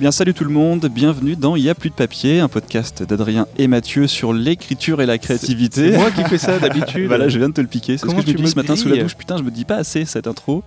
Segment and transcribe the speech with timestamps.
[0.00, 2.48] Eh bien, salut tout le monde, bienvenue dans Il y a plus de papier, un
[2.48, 5.92] podcast d'Adrien et Mathieu sur l'écriture et la créativité.
[5.92, 7.06] C'est moi qui fais ça d'habitude.
[7.08, 7.98] Voilà, je viens de te le piquer.
[7.98, 9.14] C'est ce que je me dis ce matin sous la douche.
[9.14, 10.64] Putain, je me dis pas assez cette intro.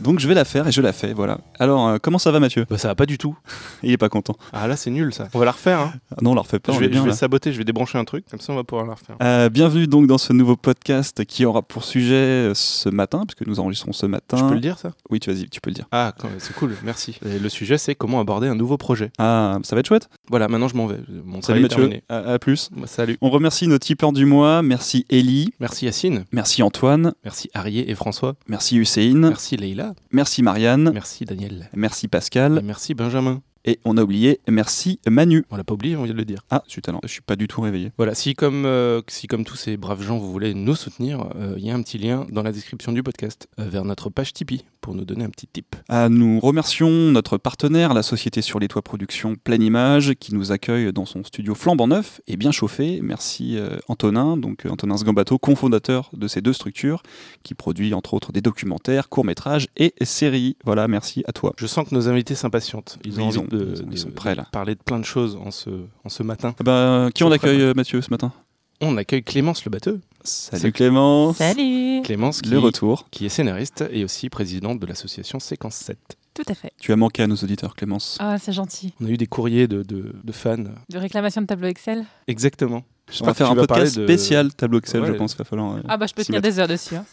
[0.00, 1.38] Donc je vais la faire et je la fais, voilà.
[1.58, 2.66] Alors, euh, comment ça va Mathieu?
[2.68, 3.36] Bah ça va pas du tout.
[3.82, 4.34] Il est pas content.
[4.52, 5.28] Ah là c'est nul ça.
[5.34, 5.78] On va la refaire.
[5.80, 5.92] Hein.
[6.10, 7.16] Ah non, on la refait pas, je vais, est bien je vais là.
[7.16, 9.16] saboter, je vais débrancher un truc, comme ça on va pouvoir la refaire.
[9.22, 13.46] Euh, bienvenue donc dans ce nouveau podcast qui aura pour sujet euh, ce matin, puisque
[13.46, 14.36] nous enregistrons ce matin.
[14.36, 14.90] Je peux le dire ça?
[15.10, 15.86] Oui, tu vas-y, tu peux le dire.
[15.92, 17.18] Ah quand- c'est cool, merci.
[17.24, 19.10] Et le sujet c'est comment aborder un nouveau projet.
[19.18, 20.08] Ah, ça va être chouette.
[20.28, 20.98] Voilà, maintenant je m'en vais.
[21.24, 21.76] Mon Salut travail est Mathieu.
[21.76, 22.02] terminé.
[22.08, 22.68] À, à plus.
[22.76, 23.16] Bah, salut.
[23.20, 24.62] On remercie nos tipeurs du mois.
[24.62, 30.42] Merci Ellie, Merci Yacine, merci Antoine, merci Arié et François, merci Hussein, merci Leïla, merci
[30.42, 33.42] Marianne, merci Daniel, merci et Pascal, merci Benjamin.
[33.64, 35.44] Et on a oublié merci Manu.
[35.50, 36.44] On l'a pas oublié, on vient de le dire.
[36.50, 37.92] Ah, zut alors, je suis pas du tout réveillé.
[37.96, 41.54] Voilà, si comme, euh, si comme tous ces braves gens vous voulez nous soutenir, euh,
[41.58, 44.32] il y a un petit lien dans la description du podcast euh, vers notre page
[44.32, 45.76] Tipeee pour nous donner un petit tip.
[45.88, 50.52] Ah, nous remercions notre partenaire, la société sur les toits production Pleine Image, qui nous
[50.52, 53.00] accueille dans son studio flambant neuf et bien chauffé.
[53.02, 57.02] Merci Antonin, donc Antonin Sgambato, cofondateur de ces deux structures,
[57.44, 60.56] qui produit entre autres des documentaires, courts-métrages et séries.
[60.64, 61.54] Voilà, merci à toi.
[61.56, 62.98] Je sens que nos invités s'impatientent.
[63.06, 64.48] Ils ont- de, ils de- sont prêts, de là.
[64.52, 65.70] parler de plein de choses en ce,
[66.04, 66.54] en ce matin.
[66.60, 68.32] Ah bah, qui on Je accueille euh, Mathieu ce matin?
[68.80, 70.00] On accueille Clémence Le Batteux.
[70.24, 70.72] Salut Salut.
[70.72, 71.36] Clémence.
[71.36, 73.08] Salut Clémence qui, Le retour.
[73.10, 75.98] qui est scénariste et aussi présidente de l'association Séquence 7.
[76.34, 76.72] Tout à fait.
[76.80, 78.16] Tu as manqué à nos auditeurs Clémence.
[78.20, 78.92] Ah, c'est gentil.
[79.00, 80.56] On a eu des courriers de, de- de fans.
[80.90, 82.04] De réclamation de tableau Excel?
[82.26, 82.78] Exactement.
[82.78, 85.08] On J'espère va que faire un podcast de- spécial tableau Excel, Ouais.
[85.08, 85.76] je pense qu'il va falloir.
[85.76, 86.52] euh, Ah bah je peux tenir mettre.
[86.52, 86.96] des heures dessus.
[86.96, 87.04] hein.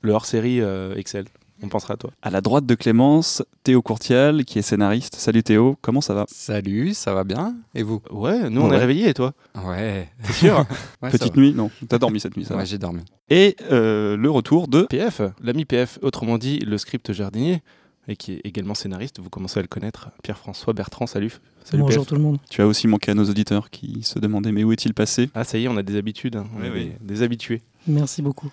[0.00, 1.26] Le hors-série euh, Excel.
[1.64, 2.10] On pensera à toi.
[2.20, 5.14] À la droite de Clémence, Théo Courtial, qui est scénariste.
[5.16, 6.26] Salut Théo, comment ça va?
[6.28, 8.02] Salut, ça va bien Et vous?
[8.10, 8.76] Ouais, nous on Ouais.
[8.76, 9.32] est réveillés et toi
[9.64, 10.10] Ouais.
[10.26, 10.66] T'es sûr?
[11.02, 11.54] Ouais, Petite nuit?
[11.54, 12.54] Non, t'as dormi cette nuit, ça.
[12.58, 13.00] Ouais, j'ai dormi.
[13.30, 14.82] Et euh, le retour de.
[14.82, 17.62] PF, l'ami PF, autrement dit le script jardinier,
[18.08, 19.18] et qui est également scénariste.
[19.20, 20.10] Vous commencez à le connaître.
[20.22, 21.32] Pierre-François Bertrand, salut.
[21.64, 22.08] Salut Bonjour PF.
[22.08, 22.38] tout le monde.
[22.50, 25.30] Tu as aussi manqué à nos auditeurs qui se demandaient mais où est-il passé?
[25.34, 26.36] Ah ça y est, on a des habitudes.
[26.36, 26.44] hein.
[26.54, 26.92] On Oui, a oui.
[27.00, 27.62] Des, des habitués.
[27.86, 28.50] Merci beaucoup.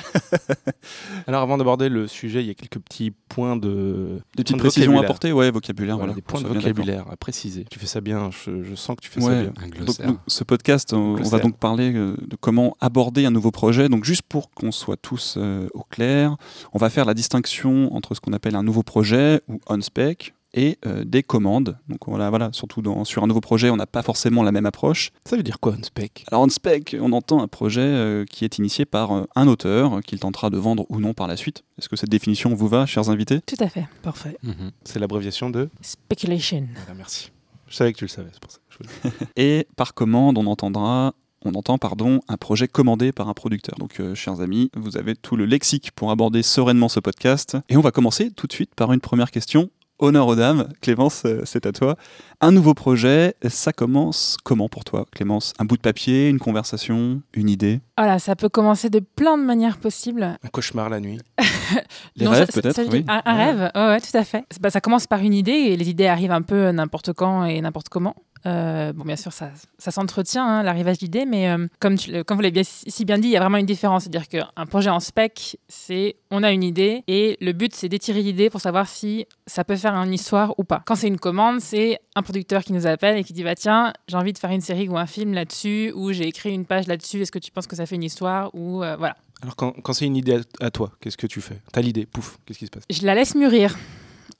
[1.26, 4.20] Alors avant d'aborder le sujet, il y a quelques petits points de...
[4.36, 6.14] Des petites de précisions à apporter Ouais, vocabulaire, Voilà, voilà.
[6.14, 7.64] des points de On vocabulaire à préciser.
[7.70, 9.26] Tu fais ça bien, je, je sens que tu fais Ouais.
[9.26, 9.52] ça bien.
[9.58, 10.06] Un Donc, glossaire.
[10.08, 13.88] nous, ce podcast, on, on va donc parler euh, de comment aborder un nouveau projet.
[13.88, 16.36] Donc, juste pour qu'on soit tous euh, au clair,
[16.72, 20.78] on va faire la distinction entre ce qu'on appelle un nouveau projet ou on-spec et
[20.86, 21.78] euh, des commandes.
[21.88, 24.66] Donc, voilà, voilà surtout dans- sur un nouveau projet, on n'a pas forcément la même
[24.66, 25.10] approche.
[25.24, 26.24] Ça veut dire quoi, un spec?
[26.30, 30.18] Alors, on-spec, on entend un projet euh, qui est initié par euh, un auteur qu'il
[30.18, 31.62] tentera de vendre ou non par la suite.
[31.78, 33.40] Est-ce que cette définition vous va, chers invités?
[33.46, 33.86] Tout à fait.
[34.02, 34.36] Parfait.
[34.42, 34.70] Mhm.
[34.84, 35.68] C'est l'abréviation de...
[35.82, 36.66] Speculation.
[36.74, 37.30] Voilà, merci.
[37.68, 38.58] Je savais que tu le savais, c'est pour ça.
[38.58, 38.78] que je
[39.10, 43.78] voulais- Et par commande, on entendra, on entend pardon, un projet commandé par un producteur.
[43.78, 47.56] Donc, euh, chers amis, vous avez tout le lexique pour aborder sereinement ce podcast.
[47.68, 49.70] Et on va commencer tout de suite par une première question.
[50.00, 51.96] Honneur aux dames, Clémence, euh, c'est à toi.
[52.42, 55.52] Un nouveau projet, ça commence comment pour toi, Clémence?
[55.58, 57.80] Un bout de papier, une conversation, une idée?
[57.98, 60.22] Voilà, ça peut commencer de plein de manières possibles.
[60.22, 61.18] Un cauchemar la nuit.
[62.16, 63.04] Les Non, rêves peut-être oui.
[63.08, 64.46] Un, rêve, ouais, ouais, tout à fait.
[64.58, 67.60] Bah, ça commence par une idée et les idées arrivent un peu n'importe quand et
[67.60, 68.16] n'importe comment.
[68.46, 72.38] Euh, bon, bien sûr, ça, ça s'entretient, hein, l'arrivage d'idées, mais euh, comme, tu comme
[72.38, 74.04] vous l'avez bien, si bien dit, il y a vraiment une différence.
[74.04, 78.22] C'est-à-dire qu'un projet en spec, c'est on a une idée et le but, c'est d'étirer
[78.22, 80.82] l'idée pour savoir si ça peut faire une histoire ou pas.
[80.86, 83.92] Quand c'est une commande, c'est un producteur qui nous appelle et qui dit bah, Tiens,
[84.06, 86.86] j'ai envie de faire une série ou un film là-dessus, ou j'ai écrit une page
[86.86, 89.16] là-dessus, est-ce que tu penses que ça fait une histoire ou euh, Voilà.
[89.42, 91.60] Alors quand, quand c'est une idée à, à toi, qu'est-ce que tu fais?
[91.72, 92.84] T'as l'idée, pouf, qu'est-ce qui se passe?
[92.88, 93.76] Je la laisse mûrir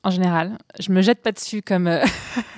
[0.05, 0.57] en général.
[0.79, 2.05] Je me jette pas dessus comme euh,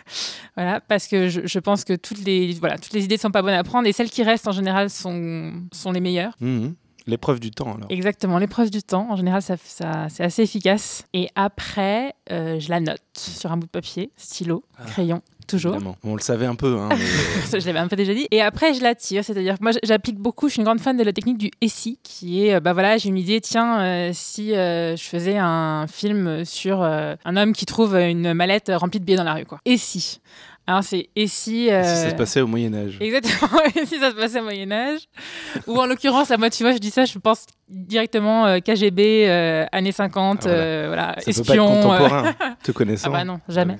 [0.57, 3.41] voilà parce que je, je pense que toutes les voilà toutes les idées sont pas
[3.41, 6.37] bonnes à prendre et celles qui restent en général sont sont les meilleures.
[6.41, 6.75] Mhm.
[7.07, 7.87] L'épreuve du temps alors.
[7.91, 11.05] Exactement, l'épreuve du temps en général ça, ça c'est assez efficace.
[11.13, 14.85] Et après euh, je la note sur un bout de papier, stylo, Ah.
[14.87, 15.21] crayon.
[15.49, 15.75] Toujours.
[15.75, 15.97] Évidemment.
[16.05, 18.29] On le savait un peu, hein, mais- Ça, je l'avais un peu déjà dit.
[18.31, 19.25] Et après, je la tire.
[19.25, 20.47] C'est-à-dire que moi, j'applique beaucoup.
[20.47, 22.97] Je suis une grande fan de la technique du SI, qui est, euh, bah voilà,
[22.97, 23.41] j'ai une idée.
[23.41, 28.33] Tiens, euh, si euh, je faisais un film sur euh, un homme qui trouve une
[28.35, 29.59] mallette remplie de billets dans la rue, quoi.
[29.77, 30.21] Si
[30.67, 31.71] Alors, c'est et si.
[31.71, 32.99] euh, si ça se passait au Moyen-Âge?
[33.01, 35.01] Exactement, et si ça se passait au Moyen-Âge?
[35.67, 39.27] Ou en l'occurrence, là, moi, tu vois, je dis ça, je pense directement euh, KGB,
[39.29, 40.87] euh, années 50, Ah, voilà.
[40.87, 41.67] voilà, Ça peut pas être espion.
[41.67, 43.09] contemporain, te connaissant.
[43.13, 43.77] ah bah non, jamais.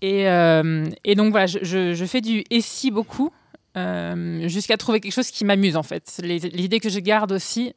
[0.00, 0.24] Et,
[1.04, 3.30] et donc voilà, je, je- je fais du et si beaucoup
[4.42, 6.20] jusqu'à trouver quelque chose qui m'amuse en fait.
[6.54, 7.72] Idées que je garde aussi,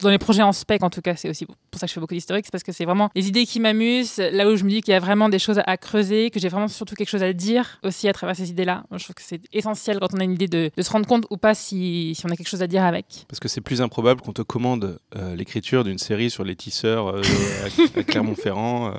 [0.00, 2.00] dans les projets en spec en tout cas, c'est aussi pour ça que je fais
[2.00, 4.70] beaucoup d'historique, c'est parce que c'est vraiment les idées qui m'amusent, là où je me
[4.70, 7.22] dis qu'il y a vraiment des choses à creuser, que j'ai vraiment surtout quelque chose
[7.22, 8.84] à dire aussi à travers ces idées-là.
[8.92, 11.26] Je trouve que c'est essentiel quand on a une idée de, de se rendre compte
[11.30, 13.24] ou pas si, si on a quelque chose à dire avec.
[13.28, 17.08] Parce que c'est plus improbable qu'on te commande euh, l'écriture d'une série sur les tisseurs
[17.08, 17.22] euh,
[17.96, 18.94] à, à Clermont-Ferrand.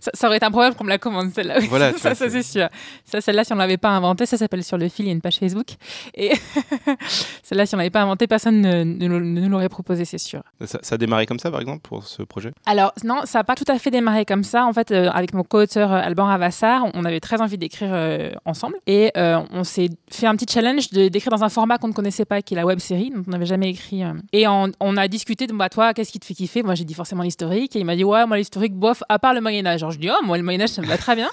[0.00, 1.56] Ça, ça aurait été un problème qu'on me la commande, celle-là.
[1.60, 1.66] oui.
[1.68, 2.68] Voilà, ça, ça, c'est- sûr.
[3.04, 5.10] Ça, celle-là, si on ne l'avait pas inventée, ça s'appelle Sur le fil, il y
[5.10, 5.66] a une page Facebook.
[6.14, 6.32] Et
[7.42, 10.04] celle-là, si on ne l'avait pas inventée, personne ne, ne nous- ne nous l'aurait proposé,
[10.04, 10.42] c'est sûr.
[10.64, 12.52] Ça, ça a démarré comme ça, par exemple, pour ce projet?
[12.66, 14.64] Alors, non, ça n'a pas tout à fait démarré comme ça.
[14.66, 18.30] En fait, euh, avec mon co-auteur euh, Alban Ravassar, on avait très envie d'écrire euh,
[18.44, 18.76] ensemble.
[18.86, 22.42] Et on s'est fait un petit challenge d'écrire dans un format qu'on ne connaissait pas,
[22.42, 24.02] qui est la web série, dont on n'avait jamais écrit.
[24.32, 26.62] Et on, on a discuté de bah, toi, qu'est-ce qui te fait kiffer?
[26.62, 27.76] Moi, j'ai dit forcément l'historique.
[27.76, 29.82] Et il m'a dit, ouais, moi, l'historique, bof, à part le Moyen-Âge.
[29.82, 31.30] Alors, je dis, oh, moi, le Moyen-Âge, ça me va très bien.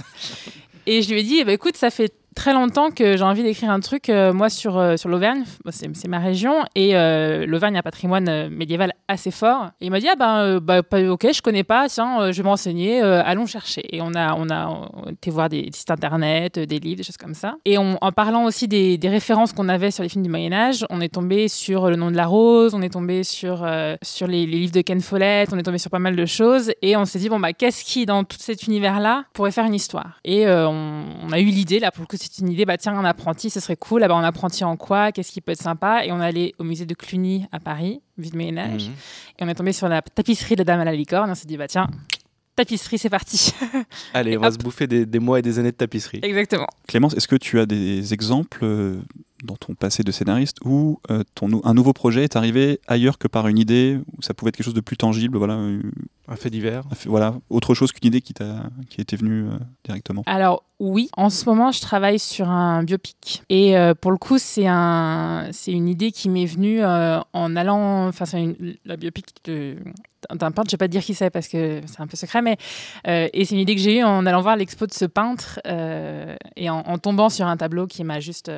[0.86, 3.44] Et je lui ai dit, eh ben, écoute, ça fait très longtemps que j'ai envie
[3.44, 5.44] d'écrire un truc, euh, moi, sur, euh, sur l'Auvergne.
[5.70, 6.64] C'est ma région.
[6.76, 9.72] Et euh, l'Auvergne a un patrimoine médiéval assez fort.
[9.81, 12.50] Et il m'a dit, ah ben, bah, ok, je connais pas, tiens, je vais me
[12.50, 13.84] renseigner, allons chercher.
[13.96, 17.34] Et on a, on a été voir des sites internet, des livres, des choses comme
[17.34, 17.56] ça.
[17.66, 21.10] Et en parlant aussi des, références qu'on avait sur les films du Moyen-Âge, on est
[21.10, 23.68] tombé sur Le nom de la rose, on est tombé sur,
[24.04, 26.72] sur les, livres de Ken Follett, on est tombé sur pas mal de choses.
[26.81, 29.74] Et on s'est dit, bon, bah, qu'est-ce qui, dans tout cet univers-là, pourrait faire une
[29.74, 30.20] histoire?
[30.24, 32.94] Et on, on a eu l'idée, là, pour le coup, c'est une idée, bah, tiens,
[32.98, 34.04] un apprenti, ce serait cool.
[34.04, 35.12] Ah, bah, un apprenti en quoi?
[35.12, 36.06] Qu'est-ce qui peut être sympa?
[36.06, 38.88] Et on est allé au musée de Cluny à Paris, vu de Moyen-Âge.
[38.89, 38.94] Mhm.
[39.39, 41.30] Et on est tombé sur la tapisserie de la Dame à la licorne.
[41.31, 41.88] On s'est dit, bah, tiens,
[42.56, 43.54] tapisserie, c'est parti.
[44.13, 46.19] Allez, on va se bouffer des, des mois et des années de tapisserie.
[46.24, 46.68] Exactement.
[46.88, 49.00] Clémence, est-ce que tu as des exemples euh,
[49.44, 53.27] dans ton passé de scénariste où euh, ton, un nouveau projet est arrivé ailleurs que
[53.27, 55.81] par une idée, où ça pouvait être quelque chose de plus tangible, voilà, euh,
[56.27, 56.83] Un fait divers.
[57.06, 60.24] voilà autre chose qu'une idée qui, t'a, qui était venue euh, directement?
[60.25, 63.44] Alors oui, en ce moment, je travaille sur un biopic.
[63.50, 67.56] Et euh, pour le coup, c'est un, c'est une idée qui m'est venue euh, en
[67.56, 68.56] allant, enfin, c'est
[68.86, 69.78] la biopic de-
[70.38, 70.70] d'un peintre.
[70.70, 72.58] Je vais pas te dire qui c'est parce que c'est un peu secret, mais
[73.08, 75.60] euh, et c'est une idée que j'ai eue en allant voir l'expo de ce peintre
[75.66, 78.52] et en, en tombant sur un tableau qui m'a juste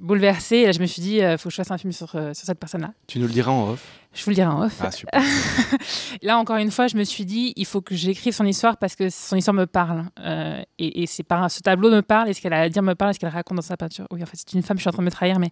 [0.00, 0.56] bouleversée.
[0.58, 2.34] Et là, je me suis dit, il faut que je fasse un film sur, sur
[2.34, 2.92] cette personne-là.
[3.06, 3.86] Tu nous le diras en off.
[4.12, 4.76] Je vous le dirai en off.
[4.80, 5.20] Ah, super.
[6.22, 8.94] Là, encore une fois, je me suis dit, il faut que j'écrive son histoire parce
[8.94, 10.04] que son histoire me parle.
[10.20, 12.82] Euh, et et c'est par ce tableau me parle, et ce qu'elle a à dire
[12.82, 14.06] me parle, et ce qu'elle raconte dans sa peinture.
[14.10, 15.50] Oui, en fait, c'est une femme, je suis en train de me trahir, mais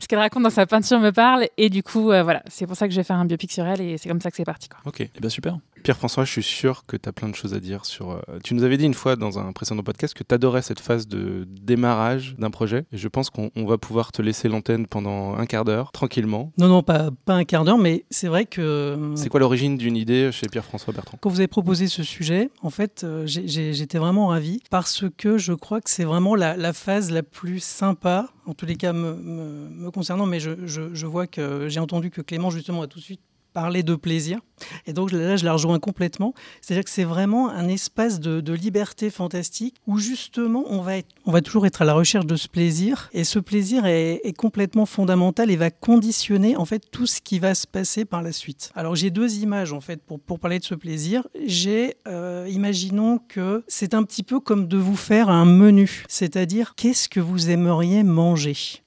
[0.00, 1.46] ce qu'elle raconte dans sa peinture me parle.
[1.56, 3.66] Et du coup, euh, voilà, c'est pour ça que je vais faire un biopic sur
[3.66, 4.68] elle, et c'est comme ça que c'est parti.
[4.68, 4.80] Quoi.
[4.84, 5.00] Ok.
[5.00, 5.58] Eh bien super.
[5.82, 8.10] Pierre-François, je suis sûr que tu as plein de choses à dire sur.
[8.12, 10.80] euh, Tu nous avais dit une fois dans un précédent podcast que tu adorais cette
[10.80, 12.84] phase de démarrage d'un projet.
[12.92, 16.52] Et je pense qu'on on va pouvoir te laisser l'antenne pendant un quart d'heure, tranquillement.
[16.58, 19.76] Non, non, pas, pas un quart d'heure, mais c'est vrai que euh, C'est quoi l'origine
[19.76, 21.18] d'une idée chez Pierre-François Bertrand?
[21.20, 25.52] quand vous avez proposé ce sujet, en fait, euh, j'étais vraiment ravi parce que je
[25.52, 29.14] crois que c'est vraiment la, la phase la plus sympa, en tous les cas me,
[29.14, 32.86] me- me concernant, mais je, je- je vois que j'ai entendu que Clément justement a
[32.86, 33.20] tout de suite
[33.52, 34.38] parlé de plaisir.
[34.86, 36.34] Et donc là, je la rejoins complètement.
[36.60, 41.40] C'est-à-dire que c'est vraiment un espace de, liberté fantastique où justement on va, on va
[41.40, 43.08] toujours être à la recherche de ce plaisir.
[43.12, 47.54] Et ce plaisir est, complètement fondamental et va conditionner en fait tout ce qui va
[47.54, 48.70] se passer par la suite.
[48.74, 51.26] Alors j'ai deux images en fait pour, pour parler de ce plaisir.
[51.46, 56.04] J'ai, euh, imaginons que c'est un petit peu comme de vous faire un menu.
[56.08, 58.82] C'est-à-dire qu'est-ce que vous aimeriez manger?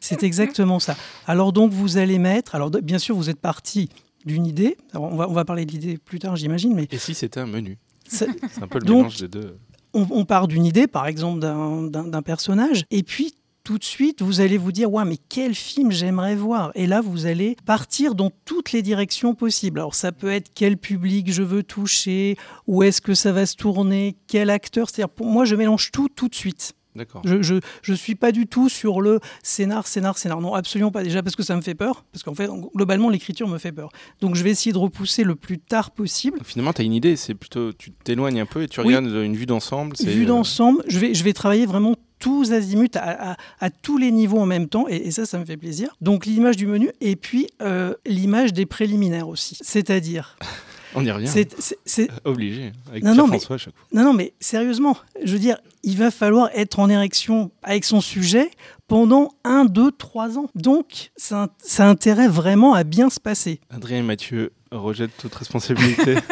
[0.00, 0.96] C'est exactement ça.
[1.26, 3.88] Alors donc vous allez mettre, alors bien sûr vous êtes parti
[4.24, 6.98] d'une idée, alors on va, on va parler de l'idée plus tard j'imagine, mais Et
[6.98, 7.78] si c'était un menu?
[8.08, 8.28] C'est
[8.62, 9.56] un peu le Donc- mélange des deux.
[9.94, 13.34] on, on part d'une idée par exemple d'un personnage, et puis
[13.64, 16.70] tout de suite vous allez vous dire, ouais mais quel film j'aimerais voir?
[16.74, 19.78] Et là vous allez partir dans toutes les directions possibles.
[19.80, 23.56] Alors ça peut être quel public je veux toucher, où est-ce que ça va se
[23.56, 26.74] tourner, quel acteur, c'est-à-dire pour moi je mélange tout tout de suite.
[26.96, 27.22] D'accord.
[27.24, 30.40] Je, je, je suis pas du tout sur le scénar, scénar, scénar.
[30.40, 31.02] Non, absolument pas.
[31.02, 32.04] Déjà parce que ça me fait peur.
[32.12, 33.90] Parce qu'en fait, globalement, l'écriture me fait peur.
[34.20, 36.38] Donc je vais essayer de repousser le plus tard possible.
[36.44, 37.72] Finalement, tu as une idée, c'est plutôt.
[37.72, 38.86] Tu t'éloignes un peu et tu Oui.
[38.94, 39.96] regardes une vue d'ensemble.
[39.96, 43.98] c'est, Vue d'ensemble, je vais, je vais travailler vraiment tous azimuts à, à- à tous
[43.98, 44.86] les niveaux en même temps.
[44.88, 45.96] Et, et ça, ça me fait plaisir.
[46.00, 49.58] Donc l'image du menu et puis euh, l'image des préliminaires aussi.
[49.60, 50.38] C'est-à-dire,
[50.94, 51.26] On y revient.
[51.26, 52.70] c'est- Obligé.
[52.88, 53.86] Avec Non, non, Pierre-François à chaque fois.
[53.92, 58.00] Non, non, mais sérieusement, je veux dire, il va falloir être en érection avec son
[58.00, 58.50] sujet
[58.88, 60.48] pendant un, deux, trois ans.
[60.54, 63.60] Donc, ça, ça a intérêt vraiment à bien se passer.
[63.70, 66.16] Adrien et Mathieu rejettent toute responsabilité.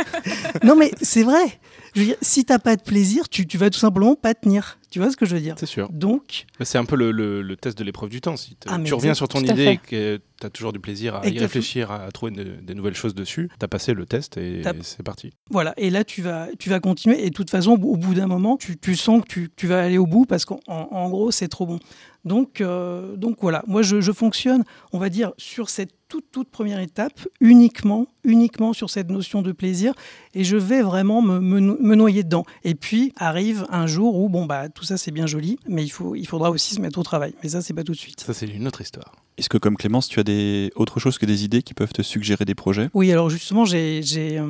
[0.65, 1.59] Non, mais c'est vrai.
[1.95, 4.79] Je veux dire, si t'as pas de plaisir, tu, tu vas tout simplement pas tenir.
[4.91, 5.57] Tu vois ce que je veux dire?
[5.59, 5.89] C'est sûr.
[5.91, 8.37] Donc, Mais C'est un peu le, le- le test de l'épreuve du temps.
[8.37, 11.27] Si Ah, tu reviens sur ton idée et que tu as toujours du plaisir à
[11.27, 14.07] Et y réfléchir, à, à trouver de- des nouvelles choses dessus, tu as passé le
[14.07, 15.33] test et c'est parti.
[15.51, 15.75] voilà.
[15.77, 17.25] Et là, tu vas, tu vas continuer.
[17.27, 19.83] Et de toute façon, au bout d'un moment, tu, tu sens que tu, tu vas
[19.83, 21.79] aller au bout parce qu'en en- en gros, c'est trop bon.
[22.25, 24.63] Donc, euh, donc voilà, moi je, je fonctionne,
[24.93, 29.51] on va dire, sur cette toute, toute première étape, uniquement, uniquement sur cette notion de
[29.51, 29.95] plaisir,
[30.35, 32.45] et je vais vraiment me, me no- me noyer dedans.
[32.65, 35.89] Et puis arrive un jour où, bon, bah, tout ça c'est bien joli, mais il,
[35.89, 37.35] faut, il faudra aussi se mettre au travail.
[37.43, 38.21] Mais ça, c'est pas tout de suite.
[38.21, 39.13] Ça, c'est une autre histoire.
[39.39, 42.03] Est-ce que comme Clémence, tu as des autre chose que des idées qui peuvent te
[42.03, 42.91] suggérer des projets?
[42.93, 44.47] Oui, alors justement, j'ai, j'ai, euh,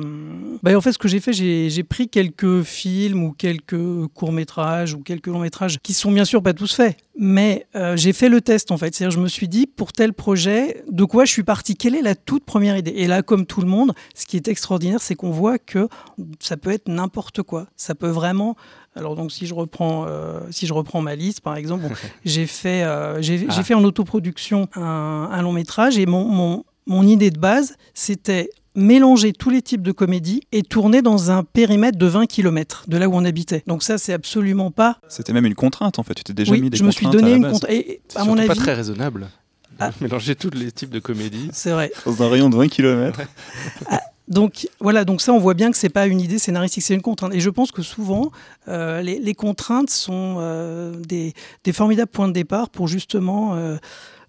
[0.61, 4.33] bah, en fait, ce que j'ai fait, j'ai, j'ai pris quelques films ou quelques courts
[4.33, 8.13] métrages ou quelques longs métrages qui sont bien sûr pas tous faits, mais euh, j'ai
[8.13, 8.93] fait le test en fait.
[8.95, 11.75] C'est-à-dire, je me suis dit pour tel projet, de quoi je suis parti?
[11.75, 12.91] Quelle est la toute première idée?
[12.95, 15.87] Et là, comme tout le monde, ce qui est extraordinaire, c'est qu'on voit que
[16.39, 17.67] ça peut être n'importe quoi.
[17.75, 18.55] Ça peut vraiment
[18.95, 22.45] alors donc si je reprends euh, si je reprends ma liste par exemple, bon, j'ai
[22.45, 23.63] fait euh, j'ai j'ai Ah.
[23.63, 28.49] fait en autoproduction un, un long métrage et mon, mon, mon idée de base c'était
[28.75, 32.97] mélanger tous les types de comédies et tourner dans un périmètre de 20 km de
[32.97, 33.63] là où on habitait.
[33.67, 36.15] Donc ça c'est absolument pas C'était même une contrainte en fait.
[36.15, 38.19] Tu t'es déjà oui, mis des je me suis contraintes donné à une et C'est
[38.19, 39.27] à mon avis pas très raisonnable.
[39.79, 39.91] Ah.
[40.01, 41.49] Mélanger tous les types de comédies.
[41.51, 41.91] c'est vrai.
[42.05, 43.21] Dans un rayon de 20 km.
[44.29, 47.01] Donc voilà, donc ça on voit bien que c'est pas une idée scénaristique, c'est une
[47.01, 47.33] contrainte.
[47.33, 48.31] Et je pense que souvent
[48.67, 53.75] euh, les, les contraintes sont euh, des, des formidables points de départ pour justement euh,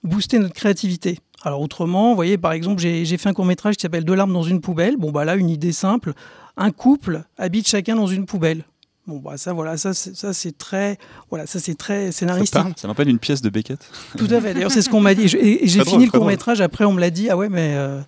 [0.02, 1.18] booster notre créativité.
[1.44, 4.32] Alors autrement, vous voyez par exemple j'ai fait un court métrage qui s'appelle Deux larmes
[4.32, 4.96] dans une poubelle.
[4.96, 6.12] Bon bah là une idée simple,
[6.56, 8.64] un couple habite chacun dans une poubelle.
[9.06, 10.96] Bon bah ça voilà ça c'est- ça c'est très
[11.28, 12.62] voilà ça c'est très scénaristique.
[12.78, 13.78] Ça m'appelle une pièce de Beckett.
[14.16, 14.54] Tout à fait.
[14.54, 15.24] D'ailleurs, c'est ce qu'on m'a dit.
[15.36, 16.60] Et, et j'ai fini drôle, le court métrage.
[16.62, 17.28] Après, on me l'a dit.
[17.28, 18.00] Ah ouais, mais euh,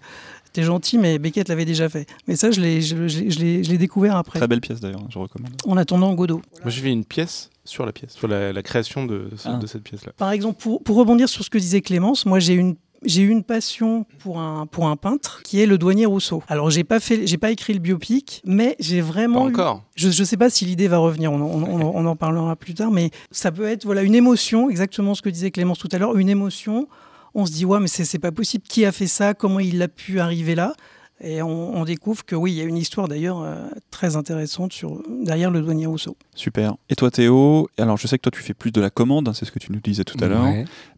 [0.54, 2.06] t'es gentil, mais Beckett l'avait déjà fait.
[2.26, 4.38] Mais ça, je l'ai, je, je l'ai- je l'ai- je l'ai découvert après.
[4.38, 5.52] Très belle pièce d'ailleurs, je recommande.
[5.66, 6.40] En attendant Godot.
[6.62, 9.58] Moi, j'ai vu une pièce sur la pièce, sur la, la création de, ce- Ah.
[9.58, 10.12] de cette pièce-là.
[10.16, 13.28] Par exemple, pour, pour rebondir sur ce que disait Clémence, moi, j'ai une j'ai eu
[13.28, 16.42] une passion pour un, pour un peintre qui est le douanier Rousseau.
[16.48, 19.82] Alors, j'ai pas, fait, j'ai pas écrit le biopic, mais j'ai Pas vraiment eu- encore.
[19.94, 22.56] Je ne sais pas si l'idée va revenir, on, en- on en- on en parlera
[22.56, 25.88] plus tard, mais ça peut être voilà, une émotion, exactement ce que disait Clémence tout
[25.92, 26.88] à l'heure, une émotion.
[27.34, 29.82] On se dit, ouais, mais c'est c'est pas possible, qui a fait ça, comment il
[29.82, 30.72] a pu arriver là?
[31.20, 34.72] Et on, on découvre que oui, il y a une histoire d'ailleurs euh, très intéressante
[34.72, 36.16] sur, derrière le douanier Rousseau.
[36.34, 36.74] Super.
[36.90, 39.32] Et toi Théo Alors je sais que toi tu fais plus de la commande, hein,
[39.32, 40.46] c'est ce que tu nous disais tout à l'heure.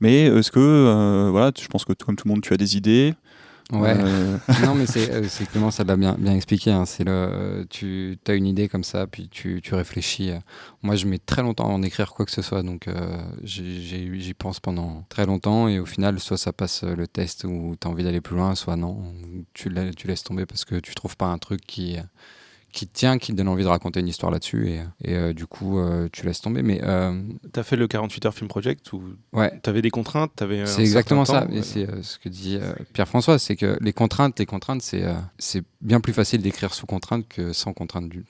[0.01, 2.77] Mais est-ce que, euh, voilà, je pense que comme tout le monde tu as des
[2.77, 3.15] idées.
[3.71, 3.95] Ouais.
[3.99, 6.71] Euh, non, mais c'est euh, Clément, ça l'a bien, bien expliqué.
[6.71, 6.87] hein.
[6.87, 10.31] C'est le, euh, tu as une idée comme ça, puis tu, tu réfléchis.
[10.83, 14.33] Moi, je mets très longtemps à en écrire quoi que ce soit, donc euh, j'y
[14.33, 15.69] pense pendant très longtemps.
[15.69, 18.55] Et au final, soit ça passe le test où tu as envie d'aller plus loin,
[18.55, 19.03] soit non.
[19.53, 21.97] Tu, la- tu laisses tomber parce que tu trouves pas un truc qui,
[22.79, 24.69] qui te tient, qui te donne envie de raconter une histoire là-dessus.
[24.69, 26.63] Et, et, euh, du coup, euh, tu laisses tomber.
[26.63, 27.21] Mais euh,
[27.53, 30.61] T'as fait le 48 heures film project où ouais, t'avais des contraintes, t'avais.
[30.61, 31.43] un C'est exactement ça.
[31.43, 34.83] temps, Et c'est euh, ce que dit euh, Pierre-François, c'est que les contraintes, les contraintes,
[34.83, 38.09] c'est euh, c'est bien plus facile d'écrire sous contrainte que sans contrainte.
[38.09, 38.25] du-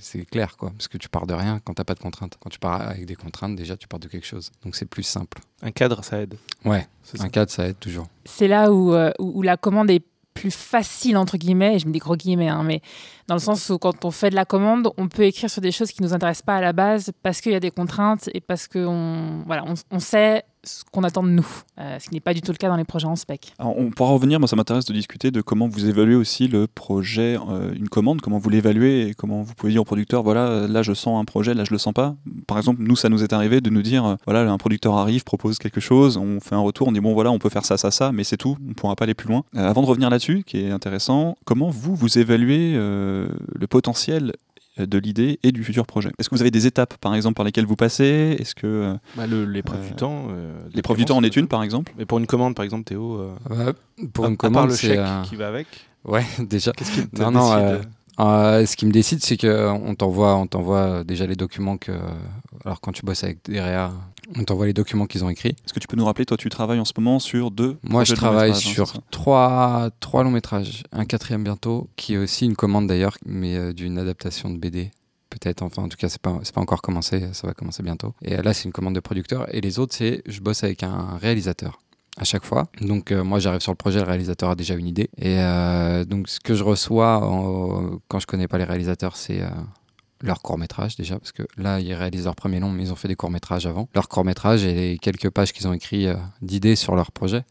[0.00, 0.24] C'est Mm.
[0.24, 0.70] clair, quoi.
[0.70, 2.36] Parce que tu pars de rien quand t'as pas de contraintes.
[2.40, 4.50] Quand tu pars avec des contraintes, déjà, tu pars de quelque chose.
[4.64, 5.40] Donc c'est plus simple.
[5.62, 6.36] Un cadre, ça aide.
[6.64, 7.28] Ouais, un ça.
[7.28, 8.06] cadre, ça aide toujours.
[8.24, 10.02] c'est là où, euh, où, où la commande est
[10.38, 12.80] plus facile, entre guillemets, et je me dis gros guillemets, hein, mais
[13.26, 15.72] dans le sens où quand on fait de la commande, on peut écrire sur des
[15.72, 18.30] choses qui ne nous intéressent pas à la base parce qu'il y a des contraintes
[18.34, 21.46] et parce qu'on voilà, on sait ce qu'on attend de nous,
[21.78, 23.52] euh, ce qui n'est pas du tout le cas dans les projets en spec.
[23.58, 26.66] alors, on pourra revenir, moi ça m'intéresse de discuter de comment vous évaluez aussi le
[26.66, 30.66] projet, euh, une commande, comment vous l'évaluez et comment vous pouvez dire au producteur, voilà,
[30.66, 32.16] là je sens un projet, là je le sens pas.
[32.46, 35.24] Par exemple, nous ça nous est arrivé de nous dire, euh, voilà, un producteur arrive,
[35.24, 37.76] propose quelque chose, on fait un retour, on dit bon voilà, on peut faire ça,
[37.76, 39.44] ça, ça, mais c'est tout, on pourra pas aller plus loin.
[39.54, 44.32] Avant de revenir là-dessus, qui est intéressant, comment vous, vous évaluez le potentiel
[44.86, 47.44] de l'idée et du futur projet Est-ce que vous avez des étapes, par exemple, par
[47.44, 48.36] lesquelles vous passez?
[48.38, 50.26] Est-ce que Bah, le- L'épreuve Euh, du temps.
[50.30, 51.92] euh, l'épreuve du temps en est une, par exemple?
[51.98, 53.18] Mais pour une commande, par exemple, Théo.
[53.20, 53.72] euh,
[54.12, 54.88] pour à- une à part commande, le c'est.
[54.88, 55.66] chèque euh, qui va avec?
[56.04, 56.72] Ouais, déjà.
[56.72, 57.64] Qu'est-ce qui te Non, non, décide?
[57.64, 57.82] euh,
[58.20, 61.92] Euh, ce qui me décide, c'est que on t'envoie, on t'envoie déjà les documents que.
[62.64, 63.92] Alors quand tu bosses avec des réa,
[64.36, 65.50] on t'envoie les documents qu'ils ont écrits.
[65.64, 68.04] Est-ce que tu peux nous rappeler, toi tu travailles en ce moment sur deux Moi,
[68.04, 72.56] je travaille hein, sur trois, trois longs métrages, un quatrième bientôt, qui est aussi une
[72.56, 74.90] commande d'ailleurs, mais euh, d'une adaptation de BD.
[75.30, 78.14] Peut-être, enfin en tout cas, c'est pas, pas encore commencé, ça va commencer bientôt.
[78.22, 79.46] Et euh, là, c'est une commande de producteur.
[79.54, 81.78] Et les autres, c'est je bosse avec un réalisateur
[82.16, 82.68] à chaque fois.
[82.80, 85.10] Donc euh, moi, j'arrive sur le projet, le réalisateur a déjà une idée.
[85.18, 89.42] Et euh, donc ce que je reçois en- quand je connais pas les réalisateurs, c'est
[89.42, 89.48] euh,
[90.22, 92.96] leur court métrage déjà, parce que là, ils réalisent leur premier long, mais ils ont
[92.96, 93.88] fait des courts métrages avant.
[93.94, 97.44] Leur court métrage et les quelques pages qu'ils ont écrit euh, d'idées sur leur projet.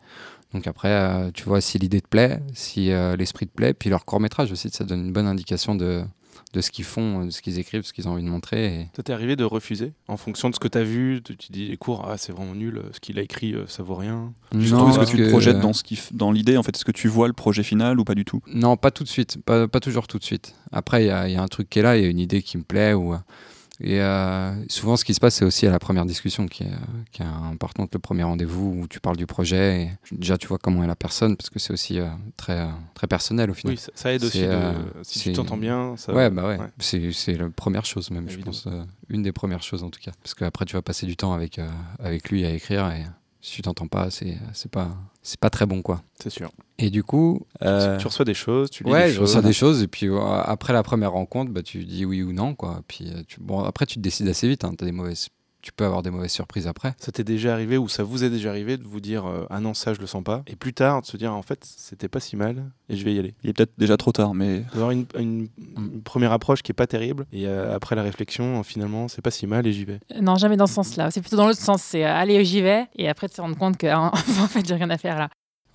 [0.53, 3.89] Donc après, euh, tu vois si l'idée te plaît, si euh, l'esprit te plaît, puis
[3.89, 6.03] leur court métrage aussi, ça donne une bonne indication de,
[6.53, 8.65] de ce qu'ils font, de ce qu'ils écrivent, ce qu'ils ont envie de montrer.
[8.81, 8.87] Et...
[8.95, 11.51] Ça t'est arrivé de refuser en fonction de ce que tu as vu Tu tu
[11.51, 14.33] dis les cours, ah, c'est vraiment nul, ce qu'il a écrit, euh, ça vaut rien.
[14.57, 16.75] Justement, est-ce que tu te projettes dans, ce qui f- dans l'idée en fait?
[16.75, 18.41] Est-ce que tu vois le projet final ou pas du tout?
[18.47, 20.55] Non, pas tout de suite, pas, pas toujours tout de suite.
[20.71, 22.41] Après, il y, y a un truc qui est là, il y a une idée
[22.41, 23.15] qui me plaît ou,
[23.79, 26.71] Et euh, souvent, ce qui se passe, c'est aussi à la première discussion qui est,
[27.11, 29.83] qui est importante, le premier rendez-vous où tu parles du projet.
[29.83, 32.07] Et déjà, tu vois comment est la personne, parce que c'est aussi euh,
[32.37, 33.75] très, très personnel au final.
[33.75, 34.41] Oui, ça, ça aide aussi.
[34.41, 36.13] De- euh, si tu t'entends bien, ça.
[36.13, 36.57] Ouais, bah ouais.
[36.57, 36.67] ouais.
[36.79, 38.67] C'est, la première chose même, je pense.
[39.09, 40.11] une des premières choses en tout cas.
[40.23, 41.59] Parce qu'après, tu vas passer du temps avec,
[41.99, 43.05] avec lui à écrire et
[43.47, 44.89] si tu t'entends pas, c'est, c'est, pas,
[45.21, 46.03] c'est pas très bon quoi.
[46.21, 46.51] C'est sûr.
[46.77, 47.45] Et du coup.
[47.63, 49.29] euh, Tu reçois des choses, tu lis Ouais, des je choses.
[49.29, 52.33] reçois des choses et puis euh, après la première rencontre, bah, tu dis oui ou
[52.33, 52.81] non quoi.
[52.87, 53.39] Puis euh, tu...
[53.39, 54.65] bon après tu te décides assez vite.
[54.65, 55.29] Hein, t'as des mauvaises...
[55.67, 56.95] Tu peux avoir des mauvaises surprises après.
[56.97, 59.59] Ça t'est déjà arrivé ou ça vous est déjà arrivé de vous dire euh, ah
[59.59, 62.07] non ça je le sens pas et plus tard de se dire en fait c'était
[62.07, 63.35] pas si mal et je vais y aller.
[63.43, 66.73] Il est peut-être déjà trop tard, mais D'avoir une, une- une première approche qui est
[66.73, 69.99] pas terrible et euh, après la réflexion finalement c'est pas si mal et j'y vais.
[70.21, 71.11] Non, jamais dans ce sens-là.
[71.11, 71.81] C'est plutôt dans l'autre sens.
[71.83, 72.85] C'est euh, allez, j'y vais.
[72.95, 74.11] Et après, de se rendre compte que en
[74.47, 75.25] fait, j'ai rien à faire là.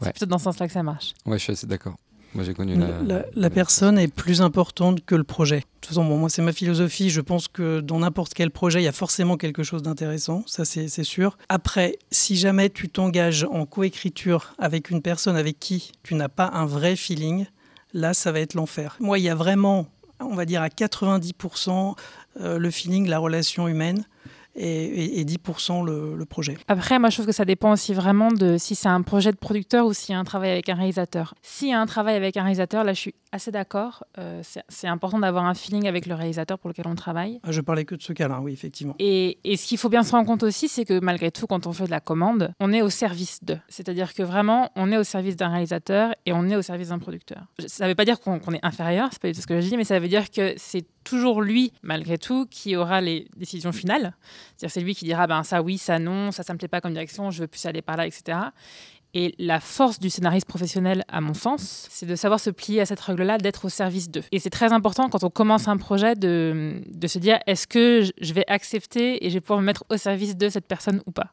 [0.00, 0.06] Ouais.
[0.06, 1.12] C'est plutôt dans ce sens-là que ça marche.
[1.26, 1.96] Ouais, je suis assez d'accord.
[2.34, 5.58] Moi j'ai connu La, la, personne est plus importante que le projet.
[5.58, 7.10] De toute façon, bon, moi, c'est ma philosophie.
[7.10, 10.42] Je pense que dans n'importe quel projet, il y a forcément quelque chose d'intéressant.
[10.46, 11.36] Ça, c'est c'est sûr.
[11.48, 16.50] Après, si jamais tu t'engages en coécriture avec une personne avec qui tu n'as pas
[16.54, 17.46] un vrai feeling,
[17.92, 18.96] là, ça va être l'enfer.
[19.00, 19.86] Moi, il y a vraiment,
[20.20, 21.96] on va dire à 90%,
[22.40, 24.04] euh, le feeling, la relation humaine,
[24.54, 26.56] et, et- et 10% le, le projet.
[26.68, 29.36] Après, moi, je trouve que ça dépend aussi vraiment de si c'est un projet de
[29.36, 31.34] producteur ou s'il y a un travail avec un réalisateur.
[31.42, 34.04] S'il y a un travail avec un réalisateur, là, je suis assez d'accord.
[34.18, 37.40] Euh, c'est- important d'avoir un feeling avec le réalisateur pour lequel on travaille.
[37.44, 38.94] Ah, Je parlais que de ce cas-là, oui, effectivement.
[38.98, 41.66] Et, et ce qu'il faut bien se rendre compte aussi, c'est que malgré tout, quand
[41.66, 43.58] on fait de la commande, on est au service d'eux.
[43.68, 46.98] C'est-à-dire que vraiment, on est au service d'un réalisateur et on est au service d'un
[46.98, 47.46] producteur.
[47.66, 49.60] Ça ne veut pas dire qu'on qu'on est inférieur, c'est pas du tout ce que
[49.60, 53.28] je dis, mais ça veut dire que c'est toujours lui, malgré tout, qui aura les
[53.36, 54.14] décisions finales.
[54.56, 56.80] C'est-à-dire c'est lui qui dira, ben ça oui, ça non, ça ça me plaît pas
[56.80, 58.38] comme direction, je veux plus aller par là, etc.
[59.14, 62.86] Et la force du scénariste professionnel, à mon sens, c'est de savoir se plier à
[62.86, 64.22] cette règle-là, d'être au service d'eux.
[64.32, 68.02] Et c'est très important quand on commence un projet de, de se dire est-ce que
[68.20, 71.10] je- vais accepter et je vais pouvoir me mettre au service de cette personne ou
[71.10, 71.32] pas?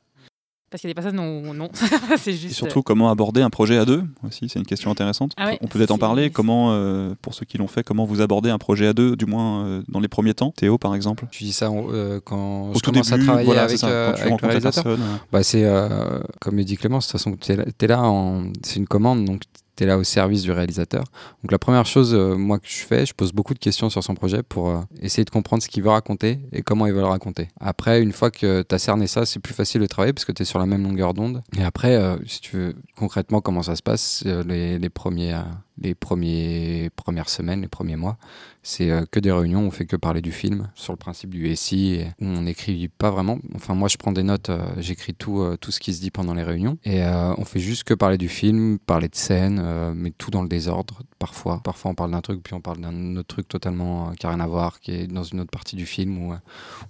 [0.69, 1.69] Parce qu'il y a des personnes où non,
[2.17, 2.55] c'est et juste.
[2.55, 5.33] surtout comment aborder un projet à deux aussi, c'est une question intéressante.
[5.37, 6.29] Ah ouais, On peut peut-être en parler.
[6.29, 9.25] Comment, euh, pour ceux qui l'ont fait, comment vous abordez un projet à deux, du
[9.25, 10.51] moins euh, dans les premiers temps?
[10.51, 11.25] Théo, par exemple?
[11.31, 13.77] Tu dis ça euh, quand Au je tout commence début, à travailler voilà, avec, c'est
[13.77, 14.97] ça, euh, quand tu avec le.
[15.31, 18.77] Bah, c'est euh, comme le dit Clémence, de toute façon, tu es, là, en- c'est
[18.77, 19.41] une commande, donc
[19.85, 21.03] là au service du réalisateur.
[21.43, 24.03] Donc la première chose, euh, moi, que je fais, je pose beaucoup de questions sur
[24.03, 27.01] son projet pour euh, essayer de comprendre ce qu'il veut raconter et comment il veut
[27.01, 27.49] le raconter.
[27.59, 30.31] Après, une fois que tu as cerné ça, c'est plus facile de travailler parce que
[30.31, 31.41] tu es sur la même longueur d'onde.
[31.57, 35.33] Et après, euh, si tu veux concrètement comment ça se passe, les, les, premiers,
[35.81, 38.17] les premiers, premières semaines, les premiers mois,
[38.63, 41.55] c'est euh, que des réunions, on fait que parler du film sur le principe du
[41.55, 43.39] SI, on n'écrit pas vraiment.
[43.55, 46.11] Enfin, moi, je prends des notes, euh, j'écris tout, euh, tout ce qui se dit
[46.11, 49.93] pendant les réunions, et on fait juste que parler du film, parler de scène, euh,
[49.95, 51.61] mais tout dans le désordre, parfois.
[51.63, 54.39] Parfois, on parle d'un truc, puis on parle d'un autre truc totalement qui n'a rien
[54.41, 56.33] à voir, qui est dans une autre partie du film, où,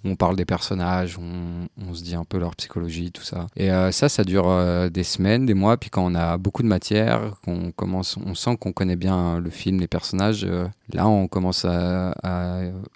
[0.04, 3.48] on parle des personnages, on, on, se dit un peu leur psychologie, tout ça.
[3.56, 7.36] Et ça, ça dure des semaines, des mois, puis quand on a beaucoup de matière,
[7.44, 11.66] qu'on commence, on sent qu'on connaît bien le film, les personnages, euh, là, on commence
[11.66, 12.14] à,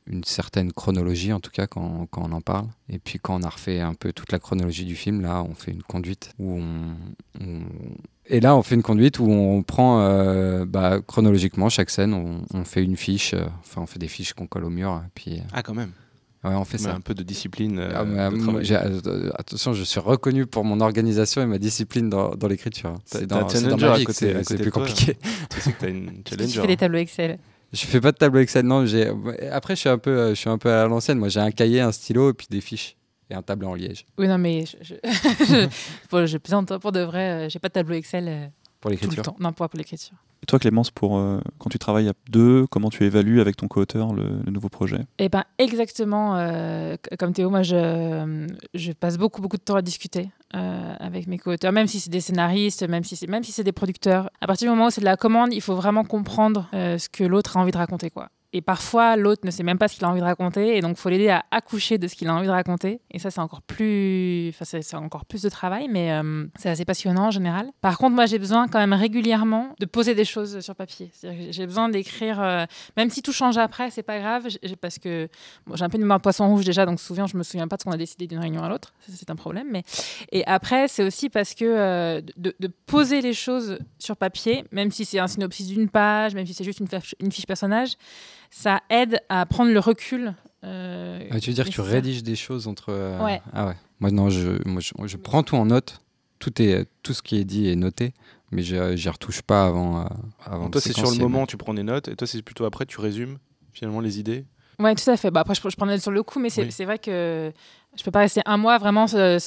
[0.08, 2.68] une certaine chronologie, en tout cas, quand, quand, on en parle.
[2.88, 5.54] Et puis, quand on a refait un peu toute la chronologie du film, là, on
[5.54, 6.96] fait une conduite où on.
[8.28, 12.64] Et là, on fait une conduite où on prend euh, bah, chronologiquement chaque scène, on,
[12.64, 15.04] fait une fiche, euh, enfin, on fait des fiches qu'on colle au mur.
[15.14, 15.92] Puis, ah, quand même.
[16.44, 16.96] Ouais, on fait mais ça.
[16.96, 17.80] Un peu de discipline.
[17.80, 21.58] Euh, ah, mais, de moi, euh, attention, je suis reconnu pour mon organisation et ma
[21.58, 22.96] discipline dans, dans l'écriture.
[23.06, 25.18] C'est dans, dans ma vie que c'est plus compliqué.
[25.50, 26.54] tu sais que tu as une challenger.
[26.54, 27.40] Tu fais des tableaux Excel.
[27.72, 28.86] Je fais pas de tableau Excel, non.
[29.52, 31.18] Après, je suis un peu, je suis un peu à l'ancienne.
[31.18, 32.98] Moi, j'ai un cahier, un stylo et puis des fiches
[33.30, 34.06] et un tableau en liège.
[34.18, 34.96] Oui, non, mais je, je,
[35.46, 35.68] je,
[36.12, 37.50] bon, je plaisante pour de vrai.
[37.50, 38.52] J'ai pas de tableau Excel.
[38.92, 40.18] Euh, Pour l'écriture Non, pas pour l'écriture.
[40.44, 43.70] Et toi, Clémence, pour, euh, quand tu travailles à deux, comment tu évalues avec ton
[43.70, 45.00] co-auteur le, le, nouveau projet?
[45.18, 49.82] Eh ben, exactement euh, comme Théo, moi, je, je, passe beaucoup, beaucoup de temps à
[49.82, 53.54] discuter euh, avec mes co-auteurs, même si c'est des scénaristes, même si c'est, même si
[53.54, 54.30] c'est des producteurs.
[54.42, 57.08] À partir du moment où c'est de la commande, il faut vraiment comprendre euh, ce
[57.08, 58.28] que l'autre a envie de raconter, quoi.
[58.56, 60.92] Et parfois, l'autre ne sait même pas ce qu'il a envie de raconter, et donc
[60.92, 63.02] il faut l'aider à accoucher de ce qu'il a envie de raconter.
[63.10, 66.86] Et ça, c'est encore plus, enfin, c'est, encore plus de travail, mais euh, c'est assez
[66.86, 67.72] passionnant en général.
[67.82, 71.12] Par contre, moi, j'ai besoin quand même régulièrement de poser des choses sur papier.
[71.50, 74.48] J'ai besoin d'écrire, euh, même si tout change après, c'est pas grave,
[74.80, 75.28] parce que
[75.74, 77.78] j'ai un peu de mémoire de poisson rouge déjà, donc souvent je me souviens pas
[77.78, 78.94] de ce qu'on a décidé d'une réunion à l'autre.
[79.10, 79.68] C'est un problème.
[79.72, 79.82] Mais
[80.32, 82.54] et après, c'est aussi parce que euh, de,
[82.86, 86.64] poser les choses sur papier, même si c'est un synopsis d'une page, même si c'est
[86.64, 86.82] juste
[87.20, 87.98] une fiche personnage
[88.54, 90.36] ça aide à prendre le recul.
[90.64, 92.90] Euh, ah, tu veux dire que tu rédiges des choses entre.
[92.90, 93.20] Euh...
[93.24, 93.42] Ouais.
[93.52, 93.76] Ah ouais.
[94.00, 96.02] Moi, non, je, moi, je, je, prends tout en note.
[96.38, 98.14] Tout, est, tout ce qui est dit est noté,
[98.52, 100.02] mais je n'y retouche pas avant.
[100.02, 100.06] Euh,
[100.46, 102.86] avant toi, c'est sur le moment, tu prends des notes, et toi, c'est plutôt après,
[102.86, 103.38] tu résumes
[103.72, 104.46] finalement les idées?
[104.80, 105.32] Ouais, tout à fait.
[105.32, 106.72] Bah, après, je, je prenais sur le coup, mais c'est Oui.
[106.72, 107.52] c'est vrai que
[107.98, 109.40] je peux pas rester un mois vraiment sans,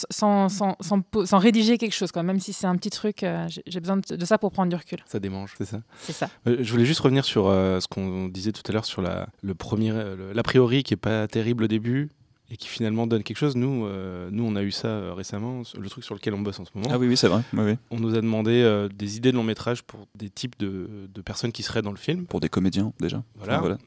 [0.48, 0.48] sans,
[0.80, 2.22] sans, rédiger quelque chose, quoi.
[2.22, 3.22] même si c'est un petit truc.
[3.22, 4.98] euh, j'ai besoin de, de ça pour prendre du recul.
[5.06, 5.80] Ça démange, c'est ça.
[5.98, 6.28] C'est ça.
[6.46, 9.28] Euh, Je voulais juste revenir sur euh, ce qu'on disait tout à l'heure sur la,
[9.42, 12.10] le premier, le- l'a priori qui est pas terrible au début
[12.48, 13.56] et qui finalement donne quelque chose.
[13.56, 16.64] Nous, euh, nous on a eu ça récemment, le truc sur lequel on bosse en
[16.64, 16.88] ce moment.
[16.92, 17.42] Ah oui, oui, c'est vrai.
[17.52, 17.74] Oui, oui.
[17.90, 21.20] On nous a demandé euh, des idées de long métrage pour des types de, de
[21.22, 22.26] personnes qui seraient dans le film.
[22.26, 23.22] Pour des comédiens, déjà.
[23.36, 23.58] Voilà.
[23.58, 23.78] Voilà.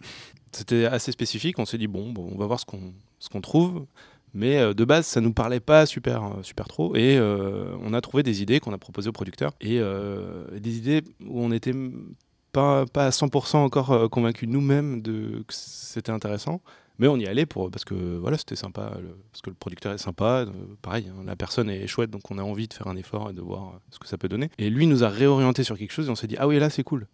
[0.51, 1.57] C'était assez spécifique.
[1.59, 3.85] On s'est dit bon, bon, on va voir ce qu'on ce qu'on trouve.
[4.33, 6.95] Mais euh, de base, ça nous parlait pas super, euh, super trop.
[6.95, 9.53] Et euh, on a trouvé des idées qu'on a proposées aux producteurs.
[9.61, 9.79] Et
[10.59, 11.73] des idées où on n'était
[12.51, 16.61] pas, pas à 100% encore convaincus nous-mêmes que c'était intéressant.
[17.01, 19.93] Mais on y allait pour, parce que voilà, c'était sympa, le- parce que le producteur
[19.93, 20.45] est sympa,
[20.81, 23.33] pareil, hein, la personne est chouette, donc on a envie de faire un effort et
[23.33, 24.49] de voir ce que ça peut donner.
[24.57, 26.69] Et lui nous a réorienté sur quelque chose et on s'est dit, ah oui, là
[26.69, 27.07] c'est cool.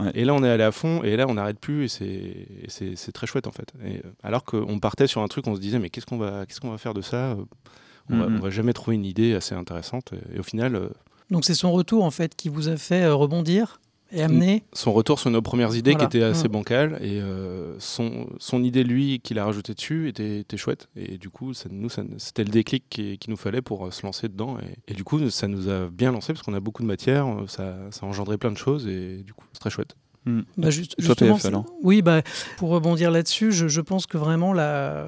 [0.00, 0.10] Ouais.
[0.14, 3.26] Et là on est allé à fond et là on n'arrête plus et c'est- très
[3.26, 3.72] chouette en fait.
[3.84, 6.46] Et, euh, alors qu'on partait sur un truc, on se disait, mais qu'est-ce qu'on va,
[6.46, 7.44] qu'est-ce qu'on va faire de ça Euh,
[8.10, 8.36] on, va, Mhm.
[8.36, 10.12] on va jamais trouver une idée assez intéressante.
[10.32, 10.88] Et, et au final, euh,
[11.30, 13.80] Donc c'est son retour en fait qui vous a fait euh, rebondir?
[14.12, 14.64] Et amener.
[14.72, 16.06] son retour sur nos premières idées Voilà.
[16.08, 16.48] qui étaient assez Ouais.
[16.48, 21.18] bancales et euh, son, son idée lui qu'il a rajouté dessus était, était chouette et
[21.18, 24.04] du coup ça, nous ça- c'était le déclic qui- qu'il nous fallait pour euh, se
[24.04, 26.82] lancer dedans et, et du coup ça nous a bien lancé parce qu'on a beaucoup
[26.82, 29.70] de matière euh, ça, ça a engendré plein de choses et du coup c'est très
[29.70, 30.42] chouette Hmm.
[30.56, 32.22] Bah, juste- justement, alors oui, bah,
[32.56, 35.06] pour rebondir là-dessus, je, je pense que vraiment, la...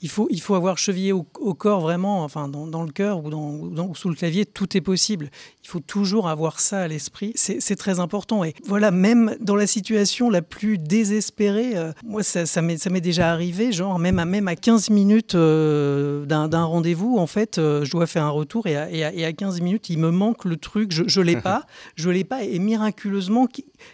[0.00, 3.22] il, faut, il faut avoir chevillé au, au corps, vraiment, enfin, dans, dans le cœur
[3.24, 5.28] ou, dans, ou dans- sous le clavier, tout est possible.
[5.64, 7.32] Il faut toujours avoir ça à l'esprit.
[7.34, 8.42] C'est très important.
[8.42, 12.88] Et voilà, même dans la situation la plus désespérée, euh, moi, ça, ça m'est ça
[12.88, 17.58] m'est déjà arrivé, genre, même à, même à 15 minutes euh, d'un rendez-vous, en fait,
[17.58, 19.98] euh, je dois faire un retour et à, et à- et à 15 minutes, il
[19.98, 23.46] me manque le truc, je ne l'ai pas, je l'ai pas, et miraculeusement,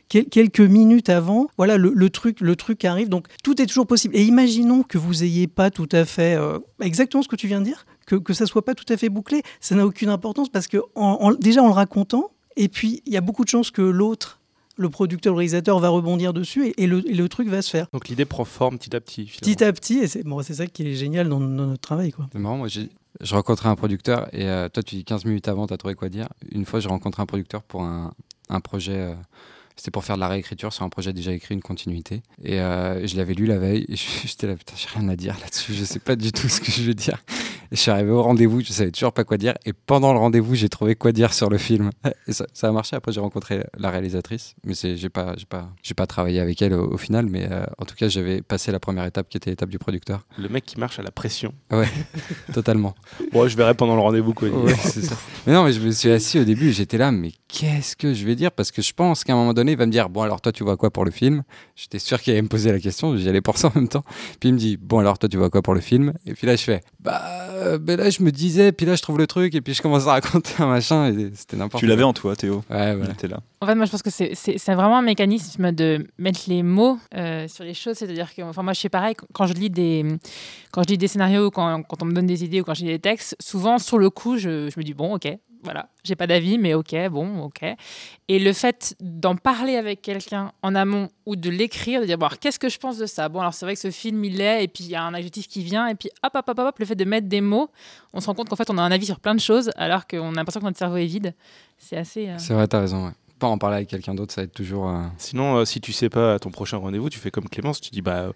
[0.08, 3.08] quel- quelques minutes avant, voilà, le, le truc, le truc arrive.
[3.08, 4.16] Donc tout est toujours possible.
[4.16, 7.60] Et imaginons que vous ayez pas tout à fait euh, exactement ce que tu viens
[7.60, 10.48] de dire, que que ça soit pas tout à fait bouclé, ça n'a aucune importance
[10.48, 13.48] parce que en- en- déjà en le racontant, et puis il y a beaucoup de
[13.48, 14.40] chances que l'autre,
[14.76, 17.70] le producteur, le réalisateur va rebondir dessus et, et le, et le truc va se
[17.70, 19.54] faire donc l'idée prend forme petit à petit finalement.
[19.54, 19.98] petit à petit.
[19.98, 22.28] Et c'est bon, c'est ça qui est génial dans, dans notre travail, quoi.
[22.32, 22.88] C'est marrant, moi j'ai.
[23.20, 26.08] Je rencontrais un producteur et euh, toi tu dis 15 minutes avant, t'as trouvé quoi
[26.08, 26.28] dire.
[26.50, 28.12] Une fois j'ai rencontré un producteur pour un,
[28.48, 29.14] un projet, euh,
[29.76, 32.22] c'était pour faire de la réécriture sur un projet déjà écrit, une continuité.
[32.42, 35.36] Et euh, je l'avais lu la veille et j'étais là, putain, j'ai rien à dire
[35.40, 37.18] là-dessus, je sais pas du tout ce que je veux dire.
[37.72, 39.54] Je suis arrivé au rendez-vous, je savais toujours pas quoi dire.
[39.64, 41.90] Et pendant le rendez-vous, j'ai trouvé quoi dire sur le film.
[42.28, 42.96] Et ça, ça a marché.
[42.96, 46.74] Après, j'ai rencontré la réalisatrice, mais j'ai pas, j'ai pas, j'ai pas travaillé avec elle
[46.74, 47.26] au, au final.
[47.26, 50.26] Mais euh, en tout cas, j'avais passé la première étape qui était l'étape du producteur.
[50.38, 51.52] le mec qui marche à la pression
[52.52, 52.94] Totalement.
[53.32, 55.16] bon je verrai pendant le rendez-vous quoi Ouais, ça.
[55.46, 58.24] Mais non, mais je me suis assis au début, j'étais là, mais qu'est-ce que je
[58.26, 58.52] vais dire?
[58.52, 60.52] Parce que je pense qu'à un moment donné, il va me dire Bon, alors toi,
[60.52, 61.42] tu vois quoi pour le film
[61.76, 64.04] J'étais sûr qu'il allait me poser la question, j'y allais pour ça en même temps.
[64.40, 66.46] Puis il me dit Bon, alors toi, tu vois quoi pour le film Et puis
[66.46, 67.22] là, je fais Bah,
[67.54, 69.80] euh, ben là, je me disais, puis là, je trouve le truc, et puis je
[69.82, 71.90] commence à raconter un machin, et c'était n'importe Tu quoi.
[71.94, 72.62] l'avais en toi, Théo.
[72.70, 73.12] Ouais, Il voilà.
[73.12, 73.40] était là.
[73.60, 77.48] En fait, moi, je pense que c'est- vraiment un mécanisme de mettre les mots euh,
[77.48, 77.96] sur les choses.
[77.96, 80.04] C'est-à-dire que, enfin, moi, je fais pareil quand je lis des,
[80.72, 82.86] quand je lis des scénarios, quand, quand on me donne des idées ou quand j'ai
[82.86, 83.36] des textes.
[83.40, 85.28] Souvent, sur le coup, je, je me dis bon, ok,
[85.64, 87.64] voilà, j'ai pas d'avis, mais ok, bon, ok.
[88.28, 92.28] Et le fait d'en parler avec quelqu'un en amont ou de l'écrire, de dire bon,
[92.40, 93.28] qu'est-ce que je pense de ça?
[93.28, 95.14] Bon, alors c'est vrai que ce film, il est, et puis il y a un
[95.14, 97.70] adjectif qui vient, et puis hop, hop, hop, hop, le fait de mettre des mots,
[98.12, 100.06] on se rend compte qu'en fait, on a un avis sur plein de choses, alors
[100.06, 101.34] qu'on a l'impression que notre cerveau est vide.
[101.78, 102.28] C'est assez.
[102.28, 103.12] euh, C'est vrai, t'as raison, ouais.
[103.38, 104.88] Pas en parler avec quelqu'un d'autre, ça va être toujours.
[104.88, 107.80] euh, sinon euh, si tu sais pas à ton prochain rendez-vous tu fais comme Clémence
[107.80, 108.28] tu dis bah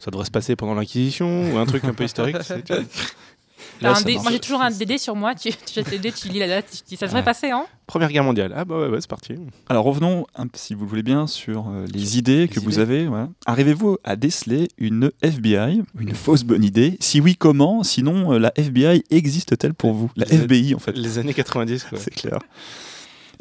[0.00, 2.36] ça devrait se passer pendant l'inquisition ou un truc un peu historique
[3.80, 4.18] Là, un dé-.
[4.18, 6.48] Moi j'ai toujours un DD sur moi, tu, tu jettes le dé, tu lis la
[6.48, 7.24] date, tu dis ça devrait Ouais.
[7.24, 8.52] passer, hein Première guerre mondiale.
[8.54, 9.34] Ah bah ouais, ouais c'est parti.
[9.68, 13.08] Alors revenons, si vous le voulez bien, sur euh, les idées que vous avez.
[13.46, 17.82] Arrivez-vous à déceler une FBI, une fausse bonne idée Si oui, comment?
[17.82, 20.10] Sinon, euh, la FBI existe-t-elle pour vous?
[20.16, 20.92] La Les- FBI, en fait.
[20.96, 21.98] Les années 90 quoi.
[22.00, 22.38] C'est clair.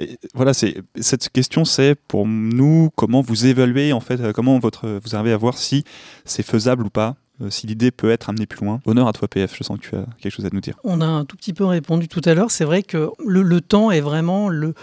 [0.01, 4.57] Et voilà, c'est cette question, c'est pour nous comment vous évaluez en fait, euh, comment
[4.57, 5.83] votre vous arrivez à voir si
[6.23, 7.17] c'est faisable ou pas,
[7.49, 8.81] si l'idée peut être amenée plus loin.
[8.85, 9.55] Honneur à toi, PF.
[9.57, 10.75] Je sens que tu as quelque chose à nous dire.
[10.83, 12.51] On a un tout petit peu répondu tout à l'heure.
[12.51, 14.73] C'est vrai que le, le temps est vraiment le,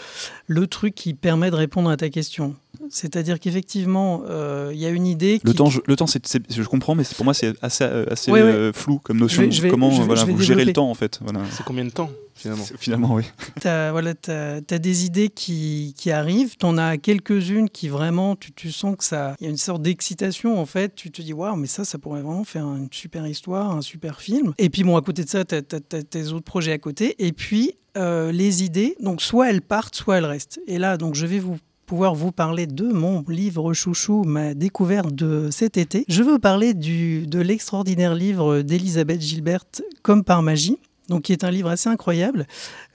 [0.46, 2.54] le truc qui permet de répondre à ta question.
[2.90, 6.62] C'est-à-dire qu'effectivement, euh, il y a une idée Le qui, temps, je, le temps, je
[6.62, 8.48] comprends, mais pour moi, c'est assez, euh, assez Ouais, ouais.
[8.48, 9.42] euh, flou comme notion.
[9.42, 11.18] Je vais- je vais- comment je vais- voilà, vous gérez le temps en fait.
[11.22, 11.40] Voilà.
[11.50, 13.22] C'est combien de temps finalement Finalement, oui.
[13.62, 18.70] Voilà, t'as- t'as des idées qui, qui arrivent, t'en as quelques-unes qui vraiment, tu, tu
[18.72, 20.94] sens que ça, il y a une sorte d'excitation en fait.
[20.94, 24.20] Tu te dis waouh, mais ça, ça pourrait vraiment faire une super histoire, un super
[24.20, 24.52] film.
[24.58, 27.14] Et puis bon, à côté de ça, t'as as, tes autres projets à côté.
[27.18, 30.60] Et puis euh, les idées, donc soit elles partent, soit elles restent.
[30.66, 35.14] Et là, donc je vais vous pouvoir vous parler de mon livre chouchou, ma découverte
[35.14, 36.04] de cet été.
[36.08, 39.64] Je veux parler de l'extraordinaire livre d'Elisabeth Gilbert,
[40.02, 42.46] Comme par magie donc qui est un livre assez incroyable,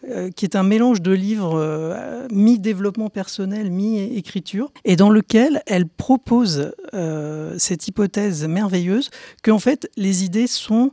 [0.10, 5.88] euh, qui est un mélange de livres euh, mi-développement personnel, mi-écriture, et dans lequel elle
[5.88, 9.10] propose euh, cette hypothèse merveilleuse
[9.43, 10.91] qu'en fait les idées sont,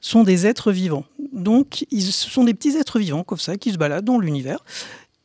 [0.00, 1.04] sont des êtres vivants.
[1.32, 4.64] Donc ils, ce sont des petits êtres vivants comme ça qui se baladent dans l'univers.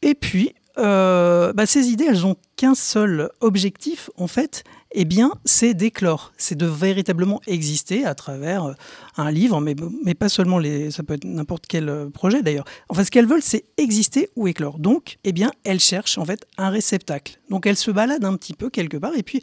[0.04, 5.74] Et puis, bah, ces idées, elles ont qu'un seul objectif, en fait, eh bien, c'est
[5.74, 8.74] d'éclore, c'est de véritablement exister à travers euh,
[9.18, 12.66] un livre, mais, mais pas seulement les, ça peut être n'importe quel euh, projet d'ailleurs.
[12.90, 14.80] Enfin, ce qu'elles veulent, c'est exister ou éclore.
[14.80, 17.40] Donc, eh bien, elles cherchent en fait un réceptacle.
[17.50, 19.42] Donc, elles se baladent un petit peu quelque part, et puis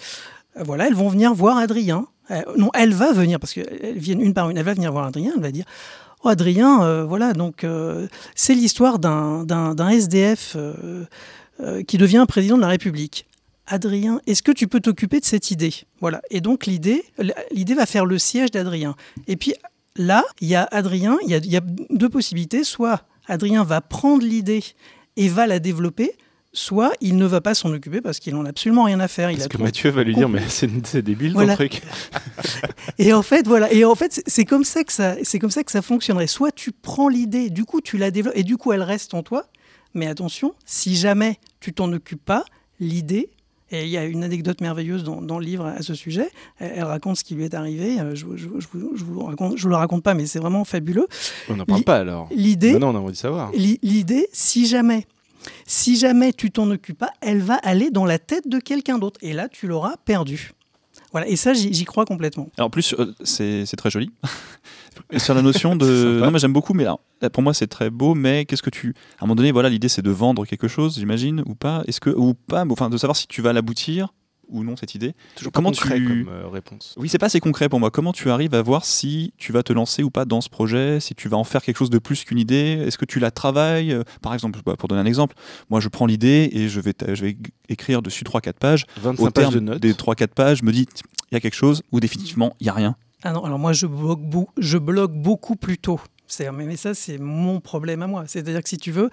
[0.57, 2.07] euh, voilà, elles vont venir voir Adrien.
[2.59, 4.59] non, elle va venir parce qu'elles viennent une par une.
[4.59, 5.33] Elle va venir voir Adrien.
[5.35, 5.64] Elle va dire.
[6.25, 7.65] Oh, Adrien, voilà, donc
[8.35, 10.57] c'est l'histoire d'un SDF
[11.87, 13.29] qui devient président de la République.
[13.69, 15.75] Adrien, est-ce que tu peux t'occuper de cette idée?
[16.01, 16.23] Voilà.
[16.31, 17.05] Et donc l'idée,
[17.51, 18.97] l'idée va faire le siège d'Adrien.
[19.27, 19.55] Et puis
[19.97, 22.65] là, il y a Adrien, il y a, deux possibilités.
[22.65, 24.65] Soit Adrien va prendre l'idée
[25.17, 26.17] et va la développer,
[26.53, 29.31] soit il ne va pas s'en occuper parce qu'il n'en a absolument rien à faire.
[29.31, 31.83] Parce que Mathieu va lui dire mais c'est débile ton truc.
[32.99, 35.63] et en fait voilà et en fait c'est comme ça que ça c'est comme ça
[35.63, 36.27] que ça fonctionnerait.
[36.27, 39.23] Soit tu prends l'idée, du coup tu la développes et du coup elle reste en
[39.23, 39.47] toi.
[39.95, 42.45] Mais attention, si jamais tu t'en occupes pas,
[42.79, 43.31] l'idée
[43.71, 46.31] et il y a une anecdote merveilleuse dans, le livre à ce sujet.
[46.59, 48.01] Elle, raconte ce qui lui est arrivé.
[48.01, 51.07] Euh, je ne vous, raconte, je le raconte pas, mais c'est vraiment fabuleux.
[51.51, 52.29] On n'en parle pas alors.
[52.31, 53.51] L'idée, non, on a envie de savoir.
[53.53, 55.07] L'idée, si jamais,
[55.66, 59.18] si jamais tu t'en occupes pas, elle va aller dans la tête de quelqu'un d'autre.
[59.22, 60.53] Et là, tu l'auras perdu.
[61.12, 62.48] Voilà, et ça, j'y crois complètement.
[62.59, 64.11] en plus, euh, c'est très joli.
[65.16, 66.20] sur la notion de.
[66.22, 66.87] non, mais j'aime beaucoup, mais
[67.33, 68.94] pour moi, c'est très beau, mais qu'est-ce que tu.
[69.18, 71.83] À un moment donné, voilà, l'idée, c'est de vendre quelque chose, j'imagine, ou pas?
[71.87, 72.11] Est-ce que.
[72.11, 74.12] Ou pas, enfin, de savoir si tu vas l'aboutir
[74.49, 75.15] ou non cette idée.
[75.37, 76.07] Toujours Comment concret tu...
[76.07, 76.95] comme euh, réponse.
[76.97, 77.91] Oui, c'est pas assez concret pour moi.
[77.91, 81.01] Comment tu arrives à voir si tu vas te lancer ou pas dans ce projet,
[81.01, 82.83] si tu vas en faire quelque chose de plus qu'une idée?
[82.87, 83.93] Est-ce que tu la travailles?
[83.93, 85.37] Euh, Par exemple, bah, pour donner un exemple,
[85.71, 87.37] moi je prends l'idée et je vais, je vais
[87.69, 88.87] écrire dessus 3-4 pages.
[89.01, 89.81] 25 Au pages de notes.
[89.81, 90.87] Des 3-4 pages, me dit
[91.31, 92.97] il y a quelque chose ou définitivement il y a rien.
[93.23, 94.21] Ah non, alors moi je bloque,
[94.59, 96.01] je bloque beaucoup plus tôt.
[96.41, 98.25] Mais, mais ça c'est mon problème à moi.
[98.27, 99.11] C'est-à-dire que si tu veux,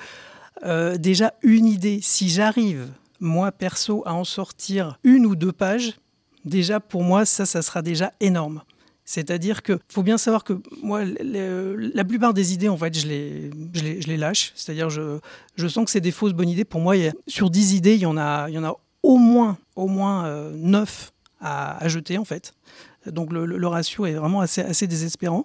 [0.64, 2.88] euh, déjà une idée, si j'arrive
[3.20, 6.00] moi perso à en sortir une ou deux pages,
[6.44, 8.62] déjà pour moi ça, ça sera déjà énorme.
[9.06, 13.52] C'est-à-dire que faut bien savoir que moi, la plupart des idées, en fait, je les,
[13.74, 14.52] je les, je les lâche.
[14.56, 15.20] C'est-à-dire, je,
[15.56, 16.66] je sens que c'est des fausses bonnes idées.
[16.66, 16.96] Pour moi,
[17.28, 20.26] sur 10 idées, il y en a, il y en a au moins, au moins
[20.26, 22.54] euh, 9 à, à, jeter, en fait.
[23.06, 25.44] Donc, le, le, ratio est vraiment assez, assez désespérant.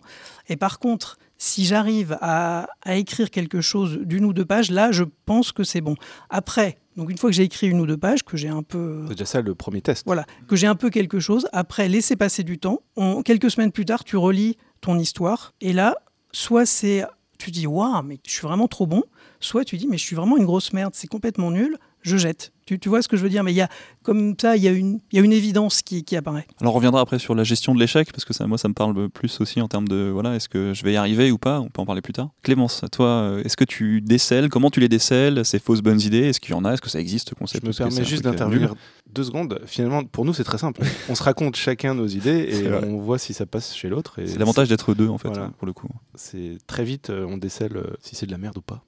[0.48, 4.92] Et par contre, si j'arrive à, à, écrire quelque chose d'une ou deux pages, là,
[4.92, 5.94] je pense que c'est bon.
[6.28, 9.04] Après, donc une fois que j'ai écrit une ou deux pages, que j'ai un peu...
[9.08, 10.02] C'est déjà ça le premier test.
[10.04, 12.82] Voilà, que j'ai un peu quelque chose, après laisser passer du temps,
[13.24, 15.96] quelques semaines plus tard, tu relis ton histoire, et là,
[16.30, 17.06] soit c'est...
[17.38, 19.02] Tu dis, waouh, mais je suis vraiment trop bon,
[19.40, 22.52] soit tu dis, mais je suis vraiment une grosse merde, c'est complètement nul, je jette.
[22.70, 23.68] Tu, tu, vois ce que je veux dire Mais il y a,
[24.04, 26.46] comme ça, il y a une, il y a une évidence qui, qui, apparaît.
[26.60, 28.74] Alors on reviendra après sur la gestion de l'échec, parce que ça, moi, ça me
[28.74, 31.58] parle plus aussi en termes de, voilà, est-ce que je vais y arriver ou pas?
[31.58, 32.30] On peut en parler plus tard.
[32.44, 34.50] Clémence, toi, euh, est-ce que tu décèles?
[34.50, 35.44] Comment tu les décèles?
[35.44, 36.74] Ces fausses bonnes idées Est-ce qu'il y en a?
[36.74, 37.64] Est-ce que ça existe, ce concept?
[37.64, 38.76] Je me permets juste d'intervenir
[39.12, 39.60] deux secondes.
[39.66, 40.82] Finalement, pour nous, c'est très simple.
[41.08, 44.14] on se raconte chacun nos idées et on voit si ça passe chez l'autre.
[44.24, 45.88] C'est l'avantage d'être deux, en fait, pour le coup.
[46.14, 48.84] C'est très vite, euh, on décèle euh, si c'est de la merde ou pas.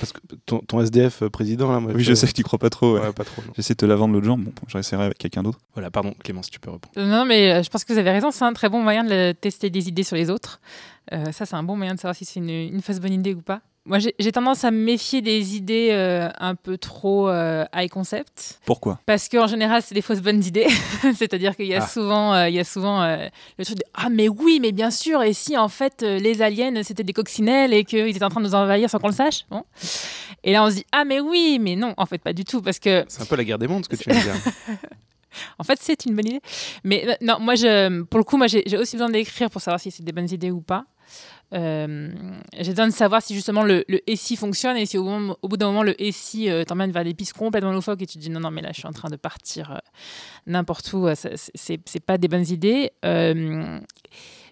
[0.00, 2.70] Parce que ton, ton SDF président, là, moi, oui, je sais que tu crois pas
[2.70, 2.94] trop.
[2.94, 3.12] Ouais.
[3.24, 3.42] Pas trop.
[3.54, 4.36] J'essaie de te la vendre l'autre jour.
[4.38, 5.58] Bon, j'essaierai avec quelqu'un d'autre.
[5.74, 6.92] Voilà, pardon, Clémence, tu peux répondre.
[6.96, 8.30] Non, mais euh, je pense que vous avez raison.
[8.30, 10.60] C'est un très bon moyen de tester des idées sur les autres.
[11.12, 13.34] Euh, ça, c'est un bon moyen de savoir si c'est une, une fausse bonne idée
[13.34, 13.60] ou pas.
[13.86, 18.60] Moi, j'ai tendance à me méfier des idées euh, un peu trop euh, high concept.
[18.66, 19.00] Pourquoi?
[19.06, 20.68] Parce qu'en général, c'est des fausses bonnes idées.
[21.16, 21.86] C'est-à-dire qu'il y a ah.
[21.86, 23.02] souvent, euh, il y a souvent
[23.58, 26.82] le truc de Ah, mais oui, mais bien sûr, et si en fait les aliens
[26.82, 29.46] c'était des coccinelles et qu'ils étaient en train de nous envahir sans qu'on le sache?
[29.50, 29.64] Bon.
[30.44, 32.62] Et là, on se dit Ah, mais oui, mais non, en fait, pas du tout.
[32.62, 33.04] Parce que.
[33.08, 34.34] C'est un peu la guerre des mondes, ce que tu viens de dire.
[35.58, 36.40] en fait, c'est une bonne idée.
[36.84, 39.90] Mais non, moi, je, pour le coup, moi, j'ai aussi besoin d'écrire pour savoir si
[39.90, 40.84] c'est des bonnes idées ou pas.
[41.52, 42.10] Euh,
[42.58, 45.66] j'ai besoin de savoir si justement le, le SI fonctionne et si au, bout d'un
[45.66, 48.40] moment le SI euh, t'emmène vers des pistes complètement loufoques et tu te dis non,
[48.40, 49.78] non, mais là je suis en train de partir euh,
[50.46, 52.92] n'importe où, c'est pas des bonnes idées.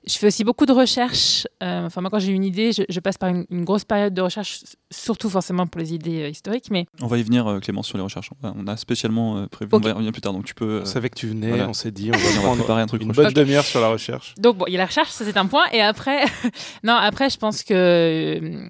[0.09, 1.47] Euh, je fais aussi beaucoup de recherches.
[1.63, 4.61] Euh, enfin, moi, quand j'ai une idée, je, passe par une, grosse période de recherche,
[4.91, 6.71] surtout forcément pour les idées euh, historiques.
[6.71, 8.31] Mais on va y venir, euh, Clément, sur les recherches.
[8.43, 9.71] On a spécialement prévu.
[9.73, 10.81] On va y revenir plus tard, donc tu peux.
[10.83, 11.63] On savait que tu venais.
[11.63, 12.17] On s'est dit, on
[12.49, 13.03] va, préparer un truc.
[13.03, 14.35] Une bonne demi-heure sur la recherche.
[14.39, 15.65] Donc bon, il y a la recherche, ça c'est un point.
[15.73, 16.25] Et après,
[16.85, 18.69] non, après, je pense que euh,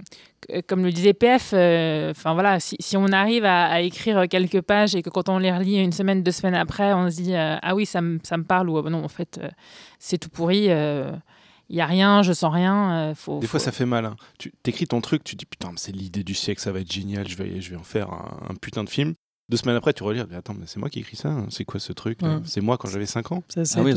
[0.66, 4.60] comme le disait PF, euh, enfin voilà, si, si, on arrive à, à, écrire quelques
[4.60, 7.34] pages et que quand on les relit une semaine, deux semaines après, on se dit
[7.34, 9.48] euh, ah oui, ça me, ça me parle ou non, en fait, euh,
[9.98, 10.68] c'est tout pourri.
[11.70, 13.12] Il n'y a rien, je sens rien.
[13.14, 13.52] Faut, Des faut...
[13.52, 14.06] fois, ça fait mal.
[14.06, 14.16] Hein.
[14.38, 17.28] Tu écris ton truc, tu dis putain, c'est l'idée du siècle, ça va être génial,
[17.28, 19.14] je vais, je vais en faire un, un putain de film.
[19.50, 21.46] Deux semaines après, tu relis, mais attends, mais c'est moi qui écris ça, hein.
[21.48, 22.36] c'est quoi ce truc Ouais.
[22.44, 23.42] C'est moi quand j'avais 5 ans?
[23.48, 23.94] Ça, c'est Ah oui,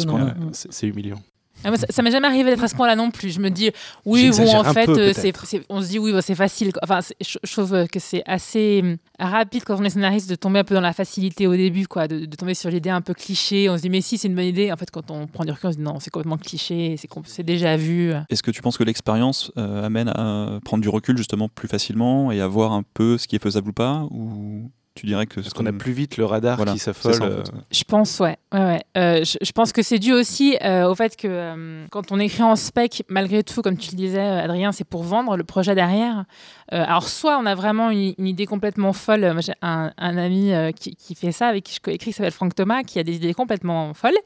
[0.87, 1.21] humiliant.
[1.63, 3.29] Ah, moi, ça m'est jamais arrivé d'être à ce point-là non plus.
[3.29, 3.71] Je me dis,
[4.05, 6.71] oui, bon, en fait, peu, euh, on se dit, oui, bon, c'est facile.
[6.81, 10.59] Enfin, je, je trouve que c'est assez hum, rapide quand on est scénariste de tomber
[10.59, 13.13] un peu dans la facilité au début, quoi, de, de tomber sur l'idée un peu
[13.13, 13.69] cliché.
[13.69, 14.71] On se dit, mais si, c'est une bonne idée.
[14.71, 16.95] En fait, quand on prend du recul, on se dit, non, c'est complètement cliché,
[17.25, 18.13] c'est, déjà vu.
[18.29, 22.31] Est-ce que tu penses que l'expérience euh, amène à prendre du recul justement plus facilement
[22.31, 25.35] et à voir un peu ce qui est faisable ou pas Ou tu dirais que
[25.39, 27.13] Parce qu'on a plus vite le radar Voilà, qui s'affole.
[27.13, 27.51] ça, en euh, fait.
[27.71, 28.37] Je pense, ouais.
[28.53, 28.81] ouais, ouais.
[28.97, 32.19] Euh, je, je pense que c'est dû aussi euh, au fait que euh, quand on
[32.19, 35.75] écrit en spec, malgré tout, comme tu le disais, Adrien, c'est pour vendre le projet
[35.75, 36.25] derrière.
[36.73, 39.31] Euh, alors, soit on a vraiment une, une idée complètement folle.
[39.31, 42.13] Moi, j'ai un, un ami euh, qui, qui fait ça, avec qui je coécris, qui
[42.17, 44.17] s'appelle Franck Thomas, qui a des idées complètement folles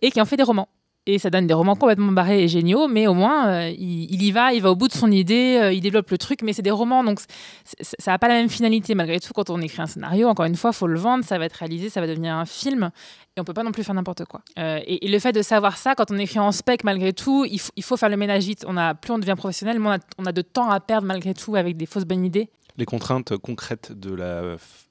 [0.00, 0.68] et qui en fait des romans.
[1.10, 4.22] Et ça donne des romans complètement barrés et géniaux, mais au moins, euh, il, il
[4.22, 6.52] y va, il va au bout de son idée, euh, il développe le truc, mais
[6.52, 7.18] c'est des romans, donc
[7.80, 8.94] ça n'a pas la même finalité.
[8.94, 11.38] Malgré tout, quand on écrit un scénario, encore une fois, il faut le vendre, ça
[11.38, 12.90] va être réalisé, ça va devenir un film,
[13.36, 14.42] et on peut pas non plus faire n'importe quoi.
[14.58, 17.46] Euh, et, et le fait de savoir ça, quand on écrit en spec, malgré tout,
[17.50, 18.64] il, faut- il faut faire le ménage vite.
[18.68, 21.06] On a, plus on devient professionnel, moins on a, on a de temps à perdre
[21.06, 22.50] malgré tout avec des fausses bonnes idées.
[22.76, 24.42] les contraintes concrètes de la,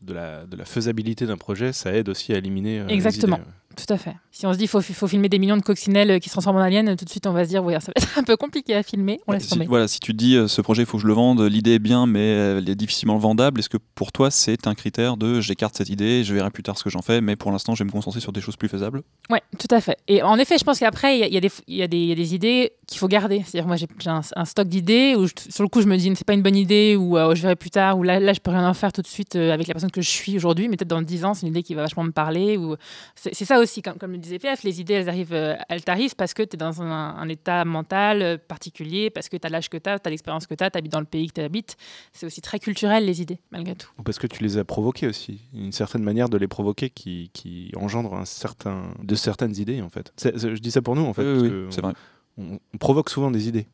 [0.01, 2.79] de la, de la faisabilité d'un projet, ça aide aussi à éliminer.
[2.79, 3.35] euh, les Exactement.
[3.37, 3.45] idées.
[3.77, 4.15] Tout à fait.
[4.31, 6.33] Si on se dit qu'il faut, faut filmer des millions de coccinelles euh, qui se
[6.33, 8.23] transforment en aliens, tout de suite on va se dire, oui, ça va être un
[8.23, 10.81] peu compliqué à filmer, on laisse si, voilà, si tu te dis euh, ce projet,
[10.83, 13.69] il faut que je le vende, l'idée est bien, mais elle est difficilement vendable, est-ce
[13.69, 16.83] que pour toi c'est un critère de j'écarte cette idée, je verrai plus tard ce
[16.83, 19.03] que j'en fais, mais pour l'instant je vais me concentrer sur des choses plus faisables?
[19.29, 19.97] Oui, tout à fait.
[20.07, 22.99] Et en effet, je pense qu'après, il y, y y, y a des idées qu'il
[22.99, 23.43] faut garder.
[23.45, 26.11] C'est-à-dire, moi, j'ai un, un stock d'idées où, je- sur le coup, je me dis,
[26.15, 28.39] c'est pas une bonne idée, ou euh, je verrai plus tard, ou là, là, je
[28.39, 30.69] peux rien en faire tout de suite euh, avec la personne que je suis aujourd'hui,
[30.69, 32.55] mais peut-être dans 10 ans, c'est une idée qui va vachement me parler.
[32.55, 32.75] Ou...
[33.15, 35.83] C'est c'est ça aussi, comme, comme le disait PF, les idées, elles arrivent, euh, elles
[35.83, 39.45] t'arrivent parce que tu es dans un, un état mental euh, particulier, parce que tu
[39.45, 41.05] as l'âge que tu as, tu as l'expérience que tu as, tu habites dans le
[41.05, 41.77] pays que tu habites.
[42.13, 43.89] C'est aussi très culturel, les idées, malgré tout.
[43.99, 45.41] Ou parce que tu les as provoquées aussi.
[45.53, 49.89] Une certaine manière de les provoquer qui, qui engendre un certain, de certaines idées, en
[49.89, 50.11] fait.
[50.17, 51.23] C'est- c'est- je dis ça pour nous, en fait.
[51.23, 51.93] Oui, parce oui, que c'est vrai.
[52.37, 53.67] On, on provoque souvent des idées.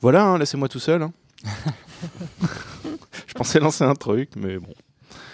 [0.00, 1.02] Voilà, hein, laissez-moi tout seul.
[1.02, 1.12] hein.
[3.26, 4.72] je pensais lancer un truc, mais bon.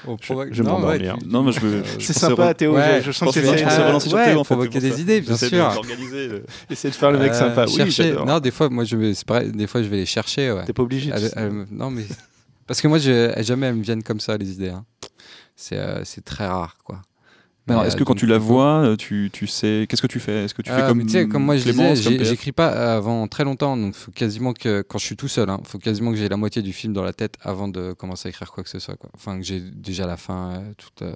[0.05, 1.05] Je- je Non, ouais, tu-
[1.43, 1.83] mais je.
[1.99, 2.75] C'est sympa, re- Théo.
[2.75, 4.55] Ouais, je, je sens que Ah, relancer sur ouais, Théo en fait.
[4.55, 4.99] provoquer des ça.
[4.99, 5.73] idées, bien de- sûr.
[5.75, 7.67] d'organiser le- essayer de faire le mec Euh, sympa.
[7.67, 8.13] Chercher-.
[8.27, 10.53] Non, des fois, moi, je vais- pareil, des fois, je vais les chercher.
[10.53, 10.65] Ouais.
[10.65, 11.11] T'es pas obligé.
[11.11, 12.05] tu Elle- elle non, mais
[12.67, 14.71] parce que moi, je, jamais elles me viennent comme ça les idées.
[14.71, 14.85] hein.
[15.57, 17.03] C'est euh, c'est très rare, quoi.
[17.71, 19.87] Alors, est-ce euh, que quand tu la vois, euh, tu, tu sais.
[19.89, 20.45] Qu'est-ce que tu fais?
[20.45, 21.05] Est-ce que tu fais Ah, comme.
[21.29, 25.17] comme moi je j'écris pas avant très longtemps, donc faut quasiment que quand je suis
[25.17, 27.69] tout seul, hein, faut quasiment que j'ai la moitié du film dans la tête avant
[27.69, 28.97] de commencer à écrire quoi que ce soit.
[28.97, 29.11] Quoi.
[29.15, 31.13] Enfin, que j'ai déjà la fin, euh, tout, euh,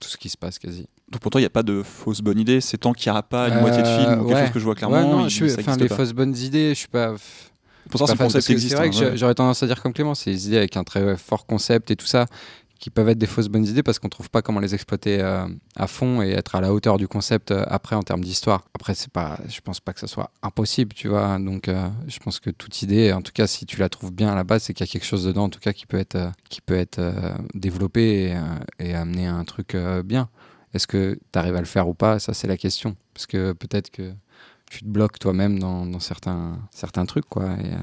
[0.00, 0.86] tout ce qui se passe quasi.
[1.10, 2.60] Donc pour toi, il n'y a pas de fausse bonne idée.
[2.60, 4.44] C'est tant qu'il n'y aura pas une moitié de film ou quelque ouais.
[4.44, 4.96] chose que je vois clairement.
[4.96, 7.14] ouais, non, il- je suis, les fausses bonnes idées, je suis pas.
[7.90, 8.70] Pour ça, ce pas fan, concept que existe.
[8.70, 9.10] C'est vrai hein, que ouais.
[9.10, 11.90] j'a- j'aurais tendance à dire comme Clément, c'est des idées avec un très fort concept
[11.90, 12.24] et tout ça,
[12.78, 15.46] qui peuvent être des fausses bonnes idées parce qu'on trouve pas comment les exploiter euh,
[15.76, 18.64] à fond et être à la hauteur du concept euh, après en termes d'histoire.
[18.74, 21.38] Après, c'est pas, je pense pas que ce soit impossible, tu vois.
[21.38, 24.32] Donc, euh, je pense que toute idée, en tout cas, si tu la trouves bien
[24.32, 25.98] à la base, c'est qu'il y a quelque chose dedans, en tout cas, qui peut
[25.98, 27.00] être, qui peut être
[27.54, 28.34] développé
[28.78, 30.28] et, et amener à un truc bien.
[30.74, 32.18] Est-ce que tu arrives à le faire ou pas?
[32.18, 32.96] Ça, c'est la question.
[33.14, 34.12] Parce que peut-être que
[34.78, 37.44] tu te bloques toi-même dans, dans certains, certains trucs, quoi.
[37.44, 37.76] Et, euh,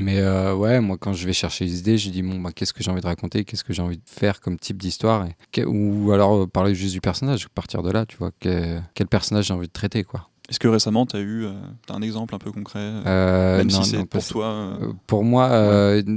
[0.00, 2.72] mais euh, ouais, moi, quand je vais chercher les idées, je dis, bon, bah, qu'est-ce
[2.72, 3.44] que j'ai envie de raconter?
[3.44, 5.26] Qu'est-ce que j'ai envie de faire comme type d'histoire?
[5.66, 8.30] Ou alors euh, parler juste du personnage, partir de là, tu vois.
[8.40, 10.28] que- quel personnage j'ai envie de traiter, quoi?
[10.48, 11.52] Est-ce que récemment, tu as eu euh,
[11.88, 14.46] un exemple un peu concret euh, Même non, si c'est pour toi.
[14.46, 15.48] euh, pour moi,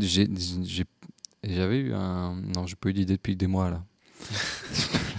[0.02, 0.28] j'ai-
[0.64, 0.86] j'ai-
[1.44, 2.36] j'avais eu un.
[2.56, 3.84] Non, j'ai pas eu d'idée depuis des mois, là.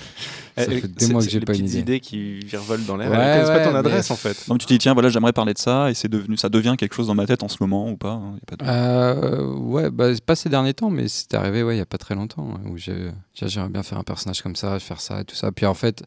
[0.57, 1.81] Ça fait des c'est- mois que j'ai les pas une petites idée.
[1.83, 3.11] idées qui virevolent dans l'air.
[3.11, 4.49] Ouais, Elles connaissent pas ton ouais, adresse mais- en fait.
[4.49, 6.49] Non, mais tu te dis, tiens, voilà, j'aimerais parler de ça, et c'est devenu, ça
[6.49, 8.65] devient quelque chose dans ma tête en ce moment ou pas hein, y a pas
[8.65, 11.87] de- Euh, ouais, bah, pas ces derniers temps, mais c'est arrivé ouais, il y a
[11.87, 15.25] pas très longtemps, hein, où j'aimerais bien faire un personnage comme ça, faire ça et
[15.25, 15.53] tout ça.
[15.53, 16.03] Puis en fait,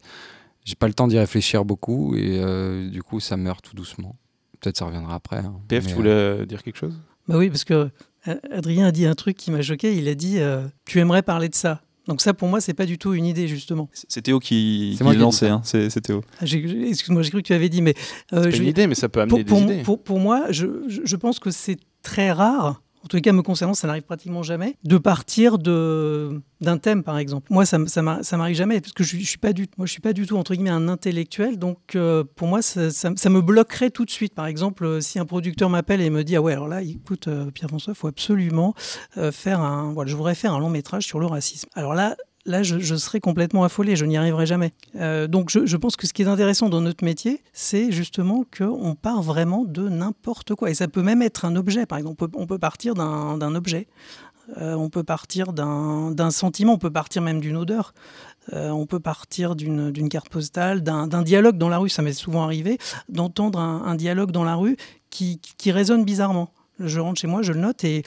[0.64, 4.16] j'ai pas le temps d'y réfléchir beaucoup et euh, du coup, ça meurt tout doucement.
[4.60, 5.38] Peut-être ça reviendra après.
[5.38, 5.54] hein.
[5.68, 6.94] PF, Mais, tu voulais euh, dire quelque chose?
[7.28, 7.88] Bah oui, parce que
[8.52, 9.96] Adrien a dit un truc qui m'a choqué.
[9.96, 11.80] Il a dit euh, Tu aimerais parler de ça.
[12.08, 13.88] Donc, ça, pour moi, c'est pas du tout une idée, justement.
[14.08, 16.22] C'est Théo qui, C'est qui l'a lancé, hein, c'est c'est Théo.
[16.40, 17.94] Ah, Excuse-moi, j'ai cru que tu avais dit, mais.
[18.32, 19.82] euh, C'est pas je une idée, mais ça peut amener pour- des idées.
[19.82, 23.42] pour- pour moi, je, je- je pense que c'est très rare, en les cas me
[23.42, 27.46] concernant, ça n'arrive pratiquement jamais, de partir de d'un thème par exemple.
[27.50, 30.12] Moi, ça, ça m'arrive jamais parce que je, je suis pas du, je suis pas
[30.12, 32.80] du tout entre guillemets un intellectuel, donc euh, pour moi, ça,
[33.10, 34.34] me bloquerait tout de suite.
[34.34, 37.28] Par exemple, euh, si un producteur m'appelle et me dit ah ouais alors là, écoute
[37.28, 38.74] euh, Pierre-François, faut absolument
[39.32, 41.68] faire un, voilà, je voudrais faire un long métrage sur le racisme.
[41.74, 42.16] Alors là,
[42.46, 44.72] là, je, serais complètement affolé, je n'y arriverai jamais.
[44.96, 48.94] Euh, donc, je, pense que ce qui est intéressant dans notre métier, c'est justement qu'on
[48.94, 50.70] part vraiment de n'importe quoi.
[50.70, 52.24] Et ça peut même être un objet, par exemple.
[52.34, 53.88] On peut, partir d'un objet,
[54.58, 57.94] euh, on peut partir d'un sentiment, on peut partir même d'une odeur.
[58.52, 61.88] Euh, on peut partir d'une carte postale, d'un dialogue dans la rue.
[61.88, 62.78] Ça m'est souvent arrivé
[63.08, 64.76] d'entendre un, dialogue dans la rue
[65.10, 66.52] qui, qui résonne bizarrement.
[66.78, 68.02] Je rentre chez moi, je le note et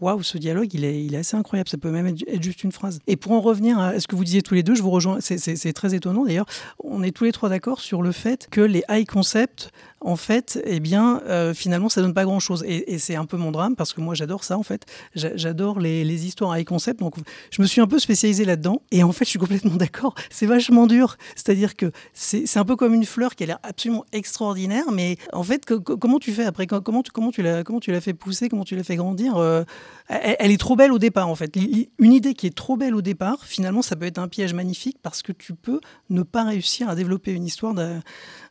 [0.00, 1.68] waouh, ce dialogue, il est, assez incroyable.
[1.68, 3.00] Ça peut même être, juste une phrase.
[3.06, 5.18] Et pour en revenir à ce que vous disiez tous les deux, je vous rejoins.
[5.20, 6.46] C'est très étonnant d'ailleurs.
[6.82, 9.70] On est tous les trois d'accord sur le fait que les high concepts
[10.02, 12.64] en fait, eh bien, euh, finalement, ça donne pas grand-chose.
[12.66, 14.86] Et, c'est un peu mon drame parce que moi, j'adore ça, en fait.
[15.14, 17.00] J'adore les, histoires high concept.
[17.00, 17.14] Donc,
[17.50, 18.82] je me suis un peu spécialisé là-dedans.
[18.90, 20.14] Et en fait, je suis complètement d'accord.
[20.30, 21.16] C'est vachement dur.
[21.36, 25.42] C'est-à-dire que c'est un peu comme une fleur qui a l'air absolument extraordinaire, mais en
[25.42, 26.66] fait, comment tu fais après?
[26.66, 28.48] Comment tu, comment tu l'as fait pousser?
[28.48, 29.36] Comment tu l'as fait grandir?
[29.36, 29.64] Euh,
[30.08, 31.56] elle, est trop belle au départ, en fait.
[31.98, 34.96] Une idée qui est trop belle au départ, finalement, ça peut être un piège magnifique
[35.02, 37.74] parce que tu peux ne pas réussir à développer une histoire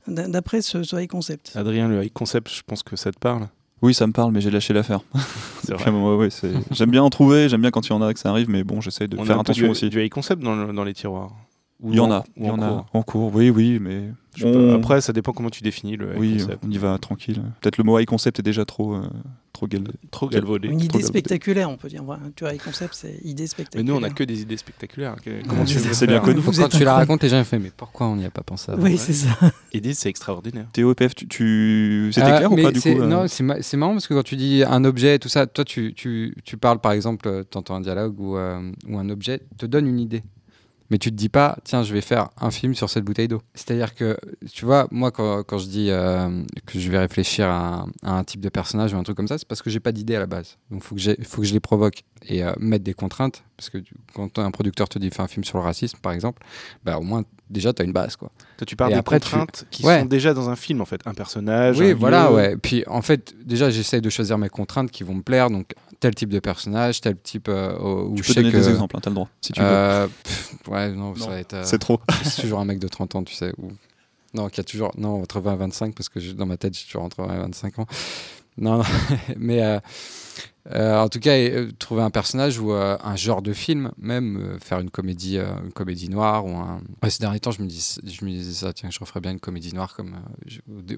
[0.10, 1.52] d'après ce, ce high concept.
[1.56, 3.48] Adrien, le high concept, je pense que ça te parle.
[3.82, 5.02] Oui, ça me parle, mais j'ai lâché l'affaire.
[6.72, 8.64] j'aime bien en trouver, j'aime bien quand il y en a que ça arrive, mais
[8.64, 9.90] bon, j'essaie de faire attention aussi.
[9.90, 11.32] Du high concept dans, dans les tiroirs.
[11.84, 13.34] Il y en a, il y en, a en cours.
[13.34, 14.10] Oui, oui, mais
[14.76, 17.42] après, ça dépend comment tu définis le high oui, on y va tranquille.
[17.62, 19.08] Peut-être le mot high concept est déjà trop, euh,
[19.54, 19.68] trop,
[20.12, 20.68] trop galvaudé.
[20.68, 22.04] Une idée spectaculaire, on peut dire.
[22.36, 23.86] tu vois, high concept, c'est idée spectaculaire.
[23.86, 25.16] Mais nous, on n'a que des idées spectaculaires.
[25.48, 26.42] Comment tu c'est bien connu.
[26.42, 28.84] Quand tu la racontes, les gens font mais pourquoi on n'y a pas pensé avant
[28.84, 29.30] Oui, c'est ça.
[29.74, 30.68] Idée, c'est extraordinaire.
[30.74, 32.12] Théo EPF, tu, tu...
[32.14, 34.36] c'était euh, clair ou pas du coup euh Non, c'est marrant parce que quand tu
[34.36, 37.82] dis un objet, tout ça, toi, tu, tu, tu parles par exemple, tu entends un
[37.82, 40.24] dialogue ou, ou un objet, te donne une idée
[40.90, 43.42] mais tu te dis pas, tiens, je vais faire un film sur cette bouteille d'eau.
[43.54, 44.18] C'est-à-dire que,
[44.52, 48.42] tu vois, moi, quand, quand je dis euh, que je vais réfléchir à, un type
[48.42, 50.26] de personnage ou un truc comme ça, c'est parce que j'ai pas d'idée à la
[50.26, 50.58] base.
[50.72, 53.44] Donc, il faut, faut que je les provoque et euh, mettre des contraintes.
[53.56, 53.78] Parce que
[54.14, 56.42] quand un producteur te dit fais un film sur le racisme, par exemple,
[56.84, 58.16] bah, au moins, déjà, tu as une base.
[58.16, 58.32] Quoi.
[58.58, 61.02] Toi, tu parles des contraintes qui sont déjà dans un film, en fait.
[61.06, 61.80] Un personnage.
[61.80, 62.58] Oui, voilà, ouais.
[62.58, 65.50] Puis, en fait, déjà, j'essaye de choisir mes contraintes qui vont me plaire.
[65.50, 67.48] Donc, tel type de personnage, tel type.
[67.50, 69.68] Euh, où tu peux donner des exemples, hein, t'as le droit, si tu veux.
[69.68, 70.08] Euh,
[70.68, 71.54] ouais, non, ça va être.
[71.54, 72.00] Euh, c'est trop.
[72.24, 73.52] c'est toujours un mec de 30 ans, tu sais.
[73.58, 73.72] Ou...
[74.34, 74.92] Non, qui a toujours.
[74.98, 77.40] Non, entre 20 et 25, parce que dans ma tête, j'ai toujours entre 20 et
[77.40, 77.88] 25 ans.
[78.58, 78.84] Non, non.
[79.38, 79.80] mais.
[80.72, 84.58] Euh, en tout cas, euh, trouver un personnage ou euh, un genre de film, même
[84.62, 86.56] faire une comédie, une comédie noire ou
[87.10, 89.40] ces derniers temps, je me, dis, je me disais ça, tiens, je referais bien une
[89.40, 90.16] comédie noire comme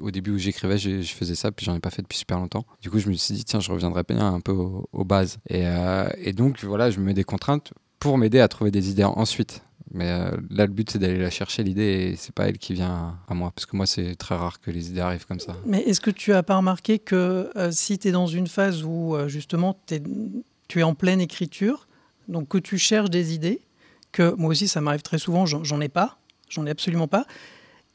[0.01, 2.65] au, début où j'écrivais, je, faisais ça, puis j'en ai pas fait depuis super longtemps.
[2.81, 5.37] Du coup, je me suis dit, tiens, je reviendrai bien un peu aux, bases.
[5.49, 9.61] Et, donc, voilà, je me mets des contraintes pour m'aider à trouver des idées ensuite.
[9.93, 12.73] Mais euh, là, le but, c'est d'aller la chercher, l'idée, et c'est pas elle qui
[12.73, 13.51] vient à moi.
[13.53, 15.55] Parce que moi, c'est très rare que les idées arrivent comme ça.
[15.65, 18.83] Mais est-ce que tu as pas remarqué que euh, si tu es dans une phase
[18.83, 19.77] où, euh, justement,
[20.67, 21.87] tu es en pleine écriture,
[22.29, 23.61] donc que tu cherches des idées,
[24.11, 26.17] que moi aussi, ça m'arrive très souvent, j'en ai pas,
[26.49, 27.25] j'en ai absolument pas.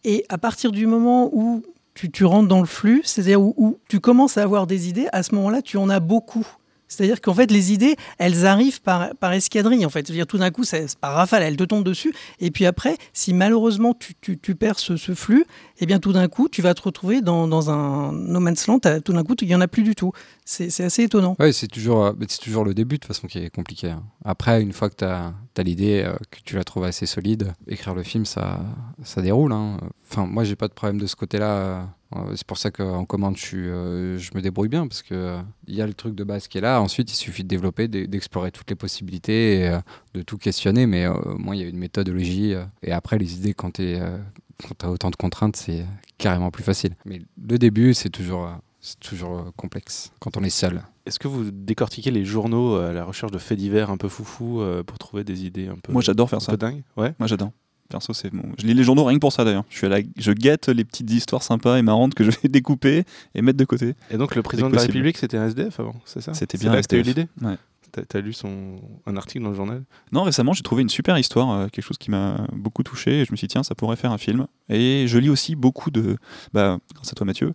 [0.04, 1.62] Et à partir du moment où
[1.94, 5.34] tu, rentres dans le flux, c'est-à-dire où tu commences à avoir des idées, à ce
[5.34, 6.46] moment-là, tu en as beaucoup.
[6.88, 10.10] C'est-à-dire qu'en fait, les idées, elles arrivent par, par escadrille, en fait.
[10.10, 12.14] dire tout d'un coup, c'est par rafale, elles te tombent dessus.
[12.40, 15.44] Et puis après, si malheureusement tu, tu, tu perds ce, flux,
[15.78, 18.80] eh bien tout d'un coup, tu vas te retrouver dans, dans un no man's land.
[19.04, 20.12] Tout d'un coup, il n'y en a plus du tout.
[20.48, 21.34] C'est assez étonnant.
[21.40, 23.90] Oui, c'est toujours, euh, toujours le début, de toute façon, qui est compliqué.
[23.90, 24.04] Hein.
[24.24, 27.96] Après, une fois que tu as, l'idée, euh, que tu la trouves assez solide, écrire
[27.96, 28.60] le film, ça,
[29.02, 29.50] ça déroule.
[29.50, 29.78] Hein.
[30.08, 33.36] Enfin, moi, j'ai pas de problème de ce côté-là euh, c'est pour ça qu'en commande,
[33.36, 36.58] je, je, me débrouille bien parce euh, il y a le truc de base qui
[36.58, 36.80] est là.
[36.80, 39.78] Ensuite, il suffit de développer, d'explorer toutes les possibilités, et,
[40.14, 40.86] de tout questionner.
[40.86, 42.54] Mais moi, il y a une méthodologie.
[42.82, 45.84] et après, les idées, quand tu as autant de contraintes, c'est
[46.16, 46.94] carrément plus facile.
[47.04, 48.48] Mais le début, c'est toujours,
[48.86, 50.82] c'est toujours complexe quand on est seul.
[51.06, 54.62] Est-ce que vous décortiquez les journaux à la recherche de faits divers un peu foufou
[54.86, 56.56] pour trouver des idées un peu Moi, j'adore faire ça.
[56.56, 56.82] dingue.
[56.96, 57.14] Ouais.
[57.18, 57.50] Moi, j'adore.
[57.88, 58.42] Perso, c'est bon.
[58.58, 59.64] Je lis les journaux rien que pour ça d'ailleurs.
[59.68, 63.04] Je suis à je guette les petites histoires sympas et marrantes que je vais découper
[63.34, 63.94] et mettre de côté.
[64.10, 66.34] Et donc le président de la République, c'était un SDF avant, c'est ça?
[66.34, 66.72] C'était bien.
[66.72, 67.28] As eu l'idée?
[67.42, 67.56] Ouais.
[68.04, 69.84] T'as lu son un article dans le journal?
[70.12, 73.20] Non, récemment j'ai trouvé une super histoire, euh, quelque chose qui m'a beaucoup touché.
[73.20, 74.46] Et je me suis dit tiens, ça pourrait faire un film.
[74.68, 76.16] Et je lis aussi beaucoup de,
[76.52, 77.52] bah, grâce à toi Mathieu,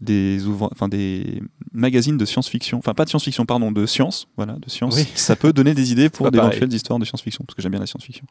[0.00, 4.70] des enfin des magazines de science-fiction, enfin pas de science-fiction, pardon, de science, voilà, de
[4.70, 4.98] science.
[5.14, 7.86] Ça peut donner des idées pour d'éventuelles histoires de science-fiction, parce que j'aime bien la
[7.86, 8.26] science-fiction.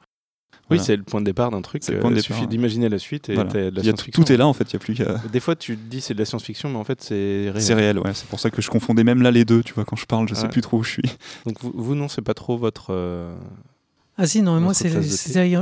[0.71, 0.83] Oui, Voilà.
[0.83, 1.83] c'est le point de départ d'un truc.
[1.83, 3.51] C'est le euh, point de Il départ, suffit d'imaginer la suite et Voilà.
[3.51, 4.23] de la tout, science-fiction.
[4.23, 5.17] tout est là en fait, il y a plus qu'à.
[5.31, 7.61] Des fois, tu te dis c'est de la science-fiction, mais en fait, c'est réel.
[7.61, 8.11] C'est réel, ouais.
[8.13, 10.27] C'est pour ça que je confondais même là les deux, tu vois, quand je parle,
[10.27, 10.49] je sais Ouais.
[10.49, 11.03] plus trop où je suis.
[11.45, 12.87] Donc, vous, vous, non, c'est pas trop votre.
[12.91, 13.35] euh,
[14.17, 14.73] Ah si, non, mais moi,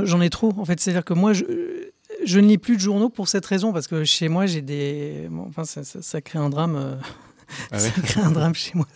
[0.04, 0.52] j'en ai trop.
[0.58, 1.44] En fait, c'est-à-dire que moi, je,
[2.24, 5.26] je ne lis plus de journaux pour cette raison, parce que chez moi, j'ai des...
[5.30, 6.76] bon, enfin, ça, ça- ça crée un drame.
[6.76, 6.94] euh,
[7.70, 8.86] Ah ça crée un drame chez moi.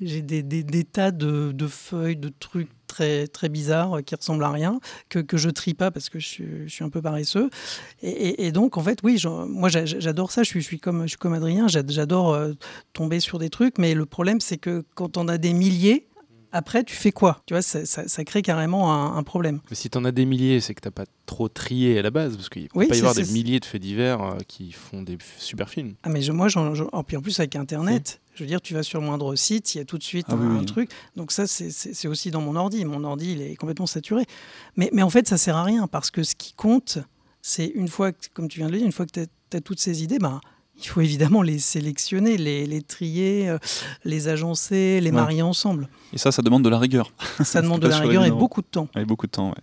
[0.00, 4.42] J'ai des, des- des tas de, de feuilles, de trucs très, très bizarres qui ressemblent
[4.44, 7.00] à rien, que, que je trie pas parce que je suis, je suis un peu
[7.00, 7.48] paresseux.
[8.02, 10.42] Et, et- et donc, en fait, oui, moi, j'a- j'adore ça.
[10.42, 12.52] Je suis, je suis, comme, je suis comme Adrien, j'a- j'adore euh,
[12.92, 16.06] tomber sur des trucs, mais le problème, c'est que quand on a des milliers,
[16.52, 17.42] après, tu fais quoi?
[17.46, 19.60] Tu vois, ça, ça- ça crée carrément un, un problème.
[19.70, 22.36] Mais si t'en as des milliers, c'est que t'as pas trop trié à la base,
[22.36, 25.02] parce qu'il peut Oui, pas y avoir des milliers de faits divers euh, qui font
[25.02, 25.94] des super films.
[26.02, 26.72] Ah mais je- moi, j'en,
[27.04, 29.78] puis en plus avec Internet, je veux dire, tu vas sur le moindre site, il
[29.78, 30.58] y a tout de suite Ah un, oui, oui.
[30.58, 30.90] un truc.
[31.16, 32.84] Donc ça, c'est, aussi dans mon ordi.
[32.84, 34.24] Mon ordi, il est complètement saturé.
[34.76, 36.98] Mais, mais en fait, ça sert à rien parce que ce qui compte,
[37.42, 39.60] c'est une fois, que, comme tu viens de le dire, une fois que tu as
[39.60, 40.40] toutes ces idées, ben,
[40.82, 43.58] il faut évidemment les sélectionner, les, les trier, euh,
[44.04, 45.16] les agencer, les Ouais.
[45.16, 45.88] marier ensemble.
[46.12, 47.12] Et ça, ça demande de la rigueur.
[47.44, 48.88] Ça demande de la rigueur et beaucoup de temps.
[48.94, 49.54] Avec beaucoup de temps, ouais.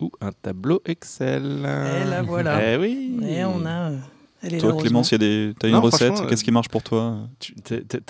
[0.00, 1.58] Ou un tableau Excel.
[1.60, 2.72] Et là, voilà.
[2.74, 3.16] Eh oui.
[3.22, 3.90] Et on a...
[3.90, 3.96] euh,
[4.42, 5.54] Elle est Toi, là, Clémence, il y a des...
[5.58, 7.54] t'as une Non, recette Qu'est-ce qui marche pour toi Tu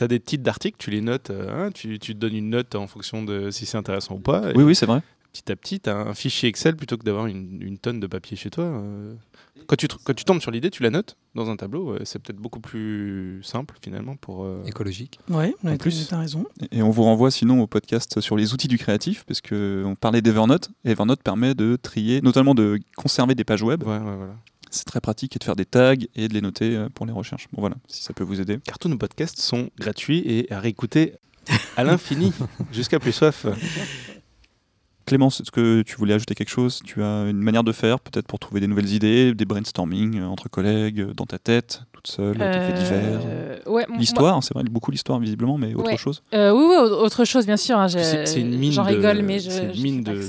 [0.01, 2.75] as des titres d'articles, tu les notes, euh, hein, tu, tu te donnes une note
[2.75, 4.51] en fonction de si c'est intéressant ou pas.
[4.51, 5.03] et Oui, oui, c'est vrai.
[5.35, 8.07] Petit à petit, tu as un fichier Excel plutôt que d'avoir une, une tonne de
[8.07, 8.63] papier chez toi.
[8.65, 9.15] euh.
[9.67, 11.91] Quand, tu, tr- quand tu tombes sur l'idée, tu la notes dans un tableau.
[11.91, 14.45] euh, c'est peut-être beaucoup plus simple finalement pour.
[14.45, 15.19] euh, Écologique.
[15.29, 16.47] Ouais, En ouais, plus- tu as raison.
[16.71, 20.23] Et on vous renvoie sinon au podcast sur les outils du créatif, parce qu'on parlait
[20.23, 20.71] d'Evernote.
[20.85, 23.83] Et Evernote permet de trier, notamment de conserver des pages web.
[23.83, 24.37] Ouais, ouais, voilà.
[24.71, 27.13] C'est très pratique et de faire des tags et de les noter euh, pour les
[27.13, 27.49] recherches.
[27.53, 28.59] Bon voilà, si ça peut vous aider.
[28.65, 31.15] Car tous nos podcasts sont gratuits et à réécouter
[31.77, 32.33] à l'infini,
[32.73, 33.47] jusqu'à plus soif.
[35.07, 36.81] Clémence, est-ce que tu voulais ajouter quelque chose?
[36.85, 40.49] Tu as une manière de faire, peut-être pour trouver des nouvelles idées, des brainstorming entre
[40.49, 43.21] collègues, euh, dans ta tête, toute seule, tes faits divers?
[43.27, 45.97] Euh, ouais, moi- L'histoire, c'est vrai, beaucoup l'histoire visiblement, mais autre Ouais.
[45.99, 47.79] chose Euh, oui, oui, au- autre chose, bien sûr.
[47.79, 48.73] hein, C'est une mine.
[48.73, 49.51] J'en de- rigole, mais je.
[49.51, 50.21] C'est une mine de-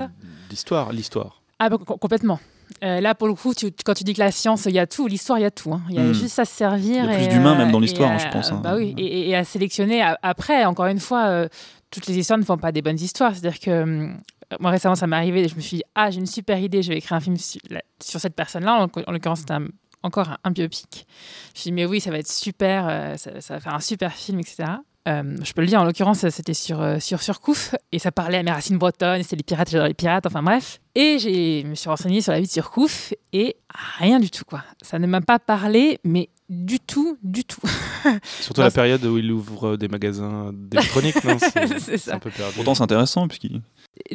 [0.49, 1.41] d'histoire, l'histoire.
[1.59, 2.39] Ah, bah, com- complètement.
[2.83, 4.87] Euh, là, pour le coup, tu- quand tu dis que la science, il y a
[4.87, 5.71] tout, l'histoire, il y a tout.
[5.71, 5.81] hein.
[5.89, 6.13] Il y a Hmm.
[6.13, 7.05] juste à se servir.
[7.05, 8.59] Il y a plus d'humain même dans l'histoire, hein, je pense, hein.
[8.61, 10.01] Bah oui, et, et- à sélectionner.
[10.21, 11.47] Après, encore une fois, euh,
[11.91, 13.33] toutes les histoires ne font pas des bonnes histoires.
[13.35, 14.17] C'est-à-dire que hum,
[14.59, 16.81] moi, récemment, ça m'est arrivé et je me suis dit, ah, j'ai une super idée,
[16.83, 18.83] je vais écrire un film sur, la- sur cette personne-là.
[18.83, 19.67] En, en l'occurrence, c'était un-
[20.03, 20.87] encore un, un biopic.
[20.91, 23.73] Je me suis dit, mais oui, ça va être super, euh, ça, ça va faire
[23.73, 24.63] un super film, etc.
[25.07, 28.39] Euh, je peux le dire, en l'occurrence, c'était sur, euh, sur Surcouf et ça parlait
[28.39, 30.79] à mes racines bretonnes, c'était les pirates, j'adore les pirates, enfin bref.
[30.95, 33.55] Et j'ai- je me suis renseignée sur la vie de Surcouf et
[33.99, 34.63] rien du tout, quoi.
[34.81, 37.61] Ça ne m'a pas parlé, mais du tout, du tout.
[38.41, 42.15] Surtout Non, la période où il ouvre des magasins d'électronique, non C'est C'est c'est ça.
[42.15, 42.53] un peu perdu.
[42.55, 43.61] Pourtant, c'est intéressant, puisqu'il.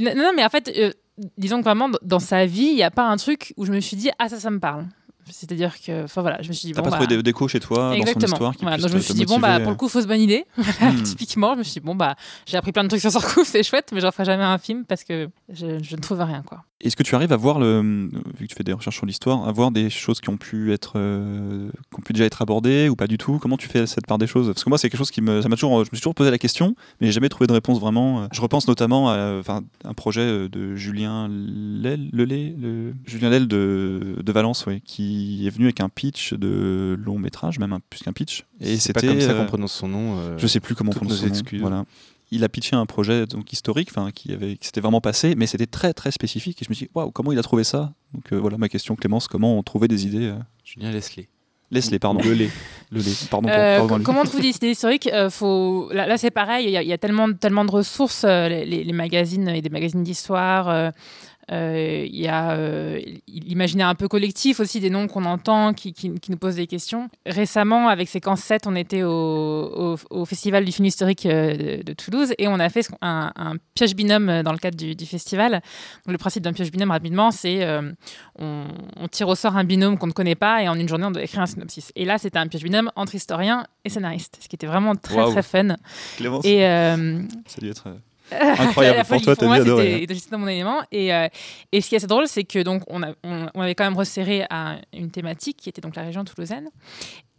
[0.01, 0.93] Non, non, mais en fait, euh,
[1.39, 3.81] disons que vraiment, dans sa vie, il n'y a pas un truc où je me
[3.81, 4.87] suis dit, ah, ça, ça me parle.
[5.31, 7.61] C'est-à-dire que, enfin voilà, je me suis dit, T'as bon, pas bah, trouvé d'écho chez
[7.61, 8.27] toi dans son Exactement.
[8.27, 10.07] histoire qui Voilà, puisse donc je me suis dit, bon, bah, pour le coup, fausse
[10.07, 10.45] bonne idée.
[10.81, 11.03] Hmm.
[11.03, 12.17] Typiquement, je me suis dit, bon, bah,
[12.47, 14.85] j'ai appris plein de trucs sur Surcouf, c'est chouette, mais j'en ferai jamais un film
[14.87, 16.65] parce que je, je ne trouve rien, quoi.
[16.83, 18.09] Est-ce que tu arrives à voir, le,
[18.39, 20.73] vu que tu fais des recherches sur l'histoire, à voir des choses qui ont pu
[20.73, 23.39] être, euh, qui ont pu déjà être abordées ou pas du tout?
[23.39, 24.47] Comment tu fais cette part des choses?
[24.47, 26.15] Parce que moi, c'est quelque chose qui me, ça m'a toujours, je me suis toujours
[26.15, 28.29] posé la question, mais j'ai jamais trouvé de réponse vraiment.
[28.33, 33.47] Je repense notamment à, enfin, un projet euh, de Julien Lel, Lelay, le, Julien Lel
[33.47, 37.81] de, de Valence, ouais, qui est venu avec un pitch de long métrage, même un,
[37.91, 38.45] plus qu'un pitch.
[38.61, 40.19] Et c'est pas c'était, comme ça euh, qu'on prononce son nom.
[40.19, 41.61] euh, je sais plus comment on prononce son nom.
[41.61, 41.85] Voilà.
[42.33, 45.47] Il a pitché un projet donc historique, enfin qui avait, qui s'était vraiment passé, mais
[45.47, 46.63] c'était très très spécifique.
[46.63, 47.93] Et je me suis dit, waouh, comment il a trouvé ça?
[48.15, 51.27] Donc euh, voilà ma question, Clémence, comment on trouvait des idées euh, Julien Leslie.
[51.73, 52.21] Laisse-les, pardon.
[52.25, 52.51] Le lait.
[52.91, 53.13] Le lait.
[53.31, 53.49] Pardon.
[53.49, 55.09] pour- Euh, comment on trouve des idées historiques?
[55.13, 55.89] Euh, faut...
[55.93, 58.49] Là, là, c'est pareil, il y a, il y a tellement, tellement de ressources, euh,
[58.49, 60.93] les, les- les magazines et des magazines d'histoire.
[61.53, 65.93] Euh, Il y a euh, l'imaginaire un peu collectif aussi, des noms qu'on entend qui,
[65.93, 67.09] qui- qui nous posent des questions.
[67.27, 71.83] Récemment, avec Séquence 7, on était au, au- au Festival du film historique euh, de,
[71.83, 75.07] de Toulouse et on a fait un, un piège binôme dans le cadre du, du
[75.07, 75.53] festival.
[75.53, 77.67] Donc, le principe d'un piège binôme, rapidement, c'est
[78.39, 78.65] on,
[78.97, 81.11] on tire au sort un binôme qu'on ne connaît pas et en une journée, on
[81.11, 81.93] doit écrire un synopsis.
[81.97, 85.17] Et là, c'était un piège binôme entre historien et scénariste, ce qui était vraiment très,
[85.33, 85.77] très fun.
[86.17, 87.89] Clémence, Et euh, ça a dû être
[88.59, 89.47] incroyable pour toi, t'as
[90.03, 90.81] c'était j'étais dans mon élément.
[90.93, 91.29] Et, euh,
[91.73, 93.85] et ce qui est assez drôle, c'est que donc on, a- on, on avait quand
[93.85, 96.69] même resserré à une thématique qui était donc la région toulousaine.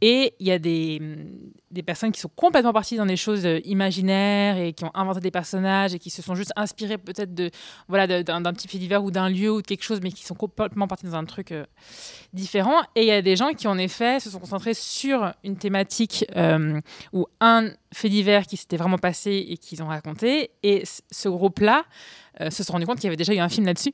[0.01, 0.99] Et il y a des,
[1.69, 5.19] des personnes qui sont complètement parties dans des choses euh, imaginaires et qui ont inventé
[5.19, 7.51] des personnages et qui se sont juste inspirées peut-être de
[7.87, 10.33] voilà d'un petit fait divers ou d'un lieu ou de quelque chose, mais qui sont
[10.33, 11.65] complètement partis dans un truc euh,
[12.33, 12.81] différent.
[12.95, 16.25] Et il y a des gens qui en effet se sont concentrés sur une thématique
[16.35, 16.79] euh,
[17.13, 20.51] ou un fait divers qui s'était vraiment passé et qu'ils ont raconté.
[20.63, 21.83] Et ce groupe-là
[22.49, 23.93] se sont rendu compte qu'il y avait déjà eu un film là-dessus.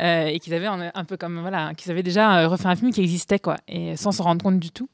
[0.00, 2.76] Euh, et qu'ils avaient un, un peu comme voilà, qu'ils avaient déjà euh, refait un
[2.76, 4.88] film qui existait quoi, et sans se rendre compte du tout.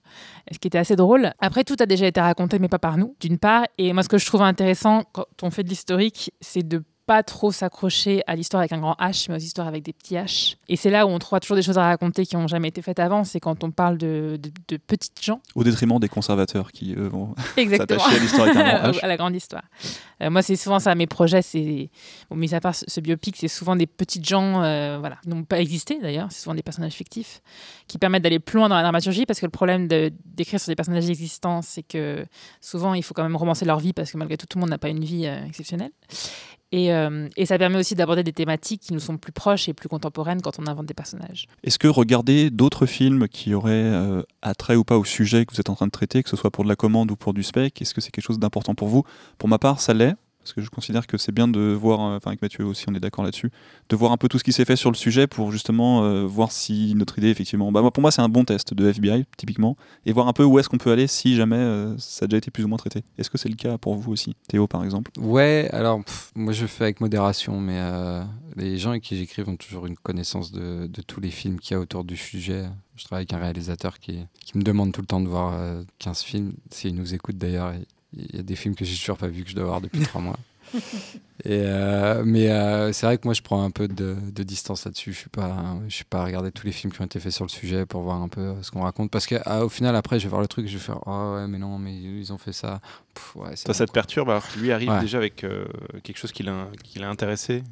[0.51, 1.33] Ce qui était assez drôle.
[1.39, 3.65] Après, tout a déjà été raconté, mais pas par nous, d'une part.
[3.79, 7.25] Et moi, ce que je trouve intéressant quand on fait de l'historique, c'est de pas
[7.25, 10.55] trop s'accrocher à l'histoire avec un grand H, mais aux histoires avec des petits H.
[10.69, 12.83] Et c'est là où on trouve toujours des choses à raconter qui n'ont jamais été
[12.83, 13.25] faites avant.
[13.25, 15.41] C'est quand on parle de, de, de petites gens.
[15.57, 19.01] Au détriment des conservateurs qui, eux, vont s'attacher à l'histoire avec un grand H.
[19.03, 19.65] à la grande histoire.
[20.23, 20.95] Euh, moi, c'est souvent ça.
[20.95, 21.91] Mes projets, c'est.
[22.31, 25.31] Bon, mis à part ce, ce biopic, c'est souvent des petites gens, euh, voilà, qui
[25.31, 26.29] n'ont pas existé d'ailleurs.
[26.31, 27.43] C'est souvent des personnages fictifs
[27.89, 30.71] qui permettent d'aller plus loin dans la dramaturgie parce que le problème de- d'écrire sur
[30.71, 32.25] des personnages existants, c'est que
[32.61, 34.71] souvent, il faut quand même romancer leur vie parce que malgré tout, tout le monde
[34.71, 35.93] n'a pas une vie euh, exceptionnelle.
[36.73, 39.75] Et, euh, et ça permet aussi d'aborder des thématiques qui nous sont plus proches et
[39.75, 41.49] plus contemporaines quand on invente des personnages.
[41.65, 45.61] Est-ce que regarder d'autres films qui auraient euh, attrait ou pas au sujet que vous
[45.61, 47.43] êtes en train de traiter, que ce soit pour de la commande ou pour du
[47.43, 49.03] spec, est-ce que c'est quelque chose d'important pour vous?
[49.37, 50.15] Pour ma part, ça l'est.
[50.43, 52.95] Parce que je considère que c'est bien de voir, euh, enfin avec Mathieu aussi, on
[52.95, 53.51] est d'accord là-dessus,
[53.89, 56.25] de voir un peu tout ce qui s'est fait sur le sujet pour justement euh,
[56.25, 59.77] voir si notre idée, effectivement, bah, pour moi, c'est un bon test de FBI, typiquement,
[60.07, 62.39] et voir un peu où est-ce qu'on peut aller si jamais euh, ça a déjà
[62.39, 63.03] été plus ou moins traité.
[63.19, 65.11] Est-ce que c'est le cas pour vous aussi Théo, par exemple?
[65.19, 66.01] Ouais, alors
[66.35, 67.79] moi je fais avec modération, mais
[68.57, 71.77] les gens avec qui j'écris ont toujours une connaissance de, tous les films qu'il y
[71.77, 72.65] a autour du sujet.
[72.97, 76.23] Je travaille avec un réalisateur qui, me demande tout le temps de voir euh, 15
[76.23, 77.73] films, s'il nous écoute d'ailleurs.
[78.17, 80.01] Il y a des films que j'ai toujours pas vus que je dois voir depuis
[80.05, 80.39] trois mois.
[81.45, 84.85] Et euh, mais euh, c'est vrai que moi je prends un peu de, de distance
[84.85, 85.15] là-dessus.
[85.15, 85.57] Je suis pas,
[85.89, 87.87] je suis pas à regarder tous les films qui ont été faits sur le sujet
[87.87, 89.11] pour voir un peu ce qu'on raconte.
[89.11, 91.57] Parce qu'au final après je vais voir le truc, je vais faire ah ouais mais
[91.57, 92.81] non mais ils ont fait ça.
[93.15, 95.01] Pff, ouais, c'est Toi, bon, ça te perturbe alors que lui arrive Ouais.
[95.01, 95.65] déjà avec euh,
[96.05, 97.63] quelque chose qui l'a qui l'a intéressé.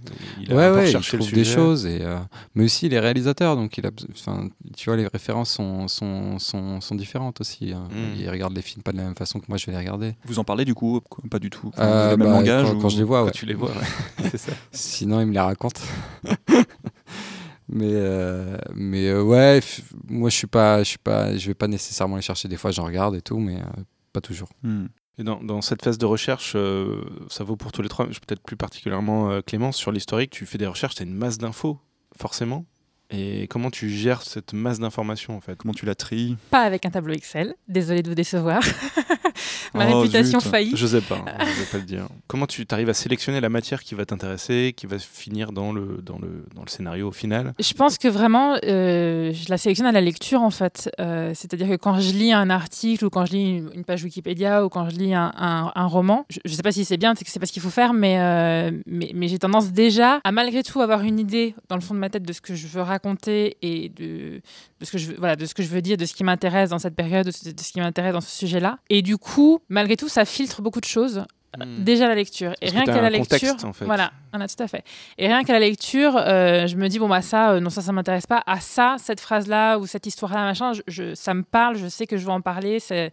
[0.41, 2.17] Il a ouais, il trouve des choses, et, euh,
[2.55, 3.55] mais aussi les réalisateurs.
[3.57, 7.73] Donc, il a, enfin, tu vois, les références sont, sont, sont, sont différentes aussi.
[7.73, 7.85] hein.
[7.91, 8.19] Mm.
[8.21, 10.15] Ils regardent les films pas de la même façon que moi je vais les regarder.
[10.25, 11.71] Vous en parlez du coup Pas du tout.
[11.79, 13.31] Euh, vous avez le même bah, langage quand, ou- quand je les vois, Quand ouais.
[13.33, 14.25] tu les vois, ouais.
[14.31, 14.53] c'est ça.
[14.73, 15.81] Sinon, ils me les racontent.
[17.69, 21.55] mais euh, mais euh, ouais, f- moi je suis pas, je suis pas, je vais
[21.55, 22.49] pas nécessairement les chercher.
[22.49, 23.83] Des fois, j'en regarde et tout, mais euh,
[24.13, 24.49] pas toujours.
[24.63, 24.87] Hmm.
[25.19, 28.13] Et dans, dans cette phase de recherche, euh, ça vaut pour tous les trois, mais
[28.13, 31.39] peut-être plus particulièrement euh, Clémence, sur l'historique, tu fais des recherches, tu as une masse
[31.39, 31.79] d'infos,
[32.17, 32.65] forcément.
[33.11, 35.57] Et comment tu gères cette masse d'informations en fait?
[35.57, 36.37] Comment tu la tries?
[36.51, 37.55] Pas avec un tableau Excel.
[37.67, 38.63] Désolée de vous décevoir.
[39.75, 40.51] Ma Oh, réputation zut.
[40.51, 40.73] faillit.
[40.77, 42.09] Je sais pas, je vais pas le dire.
[42.27, 46.01] Comment tu arrives à sélectionner la matière qui va t'intéresser, qui va finir dans le,
[46.03, 47.55] dans le, dans le scénario au final?
[47.59, 50.91] Je pense que vraiment, euh, je la sélectionne à la lecture en fait.
[51.01, 54.65] Euh, C'est-à-dire que quand je lis un article ou quand je lis une, page Wikipédia
[54.65, 57.15] ou quand je lis un, un- un roman, je ne sais pas si c'est bien,
[57.17, 60.21] c'est que c'est pas ce qu'il faut faire, mais, euh, mais, mais j'ai tendance déjà
[60.25, 62.55] à malgré tout avoir une idée dans le fond de ma tête de ce que
[62.55, 64.41] je veux raconter et de,
[64.81, 66.25] de ce que je veux, voilà, de ce que je veux dire, de ce qui
[66.25, 68.79] m'intéresse dans cette période, de ce, de ce qui m'intéresse dans ce sujet-là.
[68.91, 69.28] Et du coup,
[69.69, 71.25] malgré tout, ça filtre beaucoup de choses.
[71.59, 71.83] Hmm.
[71.83, 72.53] Déjà la lecture.
[72.61, 73.69] Et Parce rien qu'à la contexte, lecture.
[73.69, 73.85] en fait.
[73.87, 74.85] Voilà, voilà, tout à fait.
[75.17, 77.81] Et rien qu'à la lecture, euh, je me dis, bon, bah ça, euh, non, ça,
[77.81, 78.43] ça m'intéresse pas.
[78.47, 82.07] À ça, cette phrase-là ou cette histoire-là, machin, je, je- ça me parle, je sais
[82.07, 83.13] que je vais en parler, c'est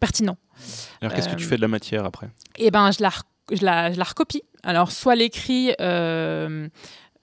[0.00, 0.36] pertinent.
[1.00, 2.28] Alors qu'est-ce que tu Euh, fais de la matière après?
[2.56, 3.10] Et ben, je la,
[3.52, 4.42] je la, je la recopie.
[4.64, 5.74] Alors, soit l'écrit.
[5.80, 6.68] euh,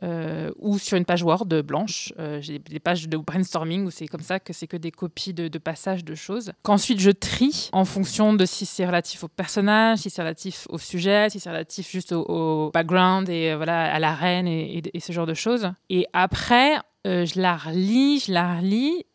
[0.01, 2.13] euh, ou sur une page Word blanche.
[2.19, 5.33] Euh, J'ai des pages de brainstorming où c'est comme ça que c'est que des copies
[5.33, 6.53] de, passages de choses.
[6.63, 10.77] Qu'ensuite je trie en fonction de si c'est relatif au personnage, si c'est relatif au
[10.77, 15.11] sujet, si c'est relatif juste au, background et euh, voilà à la reine et, ce
[15.11, 15.69] genre de choses.
[15.89, 19.05] Et après, euh, je la relis, je la relis,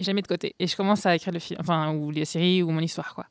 [0.00, 2.70] mets de côté et je commence à écrire le film, enfin ou les séries ou
[2.70, 3.26] mon histoire quoi.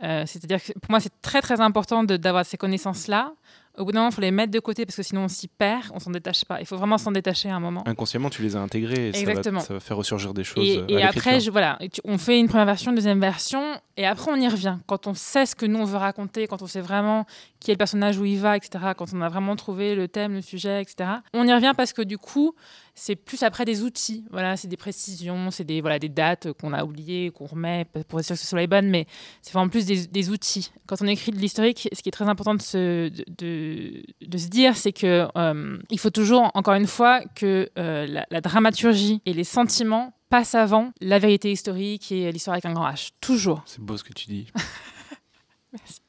[0.00, 3.34] C'est-à-dire que pour moi c'est très très important d'avoir ces connaissances là.
[3.78, 5.48] Au bout d'un moment, il faut les mettre de côté parce que sinon on s'y
[5.48, 6.60] perd, on s'en détache pas.
[6.60, 7.82] Il faut vraiment s'en détacher à un moment.
[7.86, 9.60] Inconsciemment, tu les as intégrés et ça va, Exactement.
[9.60, 10.66] ça va faire ressurgir des choses.
[10.66, 13.62] Et, euh, et après, je, voilà, on fait une première version, une deuxième version,
[13.96, 14.78] et après on y revient.
[14.86, 17.24] Quand on sait ce que nous on veut raconter, quand on sait vraiment
[17.60, 20.34] qui est le personnage, où il va, etc., quand on a vraiment trouvé le thème,
[20.34, 22.54] le sujet, etc., on y revient parce que du coup,
[23.00, 24.24] c'est plus après des outils.
[24.30, 28.18] Voilà, c'est des précisions, c'est des, voilà, des dates qu'on a oubliées, qu'on remet pour
[28.18, 29.06] être sûr que ce soit les bonnes, mais
[29.42, 30.72] c'est vraiment plus des, des outils.
[30.86, 34.38] Quand on écrit de l'historique, ce qui est très important de se, de, de- de
[34.38, 38.40] se dire, c'est que euh, il faut toujours, encore une fois, que euh, la, la
[38.40, 43.10] dramaturgie et les sentiments passent avant la vérité historique et l'histoire avec un grand H.
[43.20, 43.62] Toujours.
[43.66, 44.46] C'est beau ce que tu dis.
[45.72, 46.00] Merci.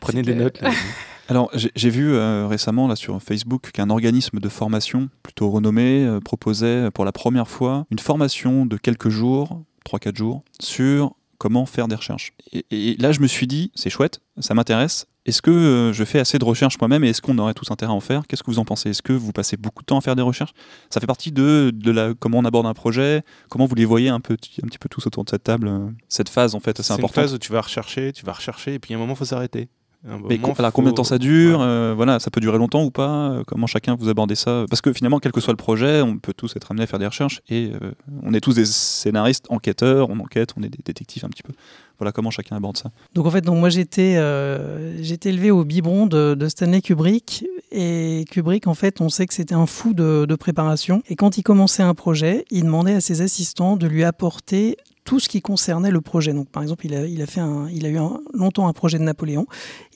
[0.00, 0.60] Prenez des que- notes.
[0.62, 0.70] là.
[1.28, 6.20] Alors, j'ai vu euh, récemment là, sur Facebook qu'un organisme de formation plutôt renommé euh,
[6.20, 11.88] proposait pour la première fois une formation de quelques jours, 3-4 jours, sur comment faire
[11.88, 12.32] des recherches.
[12.52, 15.06] Et, et là, je me suis dit, c'est chouette, ça m'intéresse.
[15.24, 17.92] Est-ce que euh, je fais assez de recherches moi-même et est-ce qu'on aurait tous intérêt
[17.92, 18.26] à en faire?
[18.26, 18.90] Qu'est-ce que vous en pensez?
[18.90, 20.52] Est-ce que vous passez beaucoup de temps à faire des recherches?
[20.90, 24.08] Ça fait partie de, de la, comment on aborde un projet, comment vous les voyez
[24.08, 26.80] un, peu, un petit peu tous autour de cette table, euh, cette phase en fait
[26.80, 27.14] assez C'est une importante.
[27.24, 29.24] phase où tu vas rechercher, tu vas rechercher, et puis à un moment, il faut
[29.24, 29.68] s'arrêter.
[30.04, 31.64] Mais moment, co- alors, combien de temps ça dure Ouais.
[31.66, 34.80] euh, Voilà, ça peut durer longtemps ou pas euh, Comment chacun vous abordez ça Parce
[34.80, 37.06] que finalement, quel que soit le projet, on peut tous être amenés à faire des
[37.06, 37.92] recherches et euh,
[38.24, 41.52] on est tous des scénaristes, enquêteurs, on enquête, on est des détectives un petit peu.
[41.98, 42.90] Voilà comment chacun aborde ça.
[43.14, 47.44] Donc en fait, donc moi j'étais euh, j'étais élevé au biberon de, de Stanley Kubrick
[47.72, 51.42] et Kubrick en fait on sait que c'était un fou de, préparation et quand il
[51.42, 55.90] commençait un projet, il demandait à ses assistants de lui apporter tout ce qui concernait
[55.90, 56.32] le projet.
[56.32, 57.98] Donc par exemple, il a, fait un, il a eu
[58.34, 59.46] longtemps un projet de Napoléon.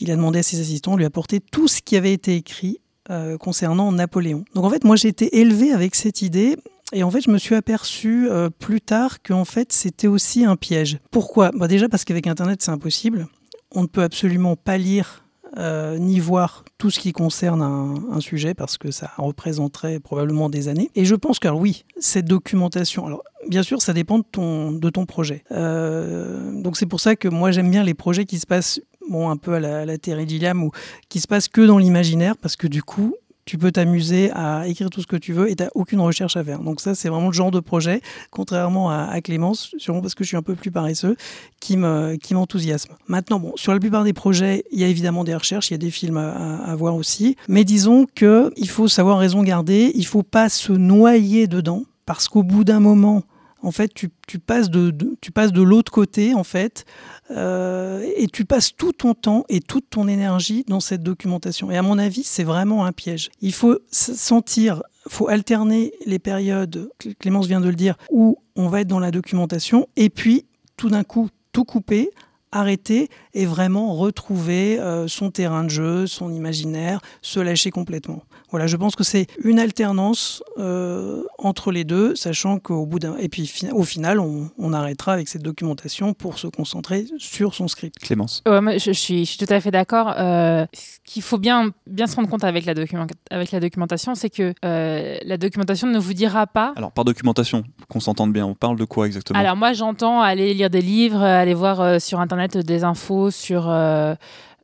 [0.01, 2.81] Il a demandé à ses assistants de lui apporter tout ce qui avait été écrit
[3.11, 4.45] euh, concernant Napoléon.
[4.55, 6.57] Donc en fait, moi j'ai été élevé avec cette idée.
[6.93, 10.57] Et en fait, je me suis aperçu euh, plus tard qu'en fait, c'était aussi un
[10.57, 10.99] piège.
[11.11, 11.51] Pourquoi?
[11.53, 13.27] Bah Déjà parce qu'avec Internet, c'est impossible.
[13.73, 15.26] On ne peut absolument pas lire
[15.59, 20.69] euh, ni voir tout ce qui concerne un, sujet parce que ça représenterait probablement des
[20.69, 20.91] années.
[20.95, 24.91] Et je pense que oui, cette documentation, alors bien sûr, ça dépend de ton, de
[24.91, 25.45] ton projet.
[25.53, 29.31] Euh, donc c'est pour ça que moi j'aime bien les projets qui se passent bon,
[29.31, 30.27] un peu à la, à la Terry
[30.57, 30.71] ou
[31.09, 33.15] qui se passent que dans l'imaginaire parce que du coup,
[33.47, 36.37] tu peux t'amuser à écrire tout ce que tu veux et tu n'as aucune recherche
[36.37, 36.59] à faire.
[36.59, 40.29] Donc ça, c'est vraiment le genre de projet, contrairement à, Clémence, sûrement parce que je
[40.29, 41.17] suis un peu plus paresseux,
[41.61, 42.95] qui me qui m'enthousiasme.
[43.07, 45.79] Maintenant, sur la plupart des projets, il y a évidemment des recherches, il y a
[45.79, 50.25] des films à, voir aussi, mais disons que il faut savoir raison garder, il faut
[50.25, 53.23] pas se noyer dedans, parce qu'au bout d'un moment,
[53.63, 56.85] en fait, tu, passes de, tu passes de l'autre côté, en fait,
[57.31, 61.71] et tu passes tout ton temps et toute ton énergie dans cette documentation.
[61.71, 63.31] Et à mon avis, c'est vraiment un piège.
[63.41, 68.69] Il faut sentir, faut alterner les périodes, Cl- Clémence vient de le dire, où on
[68.69, 70.47] va être dans la documentation, et puis
[70.77, 72.11] tout d'un coup, tout couper,
[72.53, 78.23] arrêter et vraiment retrouver euh, son terrain de jeu, son imaginaire, se lâcher complètement.
[78.51, 83.17] Voilà, je pense que c'est une alternance euh, entre les deux, sachant qu'au bout d'un
[83.17, 87.67] et puis au final, on, on arrêtera avec cette documentation pour se concentrer sur son
[87.69, 87.99] script.
[87.99, 88.43] Clémence.
[88.47, 90.15] Ouais, moi, je, je suis, je suis tout à fait d'accord.
[90.17, 94.15] Euh, ce qu'il faut bien, bien se rendre compte avec la, document- avec la documentation,
[94.15, 96.73] c'est que euh, la documentation ne vous dira pas.
[96.77, 99.39] Alors, par documentation, qu'on s'entende bien, on parle de quoi exactement?
[99.39, 103.69] Alors moi, j'entends aller lire des livres, aller voir euh, sur Internet des infos sur...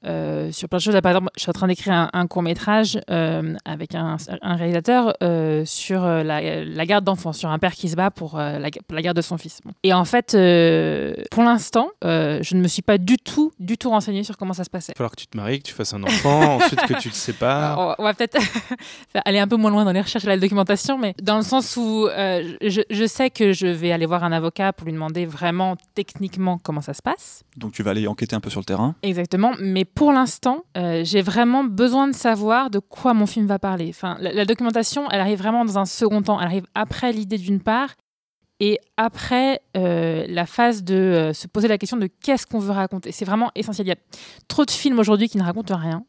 [0.04, 0.94] euh, euh, sur plein de choses.
[0.94, 2.98] Là, par exemple, je suis en train d'écrire un, un court métrage
[3.64, 7.88] avec un, un réalisateur euh, sur euh, la, la garde d'enfants, sur un père qui
[7.88, 9.60] se bat pour, euh, la, pour la garde de son fils.
[9.64, 9.72] Bon.
[9.82, 13.78] Et en fait, euh, pour l'instant, euh, je ne me suis pas du tout, du
[13.78, 14.92] tout renseignée sur comment ça se passait.
[14.92, 17.10] Il va falloir que tu te maries, que tu fasses un enfant, ensuite que tu
[17.10, 17.72] te sépares.
[17.78, 18.38] Alors, on va peut-être
[19.24, 21.76] aller un peu moins loin dans les recherches et la documentation, mais dans le sens
[21.76, 25.26] où euh, je, je sais que je vais aller voir un avocat pour lui demander
[25.26, 27.42] vraiment techniquement comment ça se passe.
[27.56, 28.94] Donc, tu vas aller enquêter un peu sur le terrain.
[29.02, 33.58] Exactement, mais pour l'instant, euh, j'ai vraiment besoin de savoir de quoi mon film va
[33.58, 33.88] parler.
[33.90, 36.40] Enfin, la, documentation, elle arrive vraiment dans un second temps.
[36.40, 37.94] Elle arrive après l'idée d'une part
[38.60, 42.72] et après euh, la phase de euh, se poser la question de qu'est-ce qu'on veut
[42.72, 43.12] raconter.
[43.12, 43.86] C'est vraiment essentiel.
[43.86, 43.98] Il y a
[44.48, 46.04] trop de films aujourd'hui qui ne racontent rien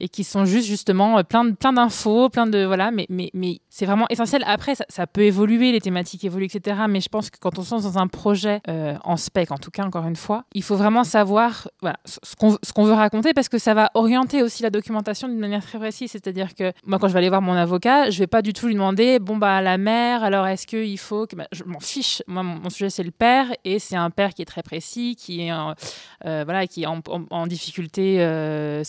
[0.00, 3.30] et qui sont juste justement euh, plein de plein d'infos, plein de voilà, mais mais
[3.34, 4.42] mais c'est vraiment essentiel.
[4.46, 6.80] Après, ça, peut évoluer, les thématiques évoluent, etc.
[6.88, 9.58] Mais je pense que quand on se lance dans un projet euh, en spec, en
[9.58, 11.68] tout cas, encore une fois, il faut vraiment savoir
[12.06, 15.78] ce qu'on veut raconter parce que ça va orienter aussi la documentation d'une manière très
[15.78, 16.10] précise.
[16.10, 18.66] C'est-à-dire que moi, quand je vais aller voir mon avocat, je vais pas du tout
[18.66, 22.22] lui demander bon bah la mère, alors est-ce qu'il faut que bah, je m'en fiche.
[22.26, 25.42] Moi, mon, sujet c'est le père et c'est un père qui est très précis, qui
[25.42, 28.84] est euh, voilà, qui est en, difficulté euh,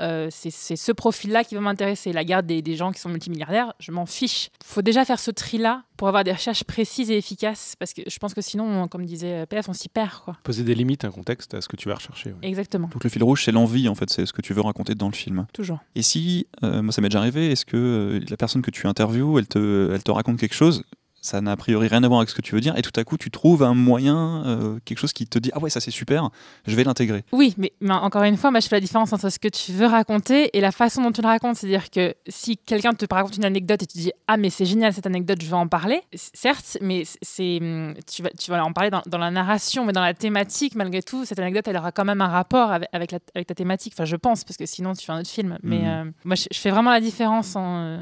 [0.00, 2.12] Euh, c'est ce profil-là qui va m'intéresser.
[2.12, 4.50] La garde des, des, gens qui sont multimilliardaires, je m'en fiche.
[4.62, 8.02] Il faut déjà faire ce tri-là pour avoir des recherches précises et efficaces, parce que
[8.06, 10.12] je pense que sinon, comme disait PF, on s'y perd.
[10.24, 10.36] Quoi.
[10.42, 12.30] Poser des limites, un contexte à ce que tu vas rechercher.
[12.30, 12.48] Ouais.
[12.48, 12.88] Exactement.
[12.88, 15.08] Donc le fil rouge, c'est l'envie, en fait, c'est ce que tu veux raconter dans
[15.08, 15.46] le film.
[15.52, 15.78] Toujours.
[15.94, 18.86] Et si, euh, moi ça m'est déjà arrivé, est-ce que euh, la personne que tu
[18.86, 20.84] interviews, elle te, elle te raconte quelque chose
[21.24, 22.92] ça n'a a priori rien à voir avec ce que tu veux dire, et tout
[23.00, 25.80] à coup tu trouves un moyen, euh, quelque chose qui te dit ah ouais ça
[25.80, 26.28] c'est super,
[26.66, 27.24] je vais l'intégrer.
[27.32, 29.72] Oui, mais, mais, encore une fois, moi je fais la différence entre ce que tu
[29.72, 31.56] veux raconter et la façon dont tu le racontes.
[31.56, 34.92] C'est-à-dire que si quelqu'un te raconte une anecdote et tu dis ah mais c'est génial
[34.92, 37.58] cette anecdote, je veux en parler, certes, mais c'est
[38.06, 41.02] tu vas tu vas en parler dans, dans, la narration, mais dans la thématique malgré
[41.02, 43.94] tout, cette anecdote elle aura quand même un rapport avec avec, la, avec ta thématique.
[43.96, 45.58] Enfin je pense parce que sinon tu fais un autre film.
[45.62, 45.86] Mais Mhm.
[45.86, 47.98] euh, moi je, je, fais vraiment la différence en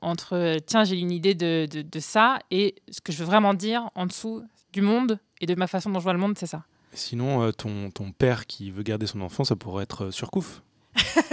[0.00, 3.90] entre tiens j'ai une idée de, de, ça et ce que je veux vraiment dire
[3.94, 6.64] en dessous du monde et de ma façon dont je vois le monde c'est ça.
[6.92, 10.62] Sinon euh, ton, ton, père qui veut garder son enfant ça pourrait être euh, surcouf.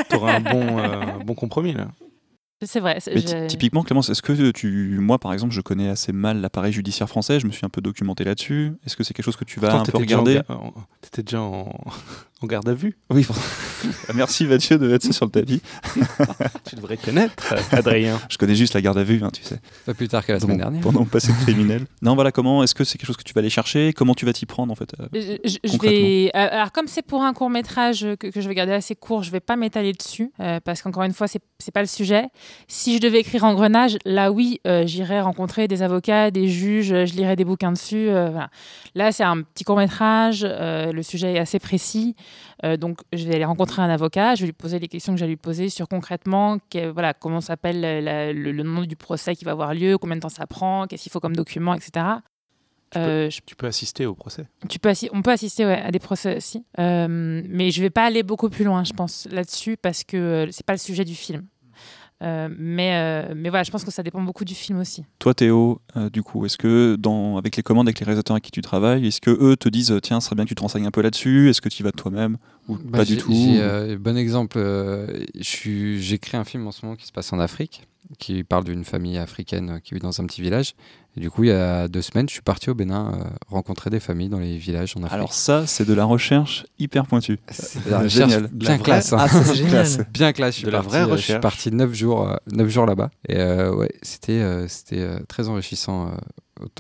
[0.09, 1.87] Tu auras un bon, euh, bon compromis là
[2.65, 2.99] C'est vrai.
[3.13, 7.07] Mais typiquement, Clémence, est-ce que tu, moi par exemple, je connais assez mal l'appareil judiciaire
[7.09, 8.73] français, je me suis un peu documenté là-dessus.
[8.85, 10.41] Est-ce que c'est quelque chose que tu vas Pourtant, un peu t'étais déjà en regarder
[10.47, 11.73] ga- en- T'étais déjà en...
[12.41, 12.97] en garde à vue.
[13.09, 13.25] Oui.
[14.15, 15.61] Merci Mathieu de mettre ça sur le tapis.
[16.69, 18.19] Tu devrais connaître, Adrien.
[18.29, 19.59] Je connais juste la garde à vue, hein, tu sais.
[19.85, 20.81] Pas plus tard que la Pendant- semaine dernière.
[20.81, 21.85] Pendant mon passé criminel.
[22.01, 23.93] Non, voilà, comment Est-ce que c'est quelque chose que tu vas aller chercher?
[23.93, 27.21] Comment tu vas t'y prendre en fait euh, Je, vais, euh, alors comme c'est pour
[27.23, 30.31] un court métrage que, que je vais garder assez court, je vais pas m'étaler dessus
[30.39, 32.25] euh, parce qu'encore une fois c'est pas le sujet.
[32.67, 37.05] Si je devais écrire Engrenage, là oui, euh, j'irais rencontrer des avocats, des juges, euh,
[37.05, 38.09] je lirais des bouquins dessus.
[38.09, 38.49] euh, voilà.
[38.95, 42.15] Là c'est un petit court métrage, le sujet est assez précis,
[42.79, 45.27] donc je vais aller rencontrer un avocat, je vais lui poser les questions que à
[45.27, 49.51] lui poser sur concrètement, que- voilà comment s'appelle le, le nom du procès qui va
[49.51, 51.91] avoir lieu, combien de temps ça prend, qu'est-ce qu'il faut comme document, etc.
[52.91, 54.45] Tu peux- Euh, je Tu peux assister au procès?
[54.69, 56.63] tu peux assi- on peut assister ouais, à des procès aussi.
[56.79, 60.47] Euh, mais je vais pas aller beaucoup plus loin, je pense, là-dessus, parce que euh,
[60.51, 61.45] c'est pas le sujet du film.
[62.23, 65.03] Euh, mais, euh, mais voilà, je pense que ça dépend beaucoup du film aussi.
[65.19, 68.45] Toi Théo, euh, du coup, est-ce que dans, avec les commandes, avec les réalisateurs avec
[68.45, 70.61] qui tu travailles, est-ce que eux te disent tiens, ce serait bien que tu te
[70.61, 72.37] renseignes un peu là-dessus Est-ce que tu y vas de toi-même
[72.69, 76.95] ou Bah, pas du tout euh, bon exemple, euh, j'écris un film en ce moment
[76.95, 77.87] qui se passe en Afrique,
[78.19, 80.75] qui parle d'une famille africaine qui vit dans un petit village.
[81.15, 83.89] Et du coup, il y a deux semaines, je suis parti au Bénin euh, rencontrer
[83.91, 85.13] des familles dans les villages en Afrique.
[85.13, 87.39] Alors ça, c'est de la recherche hyper pointue.
[87.51, 88.49] c'est la euh, recherche génial.
[88.51, 89.13] bien La vraie- classe.
[89.13, 89.17] hein.
[89.19, 89.87] Ah, c'est génial.
[90.11, 90.53] bien classe.
[90.55, 91.41] Je suis De la parti, vraie euh, Je suis recherche.
[91.41, 93.11] parti neuf jours, euh, neuf jours là-bas.
[93.29, 96.11] Et euh, ouais, c'était euh, c'était euh, très enrichissant, euh,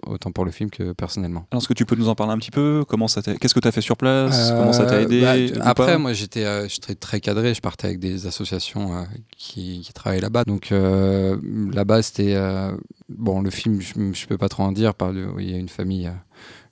[0.05, 1.45] autant, pour le film que personnellement.
[1.51, 2.83] Alors, est-ce que tu peux nous en parler un petit peu?
[2.87, 4.51] Comment ça Qu'est-ce que tu as fait sur place?
[4.57, 5.21] Comment ça t'a Euh, aidé?
[5.21, 7.53] bah, Après, moi, j'étais euh, j'étais très cadré.
[7.53, 9.03] Je partais avec des associations euh,
[9.37, 10.43] qui, qui travaillent là-bas.
[10.45, 11.37] Donc euh,
[11.73, 12.71] là-bas, c'était euh,
[13.09, 13.41] bon.
[13.41, 14.93] Le film, je, je peux pas trop en dire.
[14.93, 16.11] Par il y a une famille, euh,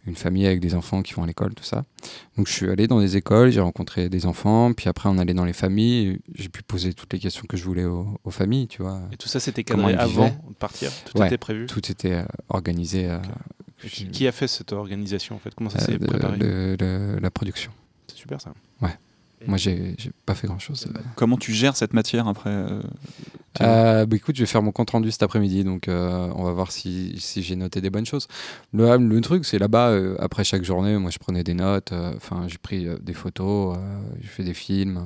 [0.07, 1.83] une famille avec des enfants qui vont à l'école, tout ça.
[2.37, 4.73] Donc je suis allé dans des écoles, j'ai rencontré des enfants.
[4.73, 6.19] Puis après, on allait dans les familles.
[6.33, 8.99] J'ai pu poser toutes les questions que je voulais aux, aux familles, tu vois.
[9.11, 10.91] Et tout ça, c'était cadré avant de partir?
[11.05, 11.27] Tout Ouais.
[11.27, 11.67] était prévu?
[11.67, 13.07] Tout était euh, organisé.
[13.09, 13.19] euh,
[14.11, 15.53] qui, a fait cette organisation en fait?
[15.55, 16.37] Comment ça euh, s'est de- préparé?
[16.37, 17.71] le- le- la production.
[18.07, 18.53] C'est super ça.
[19.47, 20.87] Moi, j'ai pas fait grand-chose.
[21.15, 22.81] Comment tu gères cette matière après euh,
[23.61, 26.51] Euh, bah, écoute, je vais faire mon compte rendu cet après-midi, donc euh, on va
[26.51, 28.27] voir si, si j'ai noté des bonnes choses.
[28.73, 32.13] Le, le truc, c'est là-bas, euh, après chaque journée, moi je prenais des notes, euh,
[32.15, 35.05] enfin j'ai pris euh, des photos, euh, j'ai fait des films,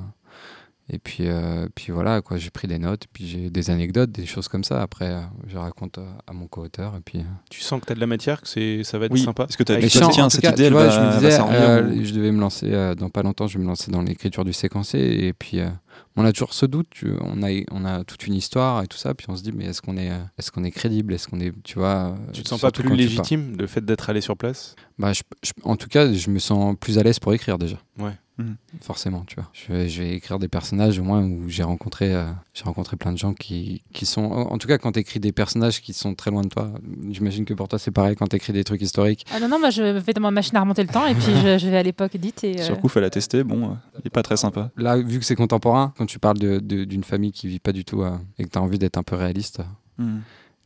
[0.88, 4.24] et puis, euh, puis voilà, quoi, j'ai pris des notes, puis j'ai des anecdotes, des
[4.26, 4.80] choses comme ça.
[4.82, 7.18] Après, euh, je raconte euh, à mon co-auteur, et puis.
[7.18, 9.20] euh, Tu sens que tu as de la matière, que c'est ça va être Oui,
[9.22, 11.40] sympa est-ce que tu as dit tiens, cette cas, idée, vois, va, je me disais,
[11.40, 14.44] euh, je devais me lancer euh, dans pas longtemps, je vais me lancer dans l'écriture
[14.44, 15.68] du séquencé, et puis euh,
[16.14, 18.96] on a toujours ce doute, tu- on a, on a toute une histoire et tout
[18.96, 21.40] ça, puis on se dit, mais est-ce qu'on est, est-ce qu'on est crédible, est-ce qu'on
[21.40, 24.76] est, tu vois, Tu te sens pas plus légitime le fait d'être allé sur place?
[24.98, 27.76] Bah, je- je- en tout cas, je me sens plus à l'aise pour écrire déjà.
[27.98, 28.12] Ouais.
[28.38, 28.56] Mhm.
[28.82, 29.48] Forcément, tu vois.
[29.54, 32.96] Je vais, je vais écrire des personnages au moins où j'ai rencontré, euh, j'ai rencontré
[32.96, 34.24] plein de gens qui, qui sont.
[34.24, 36.70] En tout cas, quand tu écris des personnages qui sont très loin de toi,
[37.10, 39.24] j'imagine que pour toi c'est pareil quand tu écris des trucs historiques.
[39.32, 41.32] Ah non, non, moi je vais dans ma machine à remonter le temps et puis
[41.34, 42.44] je, je vais à l'époque dite.
[42.44, 43.42] Et, euh, Sur le coup, fallait tester.
[43.42, 44.70] Bon, euh, il est pas très sympa.
[44.76, 47.72] Là, vu que c'est contemporain, quand tu parles de- de- d'une famille qui vit pas
[47.72, 49.60] du tout euh, et que tu as envie d'être un peu réaliste,
[49.98, 50.18] Hmm.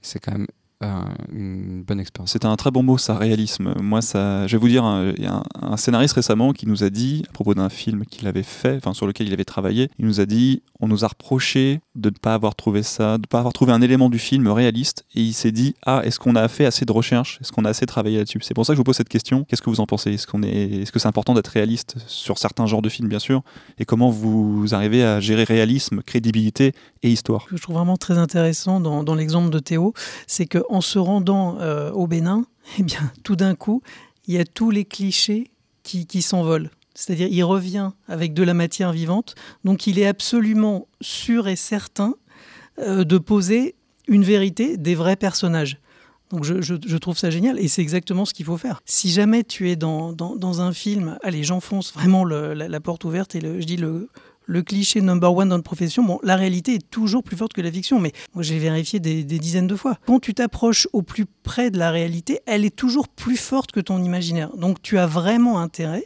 [0.02, 0.48] c'est quand même
[0.82, 1.02] euh,
[1.32, 2.32] une bonne expérience.
[2.32, 3.74] C'est un très bon mot, ça, réalisme.
[3.80, 6.66] Moi, ça, je vais vous dire, un- il y a un, un scénariste récemment qui
[6.66, 9.44] nous a dit, à propos d'un film qu'il avait fait, enfin sur lequel il avait
[9.44, 13.18] travaillé, il nous a dit, on nous a reproché de ne pas avoir trouvé ça,
[13.18, 16.00] de ne pas avoir trouvé un élément du film réaliste, et il s'est dit, ah,
[16.04, 18.38] est-ce qu'on a fait assez de recherche, est-ce qu'on a assez travaillé là-dessus?
[18.42, 19.44] C'est pour ça que je vous pose cette question.
[19.44, 20.14] Qu'est-ce que vous en pensez?
[20.14, 23.18] Est-ce qu'on est, est-ce que c'est important d'être réaliste sur certains genres de films, bien
[23.18, 23.42] sûr,
[23.78, 26.72] et comment vous arrivez à gérer réalisme, crédibilité
[27.02, 27.42] et histoire?
[27.44, 29.92] Ce que je trouve vraiment très intéressant dans, dans l'exemple de Théo,
[30.26, 32.44] c'est qu'en se rendant euh, au Bénin,
[32.78, 33.82] eh bien, tout d'un coup,
[34.26, 35.50] il y a tous les clichés
[35.82, 36.70] qui, qui s'envolent.
[36.94, 42.14] C'est-à-dire, il revient avec de la matière vivante, donc il est absolument sûr et certain
[42.78, 43.74] euh, de poser
[44.06, 45.78] une vérité des vrais personnages.
[46.30, 48.82] Donc je, trouve ça génial et c'est exactement ce qu'il faut faire.
[48.84, 53.40] Si jamais tu es dans, dans, un film, allez, j'enfonce vraiment la, porte ouverte et
[53.40, 54.08] je dis le,
[54.50, 57.60] le cliché number one dans notre profession, bon, la réalité est toujours plus forte que
[57.60, 59.96] la fiction, mais moi j'ai vérifié des, dizaines de fois.
[60.06, 63.78] Quand tu t'approches au plus près de la réalité, elle est toujours plus forte que
[63.78, 64.50] ton imaginaire.
[64.56, 66.04] Donc tu as vraiment intérêt,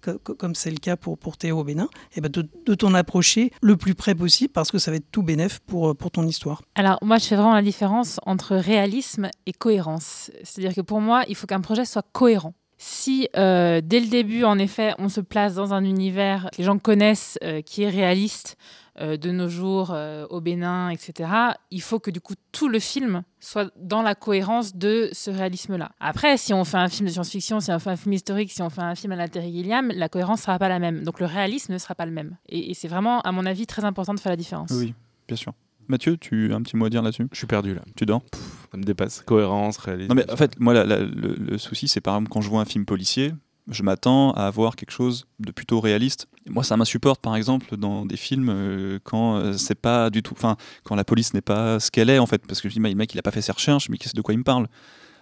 [0.00, 2.94] co- co- comme c'est le cas pour, pour Théo Bénin, eh ben de, de t'en
[2.94, 6.26] approcher le plus près possible parce que ça va être tout bénef pour, pour ton
[6.26, 6.62] histoire.
[6.74, 10.30] Alors, moi, je fais vraiment la différence entre réalisme et cohérence.
[10.44, 12.54] C'est-à-dire que pour moi, il faut qu'un projet soit cohérent.
[12.84, 16.64] Si euh, dès le début, en effet, on se place dans un univers que les
[16.64, 18.56] gens connaissent, euh, qui est réaliste
[19.00, 19.96] euh, de nos jours
[20.30, 21.30] au Bénin, etc.,
[21.70, 25.92] il faut que du coup tout le film soit dans la cohérence de ce réalisme-là.
[26.00, 28.62] Après, si on fait un film de science-fiction, si on fait un film historique, si
[28.62, 31.04] on fait un film à la Terry Gilliam, la cohérence ne sera pas la même.
[31.04, 32.36] Donc le réalisme ne sera pas le même.
[32.48, 34.72] Et c'est vraiment, à mon avis, très important de faire la différence.
[34.72, 34.92] Oui,
[35.28, 35.52] bien sûr.
[35.88, 37.26] Mathieu, tu as un petit mot à dire là-dessus?
[37.32, 37.82] Je suis perdu là.
[37.96, 38.22] Tu dors?
[38.70, 39.22] Ça me dépasse.
[39.26, 40.08] Cohérence, réalisme.
[40.08, 42.48] Non, mais en fait, moi, la- la- le, le souci, c'est par exemple quand je
[42.48, 43.34] vois un film policier,
[43.68, 46.26] je m'attends à avoir quelque chose de plutôt réaliste.
[46.48, 50.34] Moi, ça m'insupporte, par exemple, dans des films euh, quand euh, c'est pas du tout,
[50.36, 52.80] enfin, quand la police n'est pas ce qu'elle est, en fait, parce que je dis,
[52.80, 54.44] mais le mec, il a pas fait ses recherches, mais qu'est-ce de quoi il me
[54.44, 54.66] parle?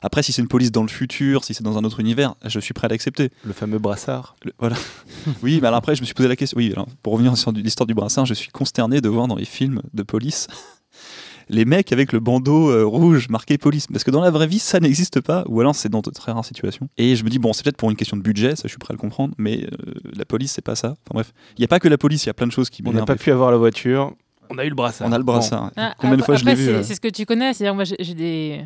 [0.03, 2.59] Après, si c'est une police dans le futur, si c'est dans un autre univers, je
[2.61, 3.30] suis prêt à l'accepter.
[3.44, 4.36] Le fameux brassard.
[4.44, 4.76] Le- voilà.
[5.42, 6.57] oui, mais alors après, je me suis posé la question.
[6.57, 9.44] Oui, alors, pour revenir sur l'histoire du brassard, je suis consterné de voir dans les
[9.44, 10.46] films de police
[11.51, 13.86] les mecs avec le bandeau euh, rouge marqué police.
[13.88, 16.32] Parce que dans la vraie vie, ça n'existe pas, ou alors c'est dans de très
[16.32, 16.88] rares situations.
[16.96, 18.78] Et je me dis, bon, c'est peut-être pour une question de budget, ça je suis
[18.78, 20.88] prêt à le comprendre, mais euh, la police, c'est pas ça.
[20.90, 22.70] Enfin bref, il n'y a pas que la police, il y a plein de choses
[22.70, 24.14] qui On n'a pas pu avoir la voiture.
[24.53, 25.09] On a eu le brassard.
[25.09, 25.70] On a le brassard.
[25.76, 27.55] Ah, Combien de après- fois je l'ai vu c'est- euh, C'est ce que tu connais.
[27.55, 28.64] C'est-à-dire, moi, j'ai des,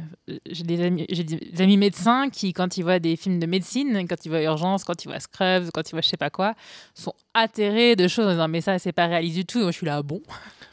[0.51, 4.17] j'ai des amis, des amis médecins qui, quand ils voient des films de médecine, quand
[4.25, 6.55] ils voient Urgence, quand ils voient Scrubs, quand ils voient je sais pas quoi,
[6.95, 9.59] sont atterrés de choses en disant mais ça c'est pas réaliste du tout.
[9.59, 10.21] Et moi, je suis là, bon.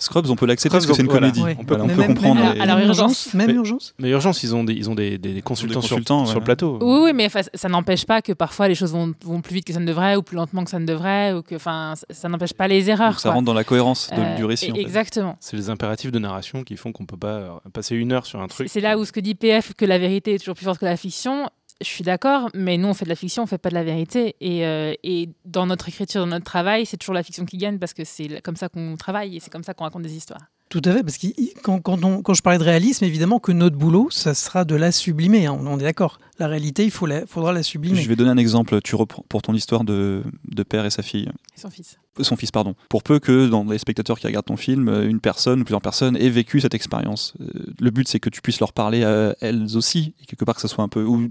[0.01, 1.29] Scrubs, on peut l'accepter parce que c'est une voilà.
[1.31, 1.41] comédie.
[1.43, 1.55] Ouais.
[1.59, 2.41] On peut, on Mais peut même- comprendre.
[2.43, 3.33] même- et- alors, urgence.
[3.35, 5.91] Même Mais- urgence Mais urgence, ils ont des, ils ont des, des, des consultants, sur-
[5.91, 6.39] consultants, sur, ouais.
[6.39, 6.79] le plateau.
[6.81, 9.65] Oui, oui, mais enfin, ça n'empêche pas que parfois les choses vont, vont plus vite
[9.65, 12.05] que ça ne devrait ou plus lentement que ça ne devrait ou que, enfin, ça,
[12.09, 13.11] ça n'empêche pas les erreurs.
[13.11, 13.35] Donc ça quoi.
[13.35, 14.71] rentre dans la cohérence de- Euh, du récit.
[14.71, 14.81] en fait.
[14.81, 15.37] Exactement.
[15.39, 18.41] C'est les impératifs de narration qui font qu'on peut pas euh, passer une heure sur
[18.41, 18.69] un truc.
[18.69, 20.85] C'est là où ce que dit PF que la vérité est toujours plus forte que
[20.85, 21.47] la fiction.
[21.81, 23.83] Je suis d'accord, mais nous on fait de la fiction, on fait pas de la
[23.83, 24.35] vérité.
[24.39, 27.79] Et, euh, et dans notre écriture, dans notre travail, c'est toujours la fiction qui gagne
[27.79, 30.41] parce que c'est comme ça qu'on travaille et c'est comme ça qu'on raconte des histoires.
[30.71, 31.27] Tout à fait, parce que
[31.61, 34.73] quand, quand, on- quand je parlais de réalisme, évidemment que notre boulot, ça sera de
[34.73, 35.45] la sublimer.
[35.45, 36.17] hein, on, est d'accord.
[36.39, 38.01] La réalité, il faut la- faudra la sublimer.
[38.01, 38.79] Je vais donner un exemple.
[38.81, 41.27] Tu reprends pour ton histoire de, de père et sa fille.
[41.57, 41.97] Et son fils.
[42.21, 42.73] son fils, pardon.
[42.89, 45.81] Pour peu que dans les spectateurs qui regardent ton film, euh, une personne ou plusieurs
[45.81, 47.33] personnes aient vécu cette expérience.
[47.41, 50.55] Euh, Le but, c'est que tu puisses leur parler à elles aussi, et quelque part
[50.55, 51.29] que ça soit un peu où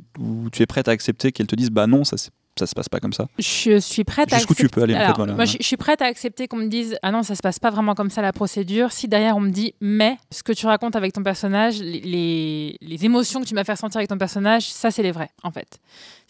[0.53, 2.89] tu es prête à accepter qu'elles te disent bah non, ça c'est- ça se passe
[2.89, 3.27] pas comme ça.
[3.39, 5.17] Je suis prête à Jusqu'où tu accepter- peux aller en Alors, fait.
[5.17, 5.35] Voilà.
[5.35, 7.59] Moi, je, je suis prête à accepter qu'on me dise Ah non, ça se passe
[7.59, 8.93] pas vraiment comme ça la procédure.
[8.93, 12.77] Si derrière on me dit Mais ce que tu racontes avec ton personnage, les, les,
[12.81, 15.51] les émotions que tu m'as fait ressentir avec ton personnage, ça c'est les vraies en
[15.51, 15.79] fait.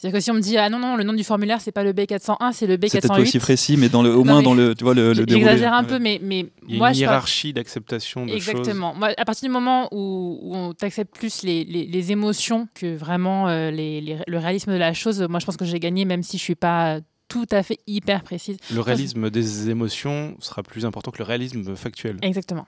[0.01, 1.84] C'est-à-dire que si on me dit Ah non, non, le nom du formulaire c'est pas
[1.84, 3.40] le B401, c'est le C'est peut-être aussi B408.
[3.40, 5.44] précis, mais dans le, au moins dans le, tu vois, le, le déroulé.
[5.46, 8.30] J'exagère un peu, mais, mais Il y a moi une je parle- hiérarchie d'acceptation de
[8.30, 8.36] choses.
[8.48, 8.94] Exactement.
[8.94, 12.96] Moi, à partir du moment où, où on t'accepte plus les, les, les émotions que
[12.96, 16.05] vraiment euh, les, les- le réalisme de la chose, moi je pense que j'ai gagné,
[16.07, 18.57] même si je suis pas tout à fait hyper précise.
[18.74, 22.66] Le réalisme des émotions sera plus important que le réalisme factuel, Exactement.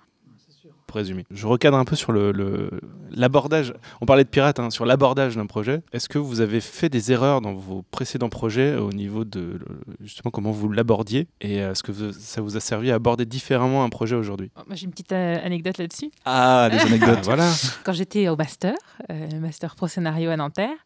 [0.93, 1.25] Pour résumer.
[1.31, 2.71] Je recadre un peu sur le- le-
[3.11, 3.73] l'abordage.
[4.03, 5.83] On parlait de pirates, hein, sur l'abordage d'un projet.
[5.93, 9.59] Est-ce que vous avez fait des erreurs dans vos précédents projets au niveau de
[10.01, 11.29] justement comment vous l'abordiez?
[11.41, 14.51] Et est-ce que vous- ça vous a servi à aborder différemment un projet aujourd'hui?
[14.67, 16.11] Moi j'ai une petite euh, anecdote là-dessus.
[16.27, 16.77] Ah, des
[17.19, 17.25] anecdotes.
[17.25, 17.51] Voilà.
[17.85, 18.75] Quand j'étais au master,
[19.11, 20.77] euh, master pro scénario à Nanterre,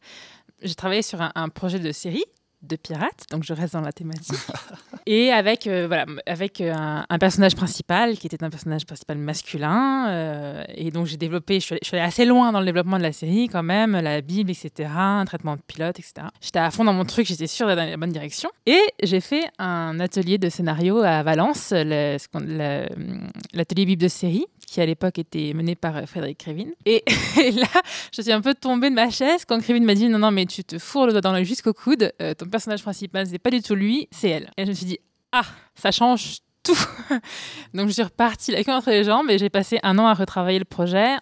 [0.62, 2.24] j'ai travaillé sur un, un projet de série
[2.62, 4.34] de pirates, donc je reste dans la thématique,
[5.06, 10.08] et avec, euh, voilà, avec euh, un, personnage principal qui était un personnage principal masculin,
[10.08, 13.12] euh, et donc j'ai développé, je suis, allée, assez loin dans le développement de la
[13.12, 16.26] série quand même, la Bible, etc., un traitement de pilote, etc.
[16.40, 19.20] J'étais à fond dans mon truc, j'étais sûre d'aller dans la bonne direction, et j'ai
[19.20, 22.16] fait un atelier de scénario à Valence, le-
[23.52, 26.66] l'atelier Bible de série, qui à l'époque était mené par euh, Frédéric Crévin.
[26.84, 27.04] Et,
[27.40, 27.68] et là,
[28.12, 30.44] je suis un peu tombée de ma chaise quand Crévin m'a dit non, non, mais
[30.46, 33.50] tu te fourres le doigt dans l'œil jusqu'au coude, euh, ton personnage principal, c'est pas
[33.50, 34.50] du tout lui, c'est elle.
[34.56, 34.98] Et je me suis dit,
[35.32, 35.44] ah,
[35.74, 36.78] ça change tout.
[37.74, 40.14] Donc je suis repartie la queue entre les jambes et j'ai passé un an à
[40.14, 41.16] retravailler le projet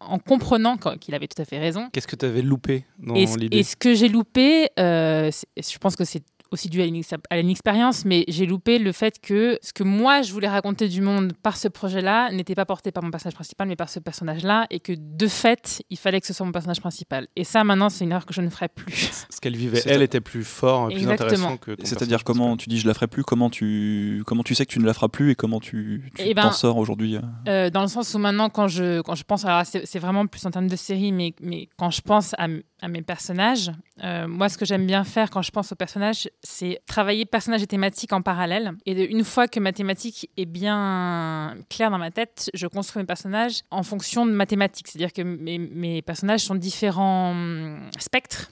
[0.00, 1.88] en comprenant qu'il avait tout à fait raison.
[1.92, 3.58] Qu'est-ce que tu avais loupé dans l'idée?
[3.58, 7.38] et ce que j'ai loupé, euh, je pense que c'est aussi dû à une, à
[7.38, 11.00] une expérience, mais j'ai loupé le fait que ce que moi je voulais raconter du
[11.00, 14.66] monde par ce projet-là n'était pas porté par mon personnage principal, mais par ce personnage-là,
[14.70, 17.26] et que de fait, il fallait que ce soit mon personnage principal.
[17.36, 19.26] Et ça, maintenant, c'est une erreur que je ne ferai plus.
[19.30, 21.52] Ce qu'elle vivait, elle, était plus fort, plus Exactement.
[21.52, 24.66] intéressant que C'est-à-dire comment tu dis je la ferai plus, comment tu comment tu sais
[24.66, 27.16] que tu ne la feras plus et comment tu, tu Eh ben, t'en sors aujourd'hui.
[27.16, 30.26] euh Euh, dans le sens où maintenant, quand je, quand je pense, alors c'est vraiment
[30.26, 32.48] plus en termes de série, mais, mais quand je pense à,
[32.80, 33.72] à mes personnages,
[34.04, 37.62] euh, moi, ce que j'aime bien faire quand je pense aux personnages, c'est travailler personnage
[37.62, 38.72] et thématique en parallèle.
[38.86, 43.02] Et de- une fois que ma thématique est bien claire dans ma tête, je construis
[43.02, 44.88] mes personnages en fonction de ma thématique.
[44.88, 48.50] C'est-à-dire que mes, mes personnages sont différents hum, spectres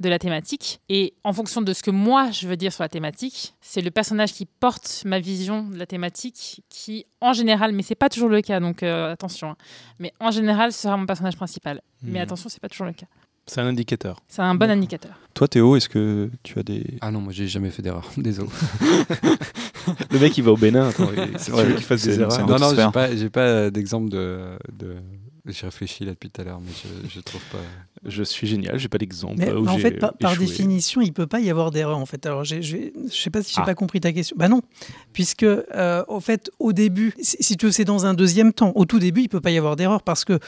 [0.00, 2.88] de la thématique et en fonction de ce que moi je veux dire sur la
[2.88, 7.84] thématique c'est le personnage qui porte ma vision de la thématique qui en général mais
[7.84, 9.56] c'est pas toujours le cas donc euh, attention hein,
[10.00, 12.22] mais en général sera mon personnage principal mais Hmm.
[12.22, 13.06] attention c'est pas toujours le cas
[13.46, 14.20] C'est un indicateur.
[14.28, 17.46] c'est un bon indicateur Toi, Théo, est-ce que tu as des Ah non, moi j'ai
[17.46, 18.48] jamais fait d'erreur, désolé.
[20.10, 20.88] Le mec, il va au Bénin.
[20.88, 22.46] Attends, il- C'est vrai, qu'il fasse des erreurs.
[22.46, 24.96] Non, non, j'ai pas, j'ai pas euh, d'exemple de, de,
[25.46, 27.58] J'ai réfléchi là depuis tout à l'heure, mais je, je trouve pas.
[28.06, 29.34] Je suis génial, j'ai pas d'exemple.
[29.38, 31.98] Mais où en fait, par, définition, il peut pas y avoir d'erreur.
[31.98, 32.60] En fait, alors je
[33.10, 33.66] sais pas si j'ai Ah.
[33.66, 34.36] pas compris ta question.
[34.38, 34.62] Bah non,
[35.12, 38.72] puisque euh, en fait, au début, si si tu veux, c'est dans un deuxième temps.
[38.74, 40.38] Au tout début, il peut pas y avoir d'erreur parce que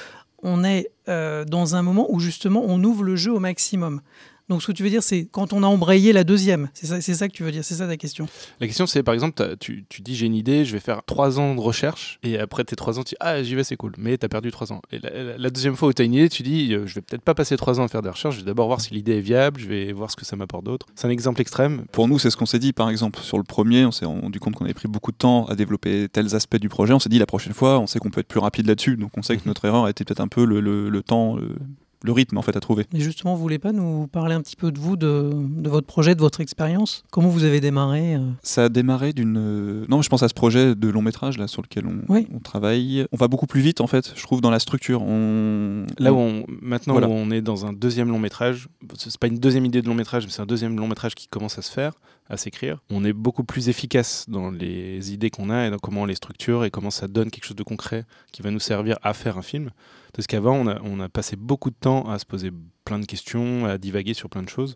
[0.47, 4.01] on est euh, dans un moment où justement on ouvre le jeu au maximum.
[4.49, 6.68] Donc, ce que tu veux dire, c'est quand on a embrayé la deuxième.
[6.72, 7.64] C'est ça, c'est ça que tu veux dire.
[7.64, 8.28] C'est ça ta question?
[8.61, 11.40] La question, c'est par exemple, tu, tu dis j'ai une idée, je vais faire trois
[11.40, 13.92] ans de recherche, et après tes trois ans, tu dis ah, j'y vais, c'est cool,
[13.99, 14.80] mais t'as perdu trois ans.
[14.92, 17.01] Et la, la- la deuxième fois où t'as une idée, tu dis euh, je vais
[17.01, 19.16] peut-être pas passer trois ans à faire des recherches, je vais d'abord voir si l'idée
[19.18, 20.86] est viable, je vais voir ce que ça m'apporte d'autre.
[20.94, 21.84] C'est un exemple extrême.
[21.90, 24.38] Pour nous, c'est ce qu'on s'est dit, par exemple, sur le premier, on s'est rendu
[24.38, 26.92] compte qu'on avait pris beaucoup de temps à développer tels aspects du projet.
[26.92, 29.11] On s'est dit la prochaine fois, on sait qu'on peut être plus rapide là-dessus, donc
[29.16, 29.49] on sait que Mhm.
[29.49, 31.57] notre erreur a été peut-être un peu le, le- le temps, le,
[32.03, 32.86] le rythme en fait à trouver.
[32.94, 35.86] Et justement, vous voulez pas nous parler un petit peu de vous, de, de votre
[35.86, 37.05] projet, de votre expérience?
[37.11, 38.20] Comment vous avez démarré euh?
[38.42, 39.36] Ça a démarré d'une.
[39.38, 42.26] euh, Non, je pense à ce projet de long métrage là sur lequel on, Oui.
[42.34, 43.07] on travaille.
[43.12, 45.03] On va beaucoup plus vite en fait, je trouve, dans la structure.
[45.03, 45.86] On...
[45.99, 47.09] Là où on, maintenant Voilà.
[47.09, 49.94] où on est dans un deuxième long métrage, c'est pas une deuxième idée de long
[49.94, 51.92] métrage, mais c'est un deuxième long métrage qui commence à se faire,
[52.28, 52.78] à s'écrire.
[52.90, 56.14] On est beaucoup plus efficace dans les idées qu'on a et dans comment on les
[56.14, 59.38] structure et comment ça donne quelque chose de concret qui va nous servir à faire
[59.38, 59.70] un film.
[60.17, 62.51] Parce qu'avant, on a, on a passé beaucoup de temps à se poser
[62.85, 64.75] plein de questions, à divaguer sur plein de choses.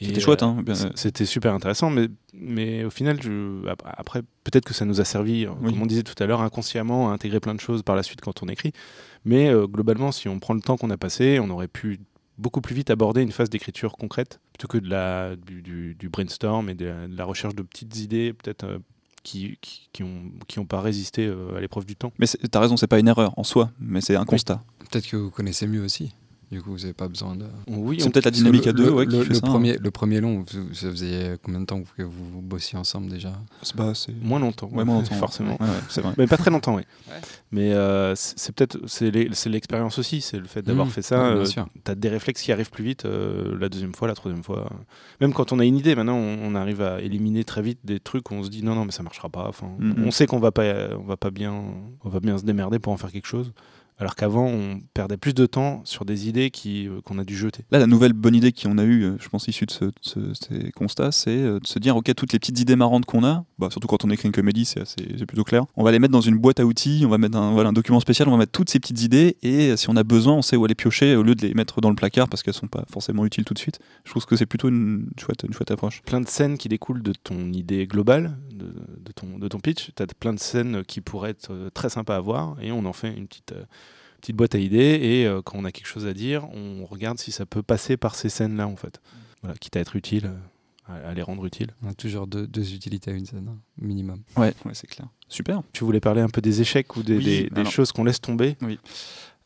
[0.00, 0.62] C'était chouette, euh, hein.
[0.62, 5.00] bien- c- C'était super intéressant, mais, mais au final, je, après, peut-être que ça nous
[5.00, 5.72] a servi, euh, Oui.
[5.72, 8.20] comme on disait tout à l'heure, inconsciemment à intégrer plein de choses par la suite
[8.20, 8.72] quand on écrit.
[9.24, 11.98] Mais euh, globalement, si on prend le temps qu'on a passé, on aurait pu
[12.38, 16.08] beaucoup plus vite aborder une phase d'écriture concrète plutôt que de la, du, du- du
[16.08, 18.62] brainstorm et de la, de la recherche de petites idées, peut-être.
[18.64, 18.78] euh,
[19.28, 22.12] qui, qui, qui ont, qui ont pas résisté euh, à l'épreuve du temps.
[22.18, 24.62] Mais c'est- t'as raison, c'est pas une erreur en soi, mais c'est un constat.
[24.90, 26.12] Peut-être que vous connaissez mieux aussi.
[26.50, 27.44] Du coup, vous n'avez pas besoin de.
[27.66, 29.50] Oui, C'est peut-être la dynamique à le- deux ouais, le, qui le fait ça, hein.
[29.50, 33.32] premier, le premier long, vous- ça faisait combien de temps que vous bossiez ensemble déjà?
[33.62, 33.92] C'est bah,
[34.22, 35.58] moins longtemps, Ouais, moins longtemps, forcément.
[35.60, 36.14] Ouais, ouais, c'est vrai.
[36.16, 36.84] Mais pas très longtemps, oui.
[37.08, 37.20] Ouais.
[37.52, 41.02] Mais euh, c'est peut-être c'est l'e- c'est l'expérience aussi, c'est le fait d'avoir Mmh, fait
[41.02, 41.20] ça.
[41.22, 41.66] ouais, bien euh, sûr.
[41.84, 44.70] T'as des réflexes qui arrivent plus vite euh, la deuxième fois, la troisième fois.
[45.20, 48.00] Même quand on a une idée, maintenant on, on arrive à éliminer très vite des
[48.00, 49.46] trucs où on se dit non non mais ça marchera pas.
[49.48, 49.96] Enfin, Mhm.
[50.06, 50.64] on sait qu'on va pas
[50.98, 51.52] on va pas bien
[52.04, 53.52] on va bien se démerder pour en faire quelque chose.
[54.00, 57.36] Alors qu'avant on perdait plus de temps sur des idées qui euh, qu'on a dû
[57.36, 57.64] jeter.
[57.72, 59.92] Là, la nouvelle bonne idée qu'on a eue, euh, je pense, issue de, ce- de
[60.02, 63.24] ce- ces constats, c'est euh, de se dire, OK, toutes les petites idées marrantes qu'on
[63.24, 65.90] a, bah, surtout quand on écrit une comédie, c'est assez- c'est plutôt clair, on va
[65.90, 68.28] les mettre dans une boîte à outils, on va mettre un, voilà, un document spécial,
[68.28, 70.64] on va mettre toutes ces petites idées, et si on a besoin, on sait où
[70.64, 73.24] aller piocher, au lieu de les mettre dans le placard parce qu'elles sont pas forcément
[73.26, 73.80] utiles tout de suite.
[74.04, 76.02] Je trouve que c'est plutôt une chouette, une chouette approche.
[76.02, 79.90] plein de scènes qui découlent de ton idée globale, de, de ton, de ton pitch.
[79.96, 82.92] Tu as plein de scènes qui pourraient être très sympas à voir et on en
[82.92, 83.64] fait une petite, euh,
[84.20, 84.98] petite boîte à idées.
[85.02, 87.96] Et euh, quand on a quelque chose à dire, on regarde si ça peut passer
[87.96, 89.00] par ces scènes-là, en fait.
[89.42, 90.26] Voilà, quitte à être utile,
[90.88, 91.68] euh, à, à les rendre utiles.
[91.82, 94.22] On a toujours deux, deux utilités à une scène, hein, minimum.
[94.36, 95.08] Ouais, ouais c'est clair.
[95.28, 95.62] Super.
[95.72, 98.04] Tu voulais parler un peu des échecs ou des, Oui, des- des alors- choses qu'on
[98.04, 98.56] laisse tomber?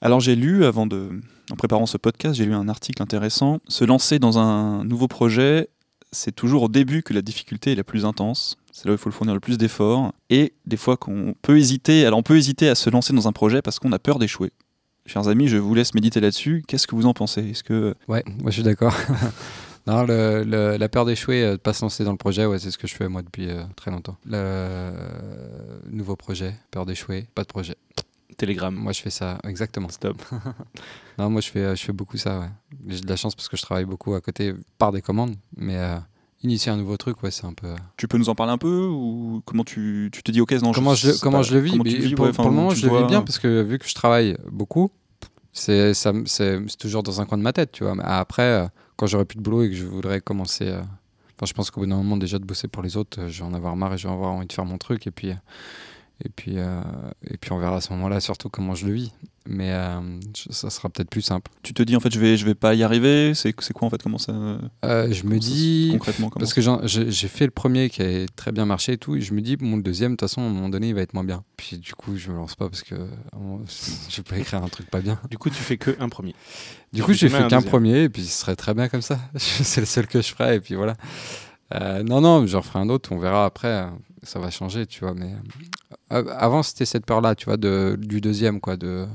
[0.00, 1.10] Alors j'ai lu, avant de,
[1.50, 3.60] en préparant ce podcast, j'ai lu un article intéressant.
[3.68, 5.68] Se lancer dans un nouveau projet,
[6.10, 8.56] c'est toujours au début que la difficulté est la plus intense.
[8.72, 10.12] C'est là où il faut le fournir le plus d'efforts.
[10.30, 13.32] Et des fois qu'on peut hésiter, alors on peut hésiter à se lancer dans un
[13.32, 14.50] projet parce qu'on a peur d'échouer.
[15.12, 16.64] Chers amis, je vous laisse méditer là-dessus.
[16.66, 17.42] Qu'est-ce que vous en pensez?
[17.50, 18.94] Est-ce que Ouais, moi je suis d'accord.
[19.86, 22.58] non, le- le- la peur d'échouer, euh, de pas se lancer dans le projet, ouais,
[22.58, 24.16] c'est ce que je fais moi depuis euh, très longtemps.
[24.24, 27.76] Le euh, nouveau projet, peur d'échouer, pas de projet.
[28.38, 29.88] Telegram, Moi je fais ça, exactement.
[29.90, 30.16] stop.
[31.18, 32.48] Non, moi je fais, je fais beaucoup ça, ouais.
[32.88, 35.76] J'ai de la chance parce que je travaille beaucoup à côté par des commandes, mais
[35.76, 35.98] euh,
[36.42, 37.68] initier un nouveau truc, ouais, c'est un peu.
[37.98, 40.72] tu peux nous en parler un peu ou comment tu, tu te dis ok non,
[40.72, 42.50] comment je, le- sais comment pas, je le vis, mais vis, pour, ouais, enfin, pour
[42.50, 44.90] le moment je le vis bien parce que vu que je travaille beaucoup,
[45.52, 45.92] c'est
[46.78, 47.94] toujours dans un coin de ma tête, tu vois.
[48.02, 51.52] Après, euh, quand j'aurai plus de boulot et que je voudrais commencer, euh, enfin je
[51.52, 53.54] pense qu'au bout d'un moment déjà de bosser pour les autres, euh, je vais en
[53.54, 55.32] avoir marre et je vais avoir envie de faire mon truc et puis
[56.24, 56.80] et puis euh,
[57.28, 59.12] et puis on verra à ce moment-là surtout comment je le vis.
[59.44, 60.00] Mais euh,
[60.50, 61.50] ça sera peut-être plus simple.
[61.64, 63.34] Tu te dis en fait je vais je vais pas y arriver.
[63.34, 64.32] C'est c'est quoi en fait comment ça
[64.84, 68.26] Euh, je me ça dis concrètement comment Parce que j'ai fait le premier qui a
[68.36, 70.42] très bien marché et tout, et je me dis, bon, le deuxième, de toute façon,
[70.42, 71.42] à un moment donné, il va être moins bien.
[71.56, 72.94] Puis du coup, je me lance pas parce que
[74.08, 75.18] je peux écrire un truc pas bien.
[75.28, 76.34] Du coup, tu fais que un premier.
[76.92, 79.02] Du Tu coup, j'ai fait un qu'un premier, et puis ce serait très bien comme
[79.02, 79.18] ça.
[79.36, 80.94] C'est le seul que je ferai, et puis voilà.
[81.74, 83.88] Euh, non, non, j'en ferai un autre, on verra après,
[84.22, 85.14] ça va changer, tu vois.
[85.14, 85.32] Mais
[86.12, 89.06] euh, avant, c'était cette peur-là, tu vois, de, du deuxième, quoi, de,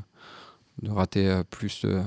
[0.82, 2.01] de rater euh, plus, euh,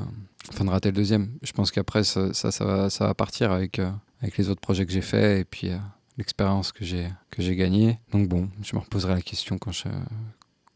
[0.50, 1.30] enfin de rater le deuxième.
[1.42, 3.90] Je pense qu'après, ça, ça, ça va, ça va partir avec, euh,
[4.22, 5.76] avec les autres projets que j'ai faits, et puis euh,
[6.18, 7.98] l'expérience que j'ai que j'ai gagnée.
[8.12, 9.84] Donc bon, je me reposerai la question quand je,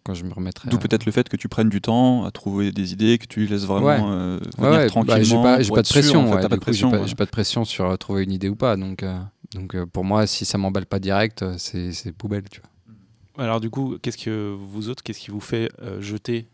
[0.04, 0.70] quand je me remettrai.
[0.70, 3.26] D'où à- peut-être le fait que tu prennes du temps à trouver des idées, que
[3.26, 3.98] tu laisses vraiment Ouais.
[4.02, 5.22] euh, venir ouais, tranquillement.
[5.24, 6.20] j'ai pas, j'ai de pression.
[6.32, 6.90] en fait, pas de coup, j'ai pression.
[6.90, 8.76] pas, j'ai pas de pression sur trouver une idée ou pas.
[8.76, 9.02] Donc,
[9.54, 13.44] donc euh, pour moi, si ça m'emballe pas direct, euh, c'est poubelle, tu vois.
[13.44, 16.48] Alors du coup, qu'est-ce que vous autres, qu'est-ce qui vous fait euh, jeter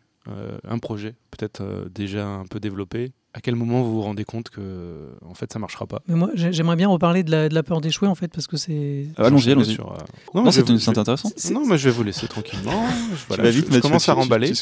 [0.65, 5.09] un projet, peut-être déjà un peu développé, à quel moment vous vous rendez compte que
[5.25, 6.03] en fait ça marchera pas?
[6.09, 8.47] Mais moi, j'ai- j'aimerais bien reparler de la, de la peur d'échouer, en fait, parce
[8.49, 9.07] que c'est.
[9.17, 9.75] Ah, allons-y, allons-y.
[9.75, 9.97] Sur, euh,
[10.35, 11.31] Non, mais c'est je vous- c'est intéressant.
[11.53, 12.85] Non, moi je vais vous laisser tranquillement.
[13.13, 14.53] Je, voilà, je- vite, je, mais tu- commence à remballer.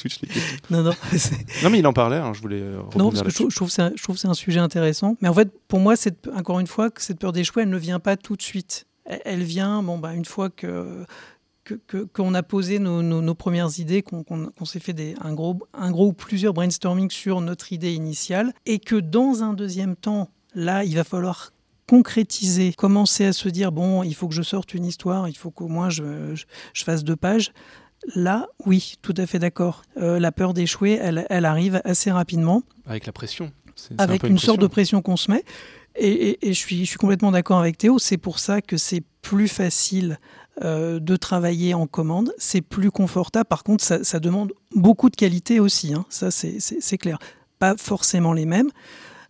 [0.71, 2.61] Non, non, c'est- Non, mais il en parlait, hein, je voulais.
[2.97, 4.35] non parce que je trouve, je trouve que c'est un- je trouve que c'est un
[4.35, 5.17] sujet intéressant.
[5.23, 7.79] Mais en fait, pour moi, cette, encore une fois, que cette peur d'échouer, elle ne
[7.79, 8.85] vient pas tout de suite.
[9.07, 11.05] Elle, elle vient, bon, bah, une fois que
[11.75, 14.93] que- que- qu'on a posé nos, nos- nos premières idées, qu'on qu'on- qu'on s'est fait
[14.95, 19.43] des, un, gros, un gros ou plusieurs brainstorming sur notre idée initiale, et que dans
[19.43, 21.53] un deuxième temps, là, il va falloir
[21.87, 25.51] concrétiser, commencer à se dire, bon, il faut que je sorte une histoire, il faut
[25.51, 27.53] qu'au moins je, je- je fasse deux pages.
[28.15, 29.83] Là, oui, tout à fait d'accord.
[29.97, 33.51] Euh, la peur d'échouer, elle, elle arrive assez rapidement Avec la pression.
[33.93, 35.01] Un avec peu une, sorte de pression.
[35.01, 35.45] pression qu'on se met.
[35.97, 37.99] Et, et- et je, suis, je suis complètement d'accord avec Théo.
[37.99, 40.19] C'est pour ça que c'est plus facile
[40.63, 42.33] euh, de travailler en commande.
[42.39, 43.47] C'est plus confortable.
[43.47, 45.95] Par contre, ça, demande beaucoup de qualité aussi.
[45.95, 46.05] hein.
[46.09, 47.19] Ça, c'est- clair.
[47.59, 48.71] Pas forcément les mêmes.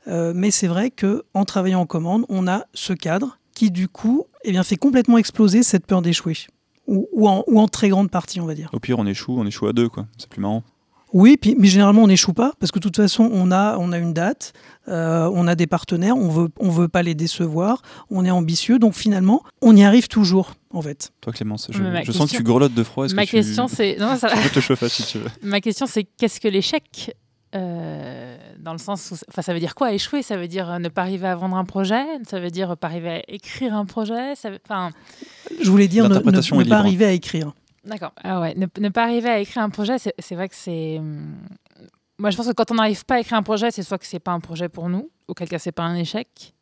[0.07, 4.25] Euh, mais c'est vrai qu'en travaillant en commande, on a ce cadre qui, du coup,
[4.45, 6.37] eh bien, fait complètement exploser cette peur d'échouer.
[6.87, 8.71] Ou, ou en, ou en très grande partie, on va dire.
[8.73, 10.07] Au pire, on échoue, on échoue à deux, quoi.
[10.17, 10.63] C'est plus marrant.
[11.13, 13.93] Oui, puis, mais généralement on n'échoue pas parce que de toute façon on a, on
[13.93, 14.53] a une date,
[14.89, 17.81] euh, on a des partenaires, on veut, on veut pas les décevoir,
[18.11, 21.13] on est ambitieux, donc finalement on y arrive toujours en fait.
[21.23, 23.07] Toi, Clémence, je, sens que tu grelottes de froid.
[23.15, 23.97] Ma que tu- question, c'est.
[23.99, 24.41] Non, ça va.
[24.43, 25.31] Je te chauffer si tu veux.
[25.43, 27.15] Ma question, c'est qu'est-ce que l'échec
[27.55, 29.15] Euh, Dans le sens où.
[29.31, 30.23] Enfin, ça veut dire quoi échouer?
[30.23, 32.05] Ça veut dire euh, ne pas arriver à vendre un projet?
[32.29, 34.35] Ça veut dire pas arriver à écrire un projet?
[34.37, 34.59] Ça veut...
[34.69, 34.91] Enfin,
[35.63, 37.53] Je voulais dire ne, ne- ne pas arriver à écrire.
[37.89, 38.13] D'accord.
[38.23, 40.99] Ah ouais, ne, ne pas arriver à écrire un projet, c'est vrai que c'est.
[40.99, 41.37] hum,
[42.19, 44.07] Moi, je pense que quand on n'arrive pas à écrire un projet, c'est soit que
[44.07, 46.55] c'est pas un projet pour nous, auquel cas c'est pas un échec,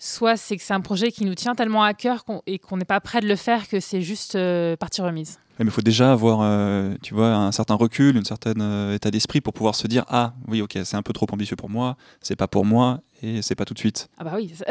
[0.00, 2.84] soit c'est que c'est un projet qui nous tient tellement à cœur et qu'on n'est
[2.84, 5.38] pas prêt de le faire que c'est juste euh, partie remise.
[5.60, 9.12] Mais il faut déjà avoir, euh, tu vois, un certain recul, une certaine euh, état
[9.12, 11.96] d'esprit pour pouvoir se dire ah oui ok c'est un peu trop ambitieux pour moi,
[12.20, 14.08] c'est pas pour moi et c'est pas tout de suite.
[14.18, 14.64] Ah bah oui, ça,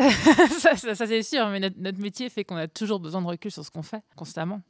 [0.60, 3.28] ça- ça- ça, c'est sûr, mais notre, notre métier fait qu'on a toujours besoin de
[3.28, 4.62] recul sur ce qu'on fait, constamment.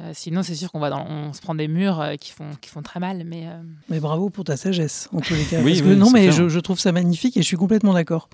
[0.00, 2.50] Euh, sinon, c'est sûr qu'on va dans, on se prend des murs euh, qui, font,
[2.60, 5.60] qui font très mal, mais euh, Mais bravo pour ta sagesse en tous les cas.
[5.62, 7.92] Oui, Parce que, oui, non mais je, je trouve ça magnifique et je suis complètement
[7.92, 8.28] d'accord.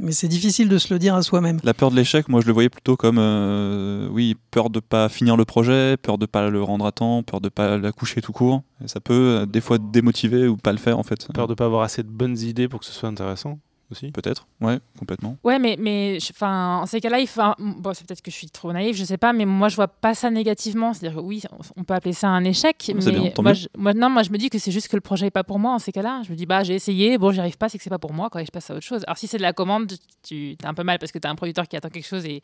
[0.00, 1.58] Mais c'est difficile de se le dire à soi-même.
[1.64, 5.08] La peur de l'échec, moi je le voyais plutôt comme euh, oui peur de pas
[5.08, 8.32] finir le projet, peur de pas le rendre à temps, peur de pas l'accoucher tout
[8.32, 8.62] court.
[8.84, 11.26] Et ça peut euh, des fois démotiver ou pas le faire en fait.
[11.34, 13.58] Peur de pas avoir assez de bonnes idées pour que ce soit intéressant
[13.90, 14.10] aussi.
[14.10, 15.36] Peut-être, ouais, complètement.
[15.44, 17.28] ouais, mais, mais en ces cas-là, il
[17.58, 19.88] Bon, c'est peut-être que je suis trop naïve, je sais pas, mais moi, je vois
[19.88, 20.92] pas ça négativement.
[20.92, 21.42] C'est-à-dire que oui,
[21.76, 24.38] on peut appeler ça un échec, mais bien, moi, je, moi, non, moi, je me
[24.38, 25.74] dis que c'est juste que le projet est pas pour moi.
[25.74, 27.84] En ces cas-là, je me dis bah, j'ai essayé, bon, j'y arrive pas, c'est que
[27.84, 29.04] c'est pas pour moi, quoi, et je passe à autre chose.
[29.06, 29.92] Alors si c'est de la commande,
[30.22, 32.24] tu as un peu mal parce que tu as un producteur qui attend quelque chose
[32.24, 32.42] et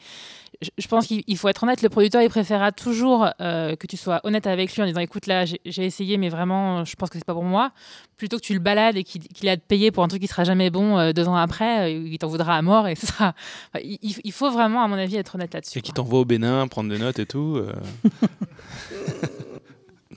[0.63, 1.83] je, je pense qu'il il faut être honnête.
[1.83, 5.27] Le producteur, il préférera toujours euh, que tu sois honnête avec lui en disant écoute,
[5.27, 7.73] là, j'ai j'ai essayé, mais vraiment, je pense que c'est pas pour moi,
[8.17, 10.29] plutôt que tu le balades et qu'il ait à te payer pour un truc qui
[10.29, 13.07] sera jamais bon euh, deux ans après, euh, il t'en voudra à mort et ce
[13.07, 13.35] sera.
[13.73, 15.79] enfin, il, faut vraiment, à mon avis, être honnête là-dessus.
[15.79, 17.57] Et qui t'envoie au Bénin, prendre des notes et tout.
[17.57, 17.73] euh.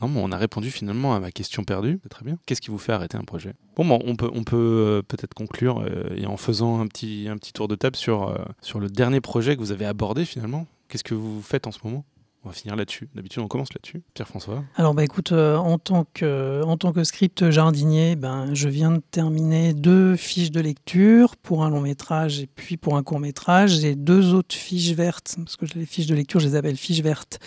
[0.01, 1.99] non, mais on a répondu finalement à ma question perdue.
[2.03, 2.37] C'est très bien.
[2.45, 3.53] Qu'est-ce qui vous fait arrêter un projet?
[3.75, 7.37] Bon, bon, on peut, on peut peut-être conclure euh, et en faisant un petit, un
[7.37, 10.67] petit tour de table sur, euh, sur le dernier projet que vous avez abordé finalement.
[10.87, 12.05] Qu'est-ce que vous faites en ce moment?
[12.47, 13.09] On va finir là-dessus.
[13.13, 14.03] D'habitude, on commence là-dessus.
[14.13, 14.63] Pierre-François.
[14.77, 18.91] Alors bah écoute, euh, en, tant que, en tant que script jardinier, ben, je viens
[18.91, 23.19] de terminer deux fiches de lecture pour un long métrage et puis pour un court
[23.19, 23.81] métrage.
[23.81, 27.01] J'ai deux autres fiches vertes, parce que les fiches de lecture, je les appelle fiches
[27.01, 27.39] vertes.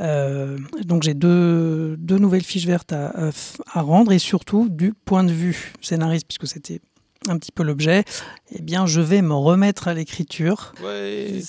[0.00, 3.32] Euh, donc j'ai deux, nouvelles fiches vertes à
[3.74, 6.80] rendre et surtout du point de vue scénariste, puisque c'était
[7.28, 8.04] un petit peu l'objet.
[8.50, 10.72] Eh bien, je vais me remettre à l'écriture.
[10.84, 11.40] Ouais.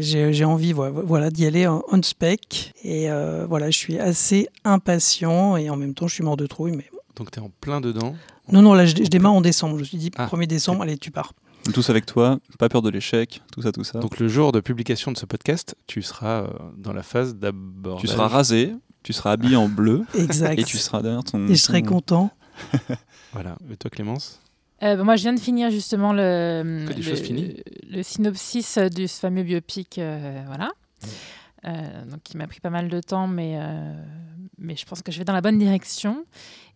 [0.00, 2.72] J'ai envie voilà, d'y aller en on spec.
[2.82, 6.46] Et euh, voilà, je suis assez impatient et en même temps, je suis mort de
[6.46, 6.72] trouille.
[6.72, 6.84] Mais...
[7.16, 8.14] Donc, tu es en plein dedans.
[8.52, 9.74] Non, non, là, je, je démarre en décembre.
[9.76, 10.26] Je me suis dit, Ah.
[10.26, 11.32] 1er décembre, allez, tu pars.
[11.72, 13.98] Tous avec toi, pas peur de l'échec, tout ça, tout ça.
[14.00, 17.98] Donc, le jour de publication de ce podcast, tu seras euh, dans la phase d'abord.
[18.00, 20.58] tu seras rasé, tu seras habillé en bleu Exact.
[20.58, 21.46] et tu seras derrière ton.
[21.48, 22.30] Et je serai ton- content.
[23.32, 23.56] Voilà.
[23.72, 24.40] Et toi, Clémence?
[24.82, 27.56] Euh, bah, moi, je viens de finir justement le, Que des le, choses finies.
[27.88, 30.70] le synopsis du fameux biopic, euh, voilà.
[31.66, 33.94] Euh, donc, qui m'a pris pas mal de temps, mais, euh,
[34.58, 36.26] mais je pense que je vais dans la bonne direction.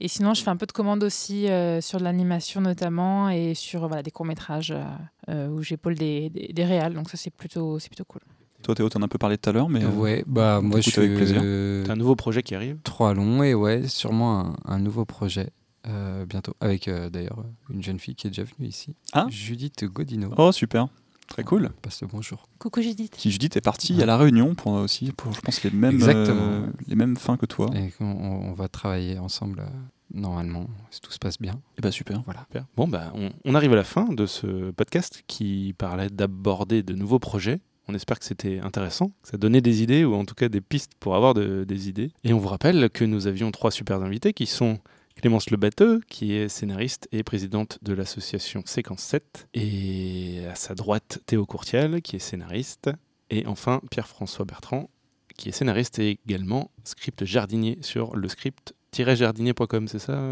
[0.01, 3.55] Et sinon, je fais un peu de commandes aussi euh, sur de l'animation notamment et
[3.55, 4.83] sur voilà, des courts-métrages euh,
[5.29, 6.95] euh, où j'épaule des, des, des réals.
[6.95, 8.23] Donc, ça, c'est plutôt, c'est plutôt cool.
[8.63, 9.85] Toi, Théo, t'en as un peu parlé tout à l'heure, mais.
[9.85, 11.41] euh, Ouais, bah moi je suis avec plaisir.
[11.45, 15.05] euh, T'as un nouveau projet qui arrive trois longs et ouais, sûrement un, un nouveau
[15.05, 15.51] projet
[15.87, 19.27] euh, bientôt avec euh, d'ailleurs une jeune fille qui est déjà venue ici, Ah.
[19.31, 20.31] Judith Godino.
[20.37, 20.89] Oh, super.
[21.29, 21.71] Très cool.
[21.83, 22.45] Passe le bonjour.
[22.59, 23.15] Coucou Judith.
[23.17, 26.41] Qui Judith est partie à la Réunion pour aussi, pour je pense les mêmes, Exactement.
[26.41, 27.69] euh, les mêmes fins que toi.
[27.75, 29.67] Et on, on va travailler ensemble euh,
[30.15, 31.61] normalement, si tout se passe bien.
[31.77, 32.23] Et bah super.
[32.25, 32.41] Voilà.
[32.49, 32.65] Super.
[32.77, 36.95] Bon, bah, on, on arrive à la fin de ce podcast qui parlait d'aborder de
[36.95, 37.61] nouveaux projets.
[37.89, 40.61] On espère que c'était intéressant, que ça donnait des idées ou en tout cas des
[40.63, 42.11] pistes pour avoir de- des idées.
[42.25, 44.79] Et on vous rappelle que nous avions trois super invités qui sont
[45.21, 51.19] Clémence Lebatteux, qui est scénariste et présidente de l'association Séquence 7, et à sa droite
[51.27, 52.91] Théo Courtial, qui est scénariste,
[53.29, 54.89] et enfin Pierre-François Bertrand,
[55.37, 60.23] qui est scénariste et également script jardinier sur le script-jardinier.com, c'est ça?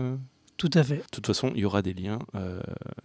[0.56, 0.96] Tout à fait.
[0.96, 2.60] de toute façon, il y aura des liens euh,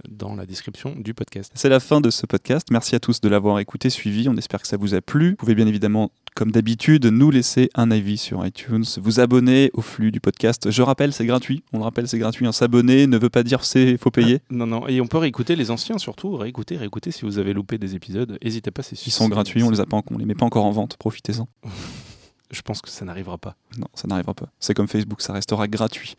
[0.07, 1.51] dans la description du podcast.
[1.53, 2.67] C'est la fin de ce podcast.
[2.71, 4.29] Merci à tous de l'avoir écouté, suivi.
[4.29, 5.31] On espère que ça vous a plu.
[5.31, 9.81] Vous pouvez bien évidemment, comme d'habitude, nous laisser un avis sur iTunes, vous abonner au
[9.81, 10.71] flux du podcast.
[10.71, 11.63] Je rappelle, c'est gratuit.
[11.73, 12.47] On le rappelle, c'est gratuit.
[12.47, 14.39] Un s'abonner ne veut pas dire c'est faut payer.
[14.49, 17.77] Non, non, et on peut réécouter les anciens surtout, réécouter, réécouter si vous avez loupé
[17.77, 18.37] des épisodes.
[18.43, 20.65] N'hésitez pas, c'est Ils sont gratuits, on les a pas, on les met pas encore
[20.65, 20.97] en vente.
[20.97, 21.47] Profitez-en.
[22.51, 23.55] Je pense que ça n'arrivera pas.
[23.77, 24.47] Non, ça n'arrivera pas.
[24.59, 26.15] C'est comme Facebook, ça restera gratuit.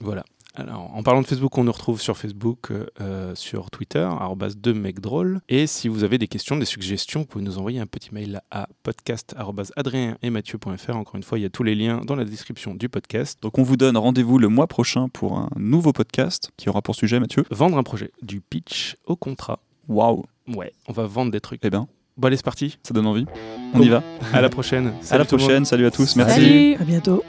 [0.00, 0.24] Voilà.
[0.58, 4.54] Alors, en parlant de Facebook, on nous retrouve sur Facebook, euh, euh, sur Twitter, arrobas
[4.56, 5.40] de mec drôle.
[5.48, 8.40] Et si vous avez des questions, des suggestions, vous pouvez nous envoyer un petit mail
[8.50, 10.96] à podcast arobase adrien et mathieu.fr.
[10.96, 13.38] Encore une fois, il y a tous les liens dans la description du podcast.
[13.40, 16.96] Donc on vous donne rendez-vous le mois prochain pour un nouveau podcast qui aura pour
[16.96, 17.44] sujet, Mathieu.
[17.52, 19.60] Vendre un projet, du pitch au contrat.
[19.86, 20.24] Waouh.
[20.48, 21.60] Ouais, on va vendre des trucs.
[21.62, 21.86] Eh ben,
[22.16, 22.78] Bon, allez, c'est parti.
[22.82, 23.26] ça donne envie.
[23.74, 24.02] On y va.
[24.32, 24.88] À la prochaine.
[24.88, 25.28] À la Salut le monde.
[25.28, 25.64] prochaine.
[25.64, 26.16] Salut à tous.
[26.16, 26.34] Merci.
[26.34, 27.22] Salut À bientôt.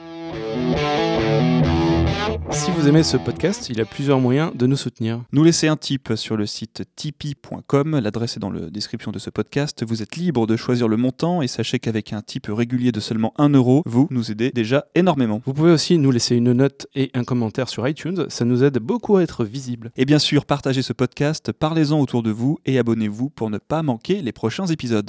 [2.52, 5.22] Si vous aimez ce podcast, il a plusieurs moyens de nous soutenir.
[5.32, 8.00] Nous laisser un tip sur le site tipeee.com.
[8.00, 9.86] L'adresse est dans la description de ce podcast.
[9.88, 13.34] Vous êtes libre de choisir le montant et sachez qu'avec un tip régulier de seulement
[13.38, 15.42] 1 euro, vous nous aidez déjà énormément.
[15.46, 18.80] Vous pouvez aussi nous laisser une note et un commentaire sur iTunes, ça nous aide
[18.80, 19.92] beaucoup à être visible.
[19.96, 23.84] Et bien sûr, partagez ce podcast, parlez-en autour de vous et abonnez-vous pour ne pas
[23.84, 25.08] manquer les prochains épisodes.